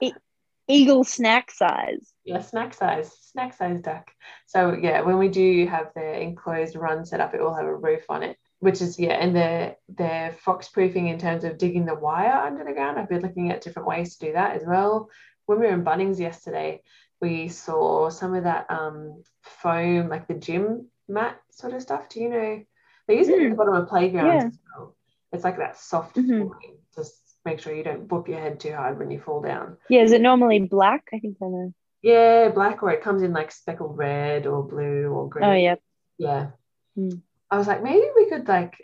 cute. 0.00 0.14
eagle 0.68 1.04
snack 1.04 1.50
size 1.50 2.12
Yeah, 2.24 2.40
snack 2.40 2.74
size, 2.74 3.12
snack 3.20 3.52
size 3.54 3.80
duck. 3.80 4.10
So 4.46 4.76
yeah, 4.80 5.02
when 5.02 5.18
we 5.18 5.28
do 5.28 5.66
have 5.66 5.92
the 5.94 6.20
enclosed 6.20 6.76
run 6.76 7.04
set 7.04 7.20
up, 7.20 7.34
it 7.34 7.40
will 7.40 7.54
have 7.54 7.66
a 7.66 7.74
roof 7.74 8.04
on 8.08 8.22
it, 8.22 8.38
which 8.60 8.80
is 8.80 8.98
yeah, 8.98 9.12
and 9.14 9.34
they're 9.36 9.76
they're 9.88 10.32
fox 10.32 10.68
proofing 10.68 11.08
in 11.08 11.18
terms 11.18 11.44
of 11.44 11.58
digging 11.58 11.84
the 11.86 11.94
wire 11.94 12.32
under 12.32 12.64
the 12.64 12.72
ground. 12.72 12.98
I've 12.98 13.08
been 13.08 13.22
looking 13.22 13.50
at 13.50 13.60
different 13.60 13.88
ways 13.88 14.16
to 14.16 14.26
do 14.26 14.32
that 14.32 14.56
as 14.56 14.62
well. 14.66 15.10
When 15.46 15.60
we 15.60 15.66
were 15.66 15.72
in 15.72 15.84
Bunnings 15.84 16.18
yesterday, 16.18 16.82
we 17.20 17.48
saw 17.48 18.08
some 18.10 18.34
of 18.34 18.44
that 18.44 18.66
um 18.70 19.22
foam, 19.42 20.08
like 20.08 20.26
the 20.26 20.34
gym 20.34 20.86
mat 21.08 21.40
sort 21.50 21.74
of 21.74 21.82
stuff. 21.82 22.08
Do 22.08 22.20
you 22.20 22.30
know? 22.30 22.62
They 23.06 23.18
use 23.18 23.28
it 23.28 23.34
at 23.42 23.48
the 23.50 23.54
Mm. 23.54 23.56
bottom 23.56 23.74
of 23.74 23.88
playgrounds 23.88 24.44
Yeah. 24.44 24.48
as 24.48 24.58
well. 24.76 24.96
It's 25.32 25.44
like 25.44 25.58
that 25.58 25.76
soft 25.76 26.16
Mhm. 26.16 26.38
flooring. 26.38 26.78
Just 26.94 27.20
make 27.44 27.60
sure 27.60 27.74
you 27.74 27.84
don't 27.84 28.10
whoop 28.10 28.26
your 28.28 28.38
head 28.40 28.58
too 28.58 28.72
hard 28.72 28.98
when 28.98 29.10
you 29.10 29.20
fall 29.20 29.42
down. 29.42 29.76
yeah 29.90 30.00
is 30.00 30.12
it 30.12 30.22
normally 30.22 30.60
black 30.60 31.02
i 31.12 31.18
think 31.18 31.36
i 31.42 31.46
know 31.46 31.74
Yeah, 32.00 32.48
black 32.48 32.82
or 32.82 32.90
it 32.90 33.02
comes 33.02 33.22
in 33.22 33.34
like 33.34 33.52
speckled 33.52 33.98
red 33.98 34.46
or 34.46 34.62
blue 34.62 35.08
or 35.12 35.28
green. 35.28 35.44
oh 35.44 35.52
yeah 35.52 35.76
Yeah. 36.16 36.52
Hmm. 36.96 37.16
I 37.50 37.58
was 37.58 37.66
like, 37.66 37.82
maybe 37.82 38.06
we 38.16 38.28
could 38.28 38.48
like 38.48 38.74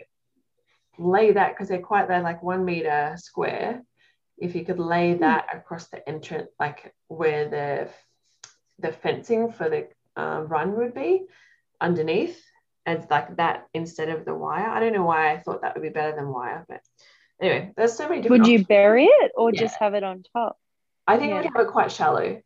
lay 0.97 1.31
that 1.31 1.53
because 1.53 1.69
they're 1.69 1.79
quite 1.81 2.07
they're 2.07 2.21
like 2.21 2.43
one 2.43 2.65
meter 2.65 3.15
square. 3.17 3.81
If 4.37 4.55
you 4.55 4.65
could 4.65 4.79
lay 4.79 5.13
that 5.15 5.47
across 5.53 5.87
the 5.87 6.07
entrance, 6.07 6.49
like 6.59 6.93
where 7.07 7.49
the 7.49 7.89
the 8.79 8.91
fencing 8.91 9.51
for 9.51 9.69
the 9.69 9.87
uh, 10.19 10.41
run 10.47 10.75
would 10.77 10.93
be 10.93 11.25
underneath, 11.79 12.41
and 12.85 13.05
like 13.09 13.35
that 13.37 13.67
instead 13.73 14.09
of 14.09 14.25
the 14.25 14.33
wire. 14.33 14.67
I 14.69 14.79
don't 14.79 14.93
know 14.93 15.03
why 15.05 15.31
I 15.33 15.39
thought 15.39 15.61
that 15.61 15.75
would 15.75 15.83
be 15.83 15.89
better 15.89 16.15
than 16.15 16.29
wire, 16.29 16.65
but 16.67 16.81
anyway, 17.41 17.71
there's 17.75 17.93
so 17.93 18.07
many 18.09 18.21
different. 18.21 18.41
would 18.43 18.47
you 18.47 18.55
options. 18.59 18.67
bury 18.67 19.05
it 19.05 19.31
or 19.35 19.51
Yeah. 19.51 19.59
just 19.61 19.77
have 19.79 19.93
it 19.93 20.03
on 20.03 20.23
top 20.33 20.57
I 21.07 21.17
think 21.17 21.29
yeah. 21.31 21.41
we'd 21.41 21.51
have 21.53 21.65
it 21.67 21.71
quite 21.71 21.91
shallow, 21.91 22.41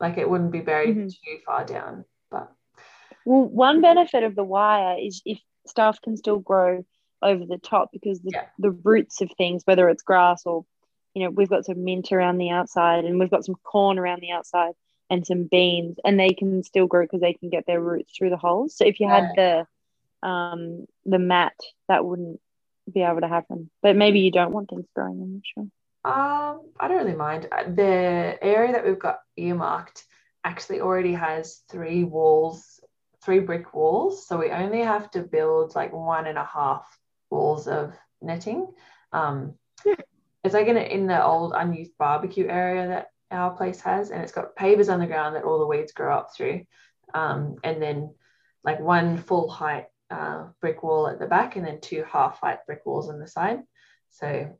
like 0.00 0.18
it 0.18 0.28
wouldn't 0.28 0.50
be 0.52 0.60
buried 0.60 0.96
Mhm. 0.96 1.10
too 1.10 1.38
far 1.46 1.64
down. 1.64 2.04
But 2.30 2.50
Well, 3.24 3.44
one 3.44 3.80
benefit 3.80 4.22
of 4.22 4.34
the 4.34 4.44
wire 4.44 4.96
is 4.98 5.22
if 5.24 5.38
stuff 5.68 6.00
can 6.02 6.16
still 6.16 6.38
grow 6.38 6.84
over 7.22 7.44
the 7.44 7.58
top 7.58 7.90
because 7.92 8.20
the, 8.20 8.30
Yeah. 8.32 8.44
the 8.58 8.70
roots 8.70 9.20
of 9.20 9.30
things, 9.36 9.62
whether 9.64 9.88
it's 9.88 10.02
grass 10.02 10.46
or, 10.46 10.64
you 11.14 11.24
know, 11.24 11.30
we've 11.30 11.48
got 11.48 11.64
some 11.64 11.84
mint 11.84 12.12
around 12.12 12.38
the 12.38 12.50
outside 12.50 13.04
and 13.04 13.18
we've 13.18 13.30
got 13.30 13.44
some 13.44 13.56
corn 13.64 13.98
around 13.98 14.20
the 14.20 14.30
outside 14.30 14.74
and 15.10 15.26
some 15.26 15.44
beans 15.44 15.98
and 16.04 16.18
they 16.18 16.30
can 16.30 16.62
still 16.62 16.86
grow 16.86 17.02
because 17.02 17.20
they 17.20 17.32
can 17.32 17.48
get 17.48 17.66
their 17.66 17.80
roots 17.80 18.12
through 18.16 18.30
the 18.30 18.36
holes. 18.36 18.76
So 18.76 18.84
if 18.84 19.00
you 19.00 19.08
had 19.08 19.32
the 19.34 19.66
um 20.22 20.86
the 21.04 21.18
mat, 21.18 21.54
that 21.88 22.04
wouldn't 22.04 22.40
be 22.92 23.02
able 23.02 23.20
to 23.20 23.28
happen. 23.28 23.70
But 23.82 23.96
maybe 23.96 24.20
you 24.20 24.30
don't 24.30 24.52
want 24.52 24.68
things 24.68 24.86
growing, 24.94 25.20
I'm 25.22 25.34
not 25.34 25.42
sure. 25.54 25.68
Um, 26.04 26.60
I 26.80 26.88
don't 26.88 26.98
really 26.98 27.16
mind. 27.16 27.48
Uh, 27.50 27.64
The 27.64 28.38
area 28.42 28.72
that 28.72 28.86
we've 28.86 28.98
got 28.98 29.20
earmarked 29.36 30.04
actually 30.44 30.80
already 30.80 31.12
has 31.12 31.62
three 31.70 32.04
walls, 32.04 32.80
three 33.24 33.40
brick 33.40 33.74
walls. 33.74 34.26
So 34.26 34.38
we 34.38 34.50
only 34.50 34.80
have 34.80 35.10
to 35.12 35.22
build 35.22 35.74
like 35.74 35.92
one 35.92 36.26
and 36.26 36.38
a 36.38 36.44
half 36.44 36.86
walls 37.30 37.68
of 37.68 37.94
netting. 38.22 38.68
Um, 39.12 39.54
it's 40.44 40.54
like 40.54 40.66
in, 40.66 40.76
a, 40.76 40.80
in 40.80 41.06
the 41.06 41.22
old 41.22 41.52
unused 41.54 41.92
barbecue 41.98 42.46
area 42.46 42.88
that 42.88 43.10
our 43.30 43.50
place 43.50 43.80
has, 43.80 44.10
and 44.10 44.22
it's 44.22 44.32
got 44.32 44.56
pavers 44.56 44.92
on 44.92 45.00
the 45.00 45.06
ground 45.06 45.36
that 45.36 45.44
all 45.44 45.58
the 45.58 45.66
weeds 45.66 45.92
grow 45.92 46.16
up 46.16 46.34
through. 46.34 46.64
Um, 47.14 47.56
and 47.64 47.82
then 47.82 48.14
like 48.64 48.80
one 48.80 49.18
full 49.18 49.48
height 49.48 49.86
uh, 50.10 50.46
brick 50.60 50.82
wall 50.82 51.08
at 51.08 51.18
the 51.18 51.26
back, 51.26 51.56
and 51.56 51.66
then 51.66 51.80
two 51.80 52.04
half 52.10 52.40
height 52.40 52.58
brick 52.66 52.86
walls 52.86 53.08
on 53.08 53.18
the 53.18 53.26
side. 53.26 53.60
So 54.10 54.56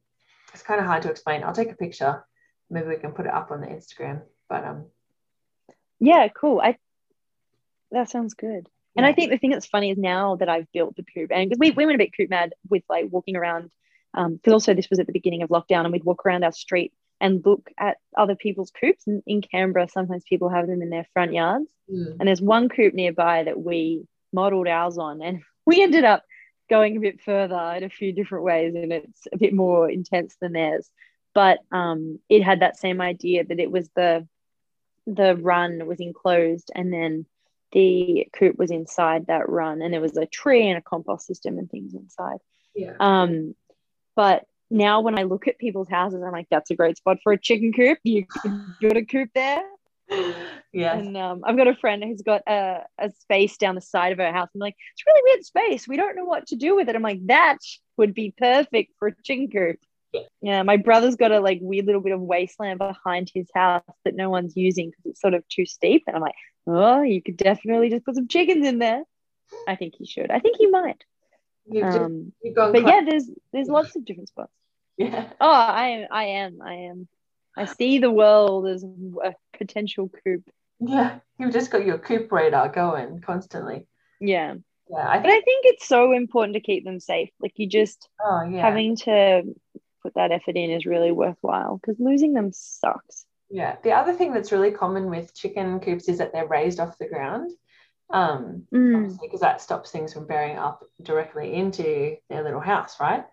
it's 0.53 0.63
kind 0.63 0.81
of 0.81 0.87
hard 0.87 1.03
to 1.03 1.11
explain. 1.11 1.43
I'll 1.43 1.53
take 1.53 1.73
a 1.73 1.77
picture. 1.77 2.25
Maybe 2.71 2.89
we 2.89 2.97
can 2.97 3.13
put 3.13 3.27
it 3.27 3.33
up 3.33 3.51
on 3.51 3.61
the 3.61 3.67
Instagram. 3.67 4.23
But 4.49 4.65
um, 4.65 4.87
Yeah, 6.01 6.29
cool. 6.29 6.61
I 6.63 6.77
that 7.91 8.11
sounds 8.11 8.35
good. 8.35 8.69
And 8.97 9.07
I 9.07 9.13
think 9.13 9.31
the 9.31 9.39
thing 9.39 9.51
that's 9.51 9.67
funny 9.67 9.91
is 9.91 9.99
now 9.99 10.37
that 10.37 10.49
I've 10.49 10.71
built 10.73 10.97
the 10.97 11.05
coop, 11.05 11.31
and 11.33 11.55
we, 11.59 11.71
we 11.71 11.87
went 11.87 11.95
a 11.95 12.05
bit 12.05 12.17
coop 12.17 12.31
mad 12.31 12.53
with 12.69 12.83
like 12.89 13.07
walking 13.11 13.37
around, 13.37 13.71
because 14.13 14.27
um, 14.27 14.53
also 14.53 14.75
this 14.75 14.91
was 14.91 14.99
at 14.99 15.07
the 15.07 15.13
beginning 15.13 15.43
of 15.43 15.51
lockdown, 15.51 15.85
and 15.85 15.93
we'd 15.93 16.05
walk 16.05 16.27
around 16.27 16.43
our 16.43 16.53
street 16.53 16.93
and 17.21 17.43
look 17.45 17.71
at 17.79 17.99
other 18.17 18.35
people's 18.35 18.73
coops. 18.73 19.07
And 19.07 19.23
in 19.25 19.41
Canberra, 19.41 19.89
sometimes 19.89 20.25
people 20.29 20.49
have 20.49 20.67
them 20.67 20.83
in 20.83 20.91
their 20.91 21.07
front 21.13 21.33
yards. 21.33 21.71
Mm. 21.93 22.17
And 22.19 22.29
there's 22.29 22.43
one 22.43 22.69
coop 22.69 22.93
nearby 22.93 23.45
that 23.45 23.61
we 23.61 24.05
modeled 24.33 24.67
ours 24.67 24.99
on, 24.99 25.23
and 25.23 25.43
we 25.67 25.81
ended 25.81 26.05
up 26.05 26.25
going 26.69 26.97
a 26.97 27.01
bit 27.01 27.21
further 27.21 27.75
in 27.77 27.85
a 27.85 27.89
few 27.89 28.13
different 28.13 28.45
ways, 28.45 28.75
and 28.75 28.93
it's 28.93 29.29
a 29.33 29.39
bit 29.39 29.55
more 29.55 29.89
intense 29.89 30.37
than 30.41 30.53
theirs. 30.53 30.91
But 31.35 31.61
um, 31.71 32.19
it 32.29 32.43
had 32.43 32.61
that 32.61 32.79
same 32.79 33.01
idea 33.01 33.45
that 33.45 33.61
it 33.61 33.71
was 33.71 33.89
the 33.95 34.27
the 35.07 35.37
run 35.37 35.87
was 35.87 36.01
enclosed, 36.01 36.73
and 36.75 36.93
then 36.93 37.27
the 37.73 38.27
coop 38.35 38.59
was 38.59 38.71
inside 38.71 39.27
that 39.27 39.49
run 39.49 39.83
and 39.83 39.93
there 39.93 40.01
was 40.01 40.17
a 40.17 40.27
tree 40.27 40.69
and 40.69 40.79
a 40.79 40.83
compost 40.83 41.27
system 41.27 41.59
and 41.59 41.71
things 41.71 41.95
inside. 41.95 42.39
Yeah. 42.75 42.95
Um, 43.01 43.55
but 44.17 44.45
now 44.71 45.01
when 45.01 45.19
I 45.19 45.25
look 45.25 45.49
at 45.49 45.59
people's 45.59 45.89
houses, 45.89 46.23
I'm 46.25 46.33
like, 46.33 46.49
that's 46.51 46.71
a 46.71 46.77
great 46.77 46.97
spot 46.97 47.19
for 47.23 47.33
a 47.33 47.41
chicken 47.41 47.73
coop. 47.73 47.99
You 48.05 48.27
could 48.27 48.53
build 48.81 48.97
a 48.97 49.05
coop 49.05 49.31
there. 49.35 49.63
Yeah. 50.73 50.97
And 50.97 51.17
um, 51.17 51.43
I've 51.45 51.57
got 51.57 51.69
a 51.69 51.75
friend 51.75 52.03
who's 52.03 52.23
got 52.23 52.43
a, 52.47 52.83
a 52.99 53.11
space 53.11 53.57
down 53.57 53.75
the 53.75 53.81
side 53.81 54.13
of 54.13 54.19
her 54.19 54.33
house. 54.33 54.49
I'm 54.55 54.61
like, 54.61 54.77
it's 54.93 55.07
really 55.07 55.23
weird 55.25 55.45
space. 55.45 55.89
We 55.89 55.97
don't 55.97 56.17
know 56.17 56.25
what 56.25 56.47
to 56.49 56.57
do 56.57 56.77
with 56.77 56.89
it. 56.89 56.97
I'm 56.97 57.03
like, 57.03 57.27
that 57.27 57.59
would 57.97 58.15
be 58.15 58.35
perfect 58.37 58.93
for 58.99 59.09
a 59.09 59.23
chicken 59.23 59.51
coop. 59.51 59.79
Yeah. 60.43 60.63
my 60.63 60.77
brother's 60.77 61.17
got 61.17 61.33
a 61.33 61.41
like 61.41 61.59
weird 61.61 61.87
little 61.87 62.01
bit 62.01 62.13
of 62.13 62.21
wasteland 62.21 62.79
behind 62.79 63.31
his 63.35 63.49
house 63.55 63.83
that 64.05 64.15
no 64.15 64.31
one's 64.31 64.57
using 64.57 64.91
because 64.91 65.07
it's 65.07 65.21
sort 65.21 65.35
of 65.35 65.47
too 65.49 65.67
steep. 65.67 66.05
And 66.07 66.17
I'm 66.17 66.23
like, 66.23 66.35
oh, 66.67 67.03
you 67.03 67.23
could 67.23 67.37
definitely 67.37 67.91
just 67.91 68.05
put 68.05 68.15
some 68.15 68.29
chickens 68.29 68.67
in 68.67 68.79
there. 68.79 69.03
I 69.67 69.77
think 69.77 69.95
he 69.97 70.07
should. 70.07 70.31
I 70.31 70.41
think 70.41 70.57
he 70.59 70.67
might. 70.67 71.03
You've, 71.71 71.85
just, 71.85 71.99
Um, 71.99 72.33
you've 72.43 72.55
gone 72.55 72.73
but 72.73 72.83
quite- 72.83 72.95
yeah, 72.95 73.11
there's 73.11 73.31
there's 73.53 73.69
lots 73.69 73.95
of 73.97 74.05
different 74.05 74.29
spots. 74.29 74.53
yeah. 74.99 75.29
Oh, 75.41 75.51
I 75.51 75.89
am, 75.89 76.09
I 76.11 76.25
am, 76.25 76.59
I 76.63 76.75
am. 76.75 77.09
I 77.57 77.65
see 77.67 77.99
the 77.99 78.11
world 78.11 78.67
as 78.69 78.85
a 78.85 79.35
potential 79.57 80.11
coop. 80.25 80.43
Yeah. 80.81 81.19
You've 81.39 81.53
just 81.53 81.71
got 81.71 81.85
your 81.85 81.99
coop 81.99 82.31
radar 82.31 82.69
going 82.69 83.21
constantly. 83.21 83.87
Yeah, 84.21 84.55
Yeah. 84.89 85.09
I 85.09 85.19
but 85.19 85.29
I 85.29 85.33
think, 85.33 85.45
think 85.45 85.65
it's 85.67 85.89
so 85.89 86.13
important 86.13 86.55
to 86.55 86.61
keep 86.61 86.85
them 86.85 87.01
safe. 87.01 87.31
Like 87.41 87.53
you 87.57 87.69
just 87.69 88.09
oh, 88.25 88.43
yeah. 88.43 88.61
having 88.61 88.97
to 88.97 89.43
put 90.03 90.15
that 90.15 90.33
effort 90.33 90.57
in 90.57 90.71
is 90.71 90.87
really 90.87 91.13
worthwhile 91.13 91.77
because 91.79 91.99
losing 92.01 92.33
them 92.33 92.51
sucks. 92.53 93.27
Yeah. 93.51 93.77
The 93.83 93.93
other 93.93 94.13
thing 94.13 94.33
that's 94.33 94.53
really 94.53 94.71
common 94.71 95.09
with 95.11 95.35
chicken 95.35 95.81
coops 95.81 96.09
is 96.09 96.19
that 96.19 96.33
they're 96.33 96.47
raised 96.47 96.81
off 96.81 96.99
the 96.99 97.09
ground. 97.09 97.51
Um, 98.11 98.67
Mm. 98.73 99.19
because 99.21 99.41
that 99.41 99.61
stops 99.61 99.91
things 99.91 100.15
from 100.15 100.27
bearing 100.27 100.57
up 100.57 100.83
directly 101.03 101.53
into 101.55 102.17
their 102.31 102.43
little 102.43 102.61
house, 102.61 102.99
right? 103.01 103.25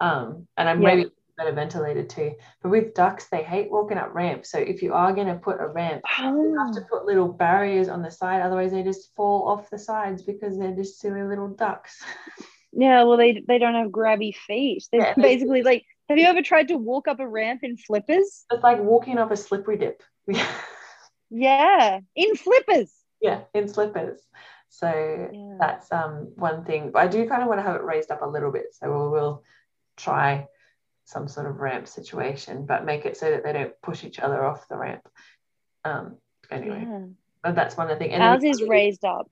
Um, 0.00 0.46
and 0.58 0.68
I'm 0.68 0.82
Yeah. 0.82 0.94
maybe 0.96 1.10
better 1.38 1.52
ventilated 1.52 2.10
too. 2.10 2.34
But 2.62 2.68
with 2.68 2.92
ducks, 2.92 3.28
they 3.30 3.42
hate 3.42 3.70
walking 3.70 3.96
up 3.96 4.14
ramps. 4.14 4.50
So 4.50 4.58
if 4.58 4.82
you 4.82 4.92
are 4.92 5.14
going 5.14 5.28
to 5.28 5.36
put 5.36 5.60
a 5.62 5.66
ramp, 5.66 6.02
you 6.18 6.24
have 6.58 6.68
Oh, 6.68 6.74
to 6.74 6.80
put 6.90 7.06
little 7.06 7.28
barriers 7.32 7.88
on 7.88 8.02
the 8.02 8.10
side, 8.10 8.42
otherwise 8.42 8.72
they 8.72 8.82
just 8.82 9.14
fall 9.14 9.48
off 9.48 9.70
the 9.70 9.78
sides 9.78 10.22
because 10.22 10.58
they're 10.58 10.76
just 10.76 11.00
silly 11.00 11.22
little 11.22 11.48
ducks. 11.48 12.02
yeah. 12.72 13.04
Well, 13.04 13.16
they 13.16 13.42
they 13.46 13.58
don't 13.58 13.74
have 13.74 13.90
grabby 13.90 14.34
feet. 14.34 14.86
They're 14.92 15.00
Yeah, 15.00 15.14
they- 15.16 15.22
basically 15.22 15.62
like. 15.62 15.84
Have 16.08 16.18
you 16.18 16.26
ever 16.26 16.42
tried 16.42 16.68
to 16.68 16.76
walk 16.76 17.08
up 17.08 17.20
a 17.20 17.26
ramp 17.26 17.60
in 17.62 17.76
flippers? 17.78 18.44
It's 18.50 18.62
like 18.62 18.80
walking 18.82 19.16
up 19.18 19.30
a 19.30 19.36
slippery 19.36 19.78
dip. 19.78 20.02
Yeah, 21.30 22.00
in 22.14 22.34
flippers. 22.36 22.92
yeah, 23.20 23.40
in 23.54 23.68
slippers. 23.68 24.20
So 24.68 24.88
Yeah. 25.32 25.56
that's 25.58 25.90
um 25.92 26.32
one 26.36 26.64
thing. 26.64 26.90
But 26.92 27.02
I 27.02 27.06
do 27.08 27.26
kind 27.28 27.42
of 27.42 27.48
want 27.48 27.60
to 27.60 27.62
have 27.62 27.76
it 27.76 27.84
raised 27.84 28.10
up 28.10 28.22
a 28.22 28.26
little 28.28 28.50
bit. 28.52 28.74
So 28.74 28.90
we'll, 28.90 29.10
we'll 29.10 29.42
try 29.96 30.46
some 31.04 31.28
sort 31.28 31.46
of 31.46 31.56
ramp 31.60 31.88
situation, 31.88 32.66
but 32.66 32.84
make 32.84 33.06
it 33.06 33.16
so 33.16 33.30
that 33.30 33.44
they 33.44 33.52
don't 33.52 33.72
push 33.82 34.04
each 34.04 34.18
other 34.18 34.44
off 34.44 34.68
the 34.68 34.76
ramp. 34.76 35.08
Um 35.84 36.18
anyway, 36.50 36.84
Yeah. 36.86 37.06
but 37.42 37.54
that's 37.54 37.76
one 37.76 37.88
of 37.90 37.98
the 37.98 38.04
things. 38.04 38.14
And 38.14 38.22
Ours 38.22 38.44
is 38.44 38.62
raised 38.62 39.04
up. 39.04 39.30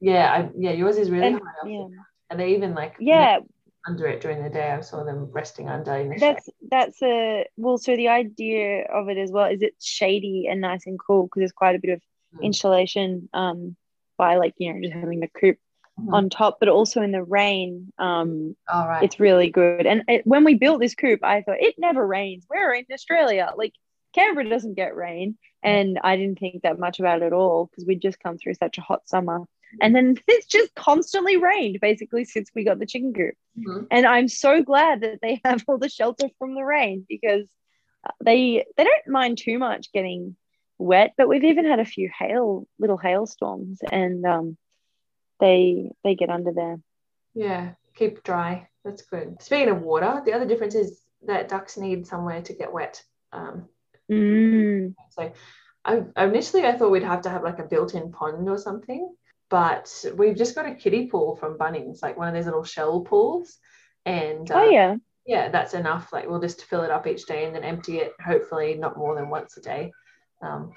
Yeah, 0.00 0.32
I, 0.32 0.50
yeah, 0.56 0.72
yours 0.72 0.96
is 0.96 1.10
really 1.10 1.26
And, 1.28 1.36
high 1.40 1.60
up. 1.62 1.68
yeah. 1.68 1.86
And 2.30 2.38
they 2.38 2.54
even 2.54 2.74
like 2.74 2.96
Yeah, 2.98 3.40
under 3.86 4.06
it 4.06 4.20
during 4.20 4.42
the 4.42 4.50
day. 4.50 4.70
I 4.70 4.80
saw 4.80 5.04
them 5.04 5.30
resting 5.32 5.68
under 5.68 5.92
in 5.94 6.08
the 6.10 6.18
shade. 6.18 6.20
that's 6.20 6.48
that's 6.70 7.02
a 7.02 7.46
well. 7.56 7.78
So 7.78 7.96
the 7.96 8.08
idea 8.08 8.84
of 8.84 9.08
it 9.08 9.16
as 9.16 9.30
well 9.30 9.46
is 9.50 9.62
it's 9.62 9.86
shady 9.86 10.46
and 10.50 10.60
nice 10.60 10.86
and 10.86 10.98
cool 10.98 11.24
because 11.24 11.40
there's 11.40 11.52
quite 11.52 11.76
a 11.76 11.80
bit 11.80 11.90
of 11.90 12.02
Mm. 12.34 12.44
insulation 12.44 13.30
um 13.32 13.74
by 14.18 14.36
like 14.36 14.52
you 14.58 14.70
know 14.70 14.80
just 14.82 14.92
having 14.92 15.20
the 15.20 15.28
coop 15.28 15.56
Mhm. 15.98 16.12
on 16.12 16.28
top, 16.30 16.58
but 16.60 16.68
also 16.68 17.00
in 17.02 17.10
the 17.10 17.22
rain. 17.22 17.90
Um, 17.98 18.54
All 18.68 18.86
right. 18.86 19.02
it's 19.02 19.18
really 19.18 19.48
good. 19.50 19.86
And 19.86 20.04
it, 20.06 20.26
when 20.26 20.44
we 20.44 20.54
built 20.54 20.78
this 20.80 20.94
coop, 20.94 21.24
I 21.24 21.40
thought 21.42 21.58
it 21.60 21.76
never 21.78 22.06
rains. 22.06 22.46
We're 22.48 22.74
in 22.74 22.84
Australia, 22.92 23.52
like 23.56 23.72
Canberra 24.14 24.48
doesn't 24.48 24.74
get 24.74 24.94
rain, 24.94 25.38
and 25.62 25.98
I 26.04 26.16
didn't 26.16 26.38
think 26.38 26.62
that 26.62 26.78
much 26.78 27.00
about 27.00 27.22
it 27.22 27.26
at 27.26 27.32
all 27.32 27.66
because 27.66 27.86
we'd 27.86 28.02
just 28.02 28.20
come 28.20 28.36
through 28.38 28.54
such 28.54 28.76
a 28.78 28.82
hot 28.82 29.08
summer. 29.08 29.44
And 29.80 29.94
then 29.94 30.16
it's 30.28 30.46
just 30.46 30.74
constantly 30.74 31.36
rained 31.36 31.78
basically 31.80 32.24
since 32.24 32.50
we 32.54 32.64
got 32.64 32.78
the 32.78 32.86
chicken 32.86 33.12
coop. 33.12 33.34
Mhm. 33.58 33.86
And 33.90 34.06
I'm 34.06 34.28
so 34.28 34.62
glad 34.62 35.00
that 35.02 35.20
they 35.20 35.40
have 35.44 35.64
all 35.68 35.78
the 35.78 35.88
shelter 35.88 36.28
from 36.38 36.54
the 36.54 36.64
rain 36.64 37.06
because 37.08 37.48
they 38.24 38.64
they 38.76 38.84
don't 38.84 39.08
mind 39.08 39.38
too 39.38 39.58
much 39.58 39.92
getting 39.92 40.36
wet, 40.78 41.14
but 41.16 41.28
we've 41.28 41.44
even 41.44 41.64
had 41.66 41.80
a 41.80 41.84
few 41.84 42.08
hail 42.16 42.66
little 42.78 42.96
hailstorms 42.96 43.80
and 43.90 44.24
um 44.24 44.56
they 45.40 45.90
they 46.04 46.14
get 46.14 46.30
under 46.30 46.52
there. 46.52 46.80
Yeah, 47.34 47.72
keep 47.94 48.22
dry. 48.22 48.68
That's 48.84 49.02
good. 49.02 49.42
Speaking 49.42 49.68
of 49.68 49.82
water, 49.82 50.22
the 50.24 50.32
other 50.32 50.46
difference 50.46 50.74
is 50.74 51.00
that 51.26 51.48
ducks 51.48 51.76
need 51.76 52.06
somewhere 52.06 52.40
to 52.42 52.52
get 52.52 52.72
wet. 52.72 53.02
Um, 53.32 53.68
Mm. 54.10 54.94
so 55.10 55.32
I 55.84 56.02
initially 56.16 56.64
I 56.64 56.72
thought 56.76 56.90
we'd 56.90 57.02
have 57.02 57.22
to 57.22 57.28
have 57.30 57.42
like 57.42 57.58
a 57.58 57.64
built-in 57.64 58.10
pond 58.10 58.48
or 58.48 58.56
something, 58.56 59.14
but 59.50 60.04
we've 60.16 60.36
just 60.36 60.54
got 60.54 60.66
a 60.66 60.74
kiddie 60.74 61.06
pool 61.06 61.36
from 61.36 61.56
Bunnings, 61.58 62.02
like 62.02 62.16
one 62.16 62.28
of 62.28 62.34
those 62.34 62.44
little 62.44 62.64
shell 62.64 63.00
pools. 63.00 63.58
And 64.04 64.50
Oh 64.50 64.66
uh, 64.66 64.70
yeah. 64.70 64.96
yeah, 65.26 65.48
that's 65.48 65.74
enough. 65.74 66.12
Like 66.12 66.28
we'll 66.28 66.40
just 66.40 66.64
fill 66.64 66.82
it 66.82 66.90
up 66.90 67.06
each 67.06 67.26
day 67.26 67.46
and 67.46 67.54
then 67.54 67.64
empty 67.64 67.98
it, 67.98 68.12
hopefully 68.24 68.74
not 68.74 68.98
more 68.98 69.14
than 69.14 69.30
once 69.30 69.56
a 69.56 69.60
day. 69.60 69.92
Um, 70.42 70.72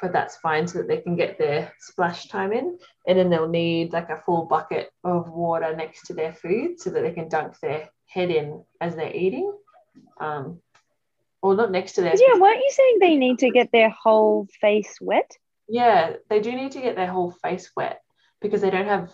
but 0.00 0.12
that's 0.12 0.36
fine 0.36 0.66
so 0.66 0.78
that 0.78 0.88
they 0.88 0.98
can 0.98 1.16
get 1.16 1.38
their 1.38 1.72
splash 1.78 2.28
time 2.28 2.52
in. 2.52 2.78
And 3.06 3.18
then 3.18 3.30
they'll 3.30 3.48
need 3.48 3.92
like 3.92 4.10
a 4.10 4.20
full 4.20 4.44
bucket 4.44 4.90
of 5.02 5.28
water 5.30 5.74
next 5.74 6.06
to 6.06 6.14
their 6.14 6.32
food 6.32 6.80
so 6.80 6.90
that 6.90 7.02
they 7.02 7.12
can 7.12 7.28
dunk 7.28 7.58
their 7.60 7.88
head 8.06 8.30
in 8.30 8.62
as 8.80 8.94
they're 8.96 9.14
eating. 9.14 9.52
Um, 10.20 10.60
or 11.42 11.54
not 11.54 11.70
next 11.70 11.92
to 11.92 12.02
their. 12.02 12.14
yeah, 12.16 12.38
weren't 12.38 12.58
you 12.58 12.70
saying 12.70 12.98
they 13.00 13.16
need 13.16 13.38
to 13.40 13.50
get 13.50 13.70
their 13.72 13.90
whole 13.90 14.48
face 14.60 14.96
wet? 15.00 15.30
Yeah, 15.68 16.14
they 16.30 16.40
do 16.40 16.52
need 16.52 16.72
to 16.72 16.80
get 16.80 16.96
their 16.96 17.06
whole 17.06 17.32
face 17.42 17.70
wet 17.76 18.00
because 18.44 18.60
they 18.60 18.70
don't 18.70 18.86
have. 18.86 19.10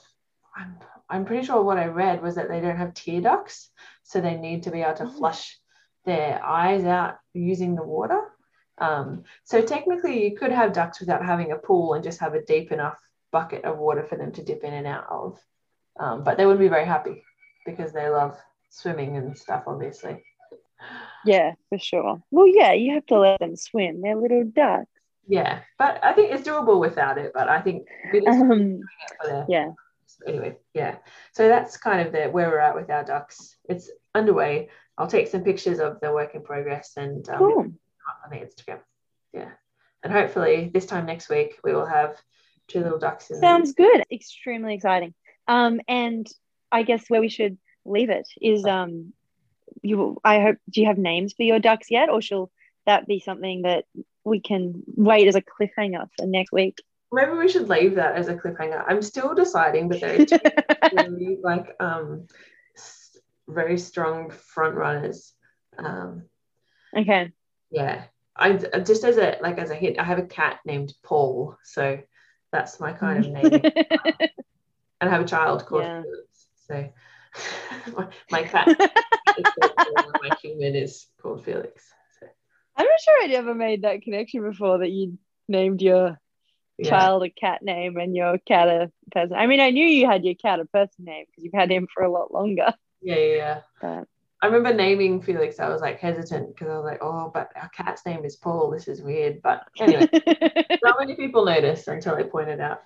I'm, 0.55 0.77
I'm 1.09 1.25
pretty 1.25 1.47
sure 1.47 1.63
what 1.63 1.79
I 1.79 1.87
read 1.87 2.21
was 2.23 2.35
that 2.35 2.49
they 2.49 2.61
don't 2.61 2.77
have 2.77 2.93
tear 2.93 3.21
ducts, 3.21 3.71
so 4.03 4.21
they 4.21 4.37
need 4.37 4.65
to 4.65 4.71
be 4.71 4.83
able 4.83 4.95
to 4.97 5.05
Oh. 5.05 5.11
flush 5.19 5.59
their 6.05 6.45
eyes 6.45 6.85
out 6.85 7.19
using 7.33 7.75
the 7.75 7.85
water. 7.85 8.21
Um, 8.79 9.23
so 9.45 9.63
technically, 9.63 10.25
you 10.25 10.37
could 10.37 10.51
have 10.51 10.73
ducks 10.73 10.99
without 11.01 11.25
having 11.25 11.53
a 11.53 11.57
pool 11.57 11.95
and 11.95 12.03
just 12.03 12.21
have 12.21 12.35
a 12.35 12.43
deep 12.45 12.73
enough 12.73 12.99
bucket 13.31 13.65
of 13.65 13.79
water 13.79 14.05
for 14.05 14.17
them 14.17 14.33
to 14.33 14.43
dip 14.43 14.65
in 14.65 14.75
and 14.75 14.87
out 14.87 15.07
of. 15.11 15.39
Um, 15.99 16.25
but 16.25 16.37
they 16.37 16.47
wouldn't 16.47 16.61
be 16.61 16.69
very 16.69 16.87
happy 16.87 17.23
because 17.67 17.93
they 17.93 18.09
love 18.09 18.37
swimming 18.71 19.17
and 19.17 19.37
stuff, 19.39 19.65
obviously. 19.67 20.25
Yeah, 21.25 21.53
for 21.69 21.79
sure. 21.79 22.23
Well, 22.31 22.49
yeah, 22.49 22.73
you 22.73 22.95
have 22.95 23.07
to 23.07 23.19
let 23.21 23.39
them 23.39 23.55
swim. 23.55 24.01
They're 24.01 24.17
little 24.17 24.45
ducks. 24.45 24.90
Yeah, 25.27 25.61
but 25.79 26.03
I 26.03 26.13
think 26.13 26.33
it's 26.33 26.47
doable 26.47 26.81
without 26.81 27.19
it. 27.19 27.33
But 27.35 27.49
I 27.49 27.61
think 27.61 27.87
Um, 28.29 28.81
yeah. 29.49 29.71
anyway, 30.27 30.57
yeah. 30.75 30.97
So 31.33 31.49
that's 31.49 31.77
kind 31.77 32.05
of 32.07 32.13
the 32.13 32.29
where 32.31 32.49
we're 32.49 32.59
at 32.59 32.75
with 32.75 32.91
our 32.91 33.05
ducks. 33.05 33.57
It's 33.69 33.91
underway. 34.15 34.69
I'll 34.99 35.07
take 35.07 35.29
some 35.29 35.45
pictures 35.45 35.79
of 35.79 36.01
the 36.01 36.13
work 36.13 36.35
in 36.35 36.43
progress 36.43 36.93
and 36.97 37.27
um, 37.29 37.39
Cool. 37.39 37.59
on 37.61 38.31
the 38.31 38.37
Instagram. 38.37 38.81
Yeah, 39.33 39.51
and 40.03 40.13
hopefully 40.13 40.71
this 40.75 40.87
time 40.87 41.07
next 41.07 41.29
week 41.29 41.59
we 41.63 41.73
will 41.73 41.87
have 41.87 42.17
two 42.67 42.81
little 42.81 42.99
ducks 42.99 43.31
in. 43.31 43.41
Sounds 43.41 43.73
good. 43.73 44.05
Extremely 44.11 44.75
exciting. 44.75 45.15
Um, 45.47 45.81
and 45.89 46.27
I 46.73 46.83
guess 46.83 47.05
where 47.09 47.21
we 47.21 47.29
should 47.29 47.57
leave 47.85 48.11
it 48.11 48.29
is 48.41 48.65
um, 48.65 49.13
you. 49.83 50.19
I 50.25 50.41
hope. 50.41 50.57
Do 50.69 50.81
you 50.81 50.87
have 50.89 50.99
names 50.99 51.35
for 51.35 51.45
your 51.45 51.61
ducks 51.61 51.91
yet, 51.91 52.09
or 52.09 52.21
shall 52.21 52.51
that 52.91 53.07
be 53.07 53.21
something 53.21 53.63
that 53.63 53.85
we 54.25 54.41
can 54.41 54.83
wait 54.87 55.29
as 55.29 55.37
a 55.37 55.43
cliffhanger 55.43 56.09
for 56.19 56.27
next 56.27 56.53
week? 56.53 56.83
Maybe 57.13 57.33
we 57.33 57.49
should 57.49 57.69
leave 57.69 57.95
that 57.97 58.17
as 58.17 58.29
a 58.29 58.35
cliffhanger. 58.35 58.85
I'm 58.87 59.03
still 59.03 59.35
deciding, 59.35 59.89
but 59.89 60.01
there 60.01 60.21
are 60.21 60.25
two 60.25 60.39
really 60.93 61.39
like 61.43 61.75
um 61.81 62.27
very 63.49 63.79
strong 63.79 64.31
front 64.31 64.77
runners. 64.77 65.33
Um, 65.79 66.25
okay. 66.97 67.33
yeah, 67.71 68.05
I 68.37 68.53
just 68.53 69.05
as 69.05 69.17
a 69.17 69.39
like 69.41 69.59
as 69.59 69.71
a 69.71 69.75
hint, 69.75 69.99
I 69.99 70.05
have 70.05 70.19
a 70.19 70.27
cat 70.27 70.61
named 70.65 70.93
Paul, 71.03 71.57
so 71.65 71.99
That's 72.53 72.81
my 72.81 72.93
kind 72.93 73.25
of 73.25 73.31
name. 73.31 73.63
and 75.01 75.09
I 75.09 75.09
have 75.09 75.23
a 75.23 75.27
child 75.27 75.67
called 75.67 75.83
Yeah. 75.83 76.03
Felix. 76.03 76.47
So 76.67 77.93
my, 77.97 78.09
my 78.31 78.43
cat 78.43 78.69
is 79.39 79.47
called 79.55 79.73
Paul 79.77 80.11
and 80.11 80.19
my 80.21 80.31
human 80.43 80.75
is 80.75 81.07
called 81.23 81.45
Felix. 81.45 81.93
I'm 82.81 82.87
not 82.87 83.01
sure 83.01 83.23
I'd 83.23 83.33
ever 83.33 83.55
made 83.55 83.83
that 83.83 84.03
connection 84.03 84.43
before 84.43 84.79
that 84.79 84.91
you 84.91 85.19
named 85.49 85.83
your 85.83 86.19
yeah. 86.79 86.89
child 86.89 87.23
a 87.25 87.29
cat 87.31 87.63
name 87.63 87.99
and 87.99 88.17
your 88.17 88.39
cat 88.39 88.69
a 88.69 88.91
person. 89.13 89.37
I 89.37 89.47
mean, 89.47 89.61
I 89.61 89.69
knew 89.71 89.85
you 89.85 90.07
had 90.07 90.25
your 90.25 90.35
cat 90.35 90.61
a 90.61 90.65
person 90.65 91.05
name 91.05 91.27
because 91.29 91.45
you've 91.45 91.53
had 91.53 91.71
him 91.71 91.87
for 91.93 92.03
a 92.03 92.11
lot 92.11 92.33
longer. 92.33 92.73
Yeah, 93.03 93.17
yeah, 93.17 93.37
yeah. 93.37 93.61
But 93.83 94.09
I 94.43 94.47
remember 94.47 94.73
naming 94.73 95.21
Felix. 95.21 95.61
I 95.61 95.69
was 95.69 95.83
like 95.83 96.01
hesitant 96.01 96.55
because 96.55 96.69
I 96.69 96.77
was 96.77 96.85
like, 96.87 97.01
oh, 97.03 97.31
but 97.35 97.53
our 97.55 97.69
cat's 97.69 98.07
name 98.07 98.25
is 98.25 98.37
Paul. 98.37 98.71
This 98.71 98.89
is 98.89 99.03
weird. 99.03 99.43
But 99.43 99.65
anyway, 99.79 100.09
not 100.83 100.97
many 100.99 101.17
people 101.17 101.45
noticed 101.45 101.89
until 101.89 102.15
I 102.15 102.23
pointed 102.23 102.61
out. 102.61 102.81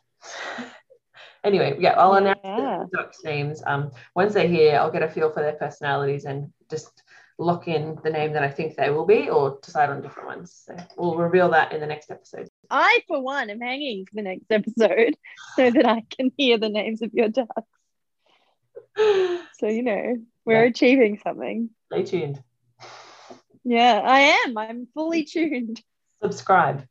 anyway, 1.44 1.76
yeah, 1.78 1.92
I'll 1.92 2.14
announce 2.14 2.40
Yeah. 2.42 2.84
the 2.90 2.96
ducks' 2.96 3.22
names. 3.24 3.62
Um, 3.64 3.92
once 4.16 4.34
they're 4.34 4.48
here, 4.48 4.76
I'll 4.76 4.90
get 4.90 5.04
a 5.04 5.08
feel 5.08 5.30
for 5.30 5.42
their 5.42 5.52
personalities 5.52 6.24
and 6.24 6.52
just 6.68 7.03
lock 7.38 7.66
in 7.68 7.98
the 8.04 8.10
name 8.10 8.32
that 8.34 8.42
I 8.44 8.50
think 8.50 8.76
they 8.76 8.90
will 8.90 9.06
be, 9.06 9.28
or 9.28 9.58
decide 9.62 9.90
on 9.90 10.02
different 10.02 10.28
ones. 10.28 10.62
So 10.66 10.76
we'll 10.96 11.16
reveal 11.16 11.50
that 11.50 11.72
in 11.72 11.80
the 11.80 11.86
next 11.86 12.10
episode. 12.10 12.48
I, 12.70 13.00
for 13.08 13.20
one, 13.22 13.50
am 13.50 13.60
hanging 13.60 14.06
for 14.06 14.14
the 14.14 14.22
next 14.22 14.50
episode 14.50 15.16
so 15.56 15.70
that 15.70 15.86
I 15.86 16.04
can 16.16 16.30
hear 16.36 16.58
the 16.58 16.68
names 16.68 17.02
of 17.02 17.12
your 17.12 17.28
ducks. 17.28 17.50
So, 18.96 19.66
you 19.66 19.82
know, 19.82 20.16
we're 20.44 20.62
Yeah. 20.64 20.70
achieving 20.70 21.18
something. 21.22 21.70
Stay 21.92 22.04
tuned. 22.04 22.42
Yeah, 23.64 24.00
I 24.04 24.20
am. 24.46 24.58
I'm 24.58 24.86
fully 24.94 25.24
tuned. 25.24 25.82
Subscribe. 26.22 26.86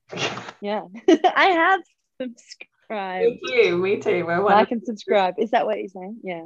Yeah, 0.62 0.84
I 1.08 1.46
have 1.46 1.82
subscribed. 2.22 2.70
Thank 2.90 3.40
you. 3.44 3.78
Me 3.78 4.00
too. 4.00 4.26
We're 4.26 4.42
one. 4.44 4.54
Like 4.54 4.72
and 4.72 4.84
subscribe. 4.84 5.36
Is 5.38 5.52
that 5.52 5.66
what 5.66 5.78
you're 5.80 5.88
saying? 5.88 6.20
Yeah. 6.24 6.46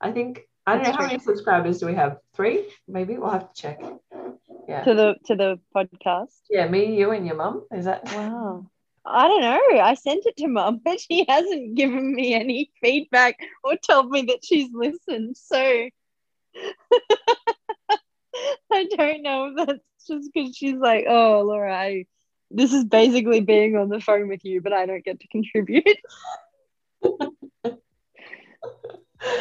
I 0.00 0.12
think 0.12 0.42
I 0.70 0.74
don't 0.74 0.84
know 0.84 0.92
how 0.92 1.06
many 1.06 1.18
subscribers 1.18 1.78
do 1.80 1.86
we 1.86 1.94
have. 1.94 2.18
Three, 2.34 2.66
maybe. 2.86 3.18
We'll 3.18 3.30
have 3.30 3.52
to 3.52 3.60
check. 3.60 3.80
Yeah. 4.68 4.84
To 4.84 4.94
the 4.94 5.14
to 5.26 5.34
the 5.34 5.60
podcast. 5.74 6.38
Yeah, 6.48 6.68
me, 6.68 6.96
you, 6.96 7.10
and 7.10 7.26
your 7.26 7.34
mum. 7.36 7.66
Is 7.72 7.86
that? 7.86 8.04
Wow. 8.04 8.70
I 9.04 9.26
don't 9.26 9.40
know. 9.40 9.80
I 9.80 9.94
sent 9.94 10.26
it 10.26 10.36
to 10.36 10.46
mum, 10.46 10.80
but 10.84 11.00
she 11.00 11.24
hasn't 11.28 11.74
given 11.74 12.14
me 12.14 12.34
any 12.34 12.70
feedback 12.80 13.38
or 13.64 13.76
told 13.76 14.10
me 14.10 14.22
that 14.22 14.44
she's 14.44 14.68
listened. 14.72 15.36
So 15.36 15.58
I 18.72 18.84
don't 18.96 19.22
know 19.22 19.46
if 19.46 19.66
that's 19.66 20.06
just 20.06 20.30
because 20.32 20.56
she's 20.56 20.76
like, 20.76 21.06
oh, 21.08 21.42
Laura, 21.44 21.74
I, 21.74 22.06
this 22.50 22.72
is 22.72 22.84
basically 22.84 23.40
being 23.40 23.76
on 23.76 23.88
the 23.88 24.00
phone 24.00 24.28
with 24.28 24.44
you, 24.44 24.60
but 24.60 24.72
I 24.72 24.86
don't 24.86 25.04
get 25.04 25.18
to 25.20 25.28
contribute. 25.28 25.84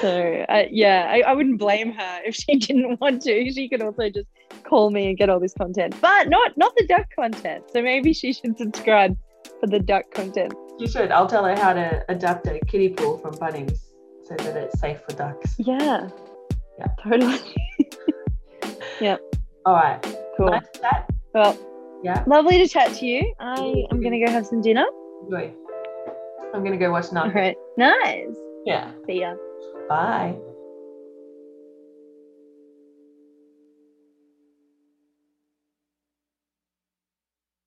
so 0.01 0.45
uh, 0.49 0.63
yeah, 0.71 1.07
I, 1.09 1.21
I 1.21 1.33
wouldn't 1.33 1.59
blame 1.59 1.91
her 1.93 2.21
if 2.25 2.35
she 2.35 2.55
didn't 2.67 2.99
want 2.99 3.21
to. 3.23 3.51
She 3.51 3.69
could 3.69 3.81
also 3.81 4.09
just 4.09 4.27
call 4.63 4.89
me 4.91 5.09
and 5.09 5.17
get 5.17 5.29
all 5.29 5.39
this 5.39 5.53
content, 5.53 5.95
but 6.01 6.29
not 6.29 6.57
not 6.57 6.73
the 6.75 6.85
duck 6.87 7.05
content. 7.15 7.63
So 7.71 7.81
maybe 7.81 8.13
she 8.13 8.33
should 8.33 8.57
subscribe 8.57 9.17
for 9.59 9.67
the 9.67 9.79
duck 9.79 10.05
content. 10.11 10.53
You 10.79 10.87
should. 10.87 11.11
I'll 11.11 11.27
tell 11.27 11.43
her 11.45 11.55
how 11.57 11.73
to 11.73 12.03
adapt 12.09 12.47
a 12.47 12.59
kiddie 12.67 12.89
pool 12.89 13.17
from 13.19 13.33
Bunnings 13.35 13.77
so 14.23 14.35
that 14.35 14.55
it's 14.55 14.79
safe 14.79 15.01
for 15.07 15.15
ducks. 15.15 15.55
Yeah. 15.59 16.09
Yeah. 16.77 16.87
Totally. 17.03 17.39
Yeah. 19.01 19.15
All 19.65 19.73
right. 19.75 20.01
Cool. 20.35 20.47
Nice 20.51 20.63
chat. 20.81 21.09
Well, 21.33 21.57
Yeah. 22.03 22.23
lovely 22.27 22.57
to 22.57 22.67
chat 22.67 22.93
to 22.95 23.05
you. 23.05 23.33
I 23.39 23.85
am 23.91 24.01
gonna 24.01 24.19
go 24.25 24.29
have 24.29 24.45
some 24.45 24.61
dinner. 24.61 24.85
Enjoy. 25.23 25.53
I'm 26.53 26.63
gonna 26.65 26.75
go 26.77 26.91
watch 26.91 27.05
All 27.05 27.23
Narcos. 27.29 27.33
right. 27.35 27.55
Nice. 27.77 28.35
Yeah. 28.65 28.91
See 29.07 29.21
ya. 29.21 29.35
Bye. 29.89 30.37